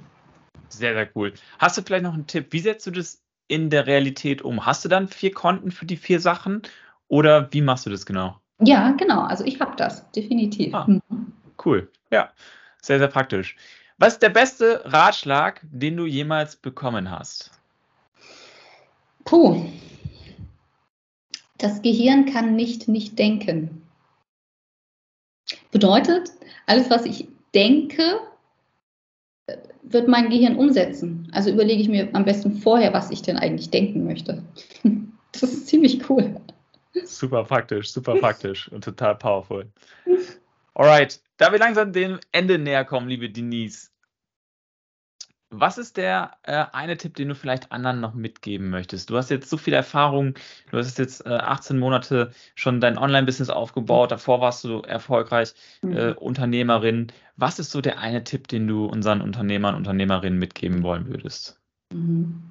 Sehr, 0.70 0.94
sehr 0.94 1.08
cool. 1.14 1.34
Hast 1.58 1.76
du 1.76 1.82
vielleicht 1.82 2.04
noch 2.04 2.14
einen 2.14 2.26
Tipp? 2.26 2.46
Wie 2.50 2.60
setzt 2.60 2.86
du 2.86 2.90
das 2.90 3.22
in 3.48 3.68
der 3.68 3.86
Realität 3.86 4.42
um? 4.42 4.64
Hast 4.64 4.84
du 4.84 4.88
dann 4.88 5.08
vier 5.08 5.32
Konten 5.32 5.70
für 5.70 5.86
die 5.86 5.96
vier 5.96 6.20
Sachen 6.20 6.62
oder 7.08 7.48
wie 7.52 7.60
machst 7.60 7.86
du 7.86 7.90
das 7.90 8.06
genau? 8.06 8.36
Ja, 8.60 8.92
genau. 8.92 9.22
Also 9.22 9.44
ich 9.44 9.60
habe 9.60 9.76
das, 9.76 10.10
definitiv. 10.12 10.74
Ah, 10.74 10.84
mhm. 10.86 11.02
cool. 11.64 11.90
Ja, 12.10 12.30
sehr, 12.82 12.98
sehr 12.98 13.08
praktisch. 13.08 13.56
Was 13.98 14.14
ist 14.14 14.22
der 14.22 14.30
beste 14.30 14.82
Ratschlag, 14.84 15.60
den 15.64 15.96
du 15.96 16.06
jemals 16.06 16.56
bekommen 16.56 17.10
hast? 17.10 17.50
Puh. 19.24 19.66
Das 21.58 21.82
Gehirn 21.82 22.26
kann 22.26 22.54
nicht 22.54 22.86
nicht 22.86 23.18
denken. 23.18 23.82
Bedeutet, 25.70 26.30
alles, 26.66 26.90
was 26.90 27.04
ich 27.04 27.28
denke, 27.54 28.20
wird 29.82 30.08
mein 30.08 30.30
Gehirn 30.30 30.56
umsetzen. 30.56 31.28
Also 31.32 31.50
überlege 31.50 31.80
ich 31.80 31.88
mir 31.88 32.08
am 32.12 32.24
besten 32.24 32.52
vorher, 32.52 32.92
was 32.92 33.10
ich 33.10 33.22
denn 33.22 33.36
eigentlich 33.36 33.70
denken 33.70 34.04
möchte. 34.04 34.42
Das 35.32 35.52
ist 35.52 35.66
ziemlich 35.68 36.08
cool. 36.08 36.40
Super 37.04 37.44
praktisch, 37.44 37.92
super 37.92 38.16
praktisch 38.16 38.70
und 38.70 38.84
total 38.84 39.16
powerful. 39.16 39.66
Alright, 40.74 41.20
da 41.38 41.52
wir 41.52 41.58
langsam 41.58 41.92
dem 41.92 42.20
Ende 42.32 42.58
näher 42.58 42.84
kommen, 42.84 43.08
liebe 43.08 43.30
Denise, 43.30 43.90
was 45.50 45.78
ist 45.78 45.96
der 45.96 46.32
äh, 46.42 46.66
eine 46.72 46.96
Tipp, 46.98 47.14
den 47.14 47.28
du 47.28 47.34
vielleicht 47.34 47.72
anderen 47.72 48.00
noch 48.00 48.12
mitgeben 48.12 48.68
möchtest? 48.68 49.08
Du 49.08 49.16
hast 49.16 49.30
jetzt 49.30 49.48
so 49.48 49.56
viel 49.56 49.72
Erfahrung, 49.72 50.34
du 50.70 50.76
hast 50.76 50.98
jetzt 50.98 51.24
äh, 51.24 51.30
18 51.30 51.78
Monate 51.78 52.32
schon 52.54 52.80
dein 52.80 52.98
Online-Business 52.98 53.48
aufgebaut, 53.48 54.10
davor 54.10 54.40
warst 54.40 54.64
du 54.64 54.80
erfolgreich 54.82 55.54
äh, 55.82 56.10
mhm. 56.10 56.18
Unternehmerin. 56.18 57.06
Was 57.36 57.58
ist 57.58 57.70
so 57.70 57.80
der 57.80 57.98
eine 57.98 58.24
Tipp, 58.24 58.48
den 58.48 58.66
du 58.66 58.84
unseren 58.86 59.22
Unternehmern 59.22 59.74
und 59.74 59.80
Unternehmerinnen 59.80 60.38
mitgeben 60.38 60.82
wollen 60.82 61.06
würdest? 61.06 61.58
Mhm. 61.92 62.42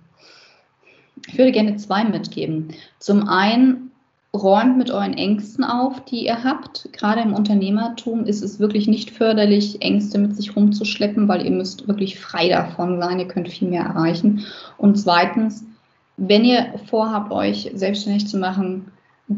Ich 1.28 1.38
würde 1.38 1.52
gerne 1.52 1.76
zwei 1.78 2.04
mitgeben. 2.04 2.74
Zum 3.00 3.28
einen 3.28 3.92
räumt 4.34 4.78
mit 4.78 4.92
euren 4.92 5.14
Ängsten 5.14 5.64
auf, 5.64 6.04
die 6.06 6.26
ihr 6.26 6.44
habt. 6.44 6.90
Gerade 6.94 7.22
im 7.22 7.34
Unternehmertum 7.34 8.26
ist 8.26 8.44
es 8.44 8.60
wirklich 8.60 8.88
nicht 8.88 9.12
förderlich, 9.12 9.82
Ängste 9.82 10.18
mit 10.18 10.36
sich 10.36 10.56
rumzuschleppen, 10.56 11.28
weil 11.28 11.46
ihr 11.46 11.52
müsst 11.52 11.88
wirklich 11.88 12.20
frei 12.20 12.50
davon 12.50 13.02
sein. 13.02 13.20
Ihr 13.20 13.28
könnt 13.28 13.50
viel 13.50 13.70
mehr 13.70 13.84
erreichen. 13.84 14.46
Und 14.78 14.98
zweitens, 14.98 15.64
wenn 16.18 16.46
ihr 16.46 16.74
vorhabt, 16.86 17.32
euch 17.32 17.72
selbstständig 17.74 18.28
zu 18.28 18.38
machen, 18.38 18.92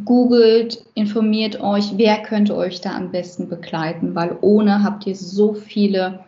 googelt, 0.06 0.86
informiert 0.94 1.62
euch, 1.62 1.94
wer 1.98 2.22
könnte 2.22 2.56
euch 2.56 2.82
da 2.82 2.96
am 2.96 3.12
besten 3.12 3.50
begleiten, 3.50 4.16
weil 4.16 4.38
ohne 4.42 4.84
habt 4.84 5.08
ihr 5.08 5.16
so 5.16 5.54
viele 5.54 6.20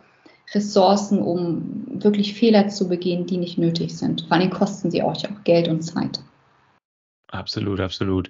Ressourcen, 0.54 1.20
um 1.20 1.86
wirklich 1.88 2.34
Fehler 2.34 2.68
zu 2.68 2.88
begehen, 2.88 3.26
die 3.26 3.38
nicht 3.38 3.58
nötig 3.58 3.96
sind. 3.96 4.22
Vor 4.22 4.36
allem 4.36 4.50
kosten 4.50 4.90
sie 4.90 5.02
euch 5.02 5.24
auch 5.26 5.44
Geld 5.44 5.68
und 5.68 5.82
Zeit. 5.82 6.20
Absolut, 7.32 7.80
absolut. 7.80 8.28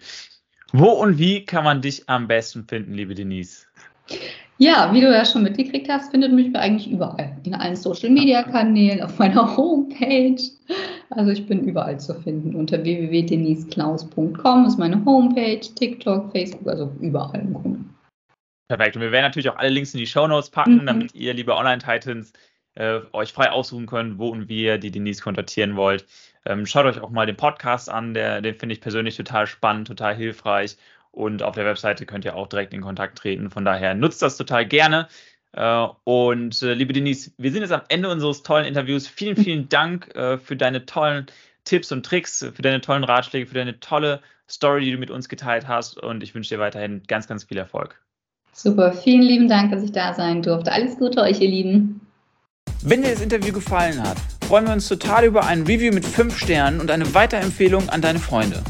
Wo 0.72 0.88
und 0.88 1.18
wie 1.18 1.44
kann 1.44 1.64
man 1.64 1.82
dich 1.82 2.09
am 2.09 2.26
besten 2.26 2.64
finden, 2.66 2.94
liebe 2.94 3.14
Denise? 3.14 3.66
Ja, 4.59 4.92
wie 4.92 5.00
du 5.00 5.12
ja 5.12 5.24
schon 5.24 5.42
mitgekriegt 5.42 5.88
hast, 5.88 6.11
findet 6.11 6.32
mich 6.32 6.55
eigentlich 6.55 6.90
überall. 6.90 7.36
In 7.44 7.55
allen 7.55 7.76
Social 7.76 8.11
Media 8.11 8.42
Kanälen, 8.42 9.03
auf 9.03 9.18
meiner 9.18 9.57
Homepage. 9.57 10.40
Also 11.11 11.30
ich 11.32 11.46
bin 11.46 11.64
überall 11.64 11.98
zu 11.98 12.14
finden. 12.14 12.55
Unter 12.55 12.82
www.deniseklaus.com 12.82 14.66
ist 14.66 14.78
meine 14.78 15.05
Homepage, 15.05 15.61
TikTok, 15.61 16.30
Facebook, 16.32 16.68
also 16.68 16.92
überall 17.00 17.40
im 17.40 17.55
Grunde. 17.55 17.80
Perfekt. 18.68 18.96
Und 18.96 19.03
wir 19.03 19.12
werden 19.12 19.24
natürlich 19.24 19.50
auch 19.50 19.57
alle 19.57 19.68
Links 19.68 19.92
in 19.94 19.98
die 19.98 20.07
Show 20.07 20.26
Notes 20.26 20.48
packen, 20.48 20.76
mhm. 20.76 20.86
damit 20.86 21.14
ihr, 21.14 21.34
liebe 21.34 21.55
Online-Titans, 21.55 22.32
äh, 22.74 23.00
euch 23.12 23.32
frei 23.32 23.50
aussuchen 23.50 23.86
könnt, 23.86 24.18
wo 24.18 24.28
und 24.28 24.48
wie 24.48 24.64
ihr 24.64 24.78
die 24.78 24.90
Denise 24.90 25.22
kontaktieren 25.22 25.76
wollt. 25.76 26.06
Ähm, 26.44 26.66
schaut 26.66 26.86
euch 26.86 27.00
auch 27.00 27.10
mal 27.10 27.26
den 27.26 27.36
Podcast 27.36 27.90
an, 27.90 28.14
der, 28.14 28.40
den 28.40 28.54
finde 28.54 28.74
ich 28.74 28.80
persönlich 28.80 29.16
total 29.16 29.46
spannend, 29.46 29.88
total 29.88 30.14
hilfreich. 30.14 30.76
Und 31.10 31.42
auf 31.42 31.54
der 31.54 31.66
Webseite 31.66 32.06
könnt 32.06 32.24
ihr 32.24 32.34
auch 32.34 32.46
direkt 32.46 32.72
in 32.72 32.80
Kontakt 32.80 33.18
treten. 33.18 33.50
Von 33.50 33.64
daher 33.64 33.94
nutzt 33.94 34.22
das 34.22 34.36
total 34.36 34.66
gerne. 34.66 35.08
Äh, 35.52 35.86
und 36.04 36.62
äh, 36.62 36.72
liebe 36.72 36.92
Denise, 36.92 37.32
wir 37.36 37.52
sind 37.52 37.62
jetzt 37.62 37.72
am 37.72 37.82
Ende 37.88 38.08
unseres 38.08 38.42
tollen 38.42 38.64
Interviews. 38.64 39.06
Vielen, 39.06 39.36
vielen 39.36 39.68
Dank 39.68 40.14
äh, 40.16 40.38
für 40.38 40.56
deine 40.56 40.86
tollen 40.86 41.26
Tipps 41.64 41.92
und 41.92 42.04
Tricks, 42.04 42.44
für 42.54 42.62
deine 42.62 42.80
tollen 42.80 43.04
Ratschläge, 43.04 43.46
für 43.46 43.54
deine 43.54 43.78
tolle 43.78 44.20
Story, 44.48 44.84
die 44.84 44.92
du 44.92 44.98
mit 44.98 45.10
uns 45.10 45.28
geteilt 45.28 45.68
hast. 45.68 46.02
Und 46.02 46.22
ich 46.22 46.34
wünsche 46.34 46.54
dir 46.54 46.60
weiterhin 46.60 47.02
ganz, 47.06 47.28
ganz 47.28 47.44
viel 47.44 47.58
Erfolg. 47.58 48.00
Super, 48.52 48.92
vielen 48.92 49.22
lieben 49.22 49.48
Dank, 49.48 49.70
dass 49.72 49.82
ich 49.82 49.92
da 49.92 50.12
sein 50.14 50.42
durfte. 50.42 50.72
Alles 50.72 50.98
Gute 50.98 51.20
euch, 51.20 51.40
ihr 51.40 51.48
Lieben. 51.48 52.00
Wenn 52.84 53.02
dir 53.02 53.12
das 53.12 53.20
Interview 53.20 53.52
gefallen 53.52 54.02
hat, 54.02 54.16
freuen 54.48 54.66
wir 54.66 54.72
uns 54.72 54.88
total 54.88 55.24
über 55.24 55.46
ein 55.46 55.62
Review 55.62 55.94
mit 55.94 56.04
5 56.04 56.36
Sternen 56.36 56.80
und 56.80 56.90
eine 56.90 57.14
Weiterempfehlung 57.14 57.88
an 57.88 58.02
deine 58.02 58.18
Freunde. 58.18 58.60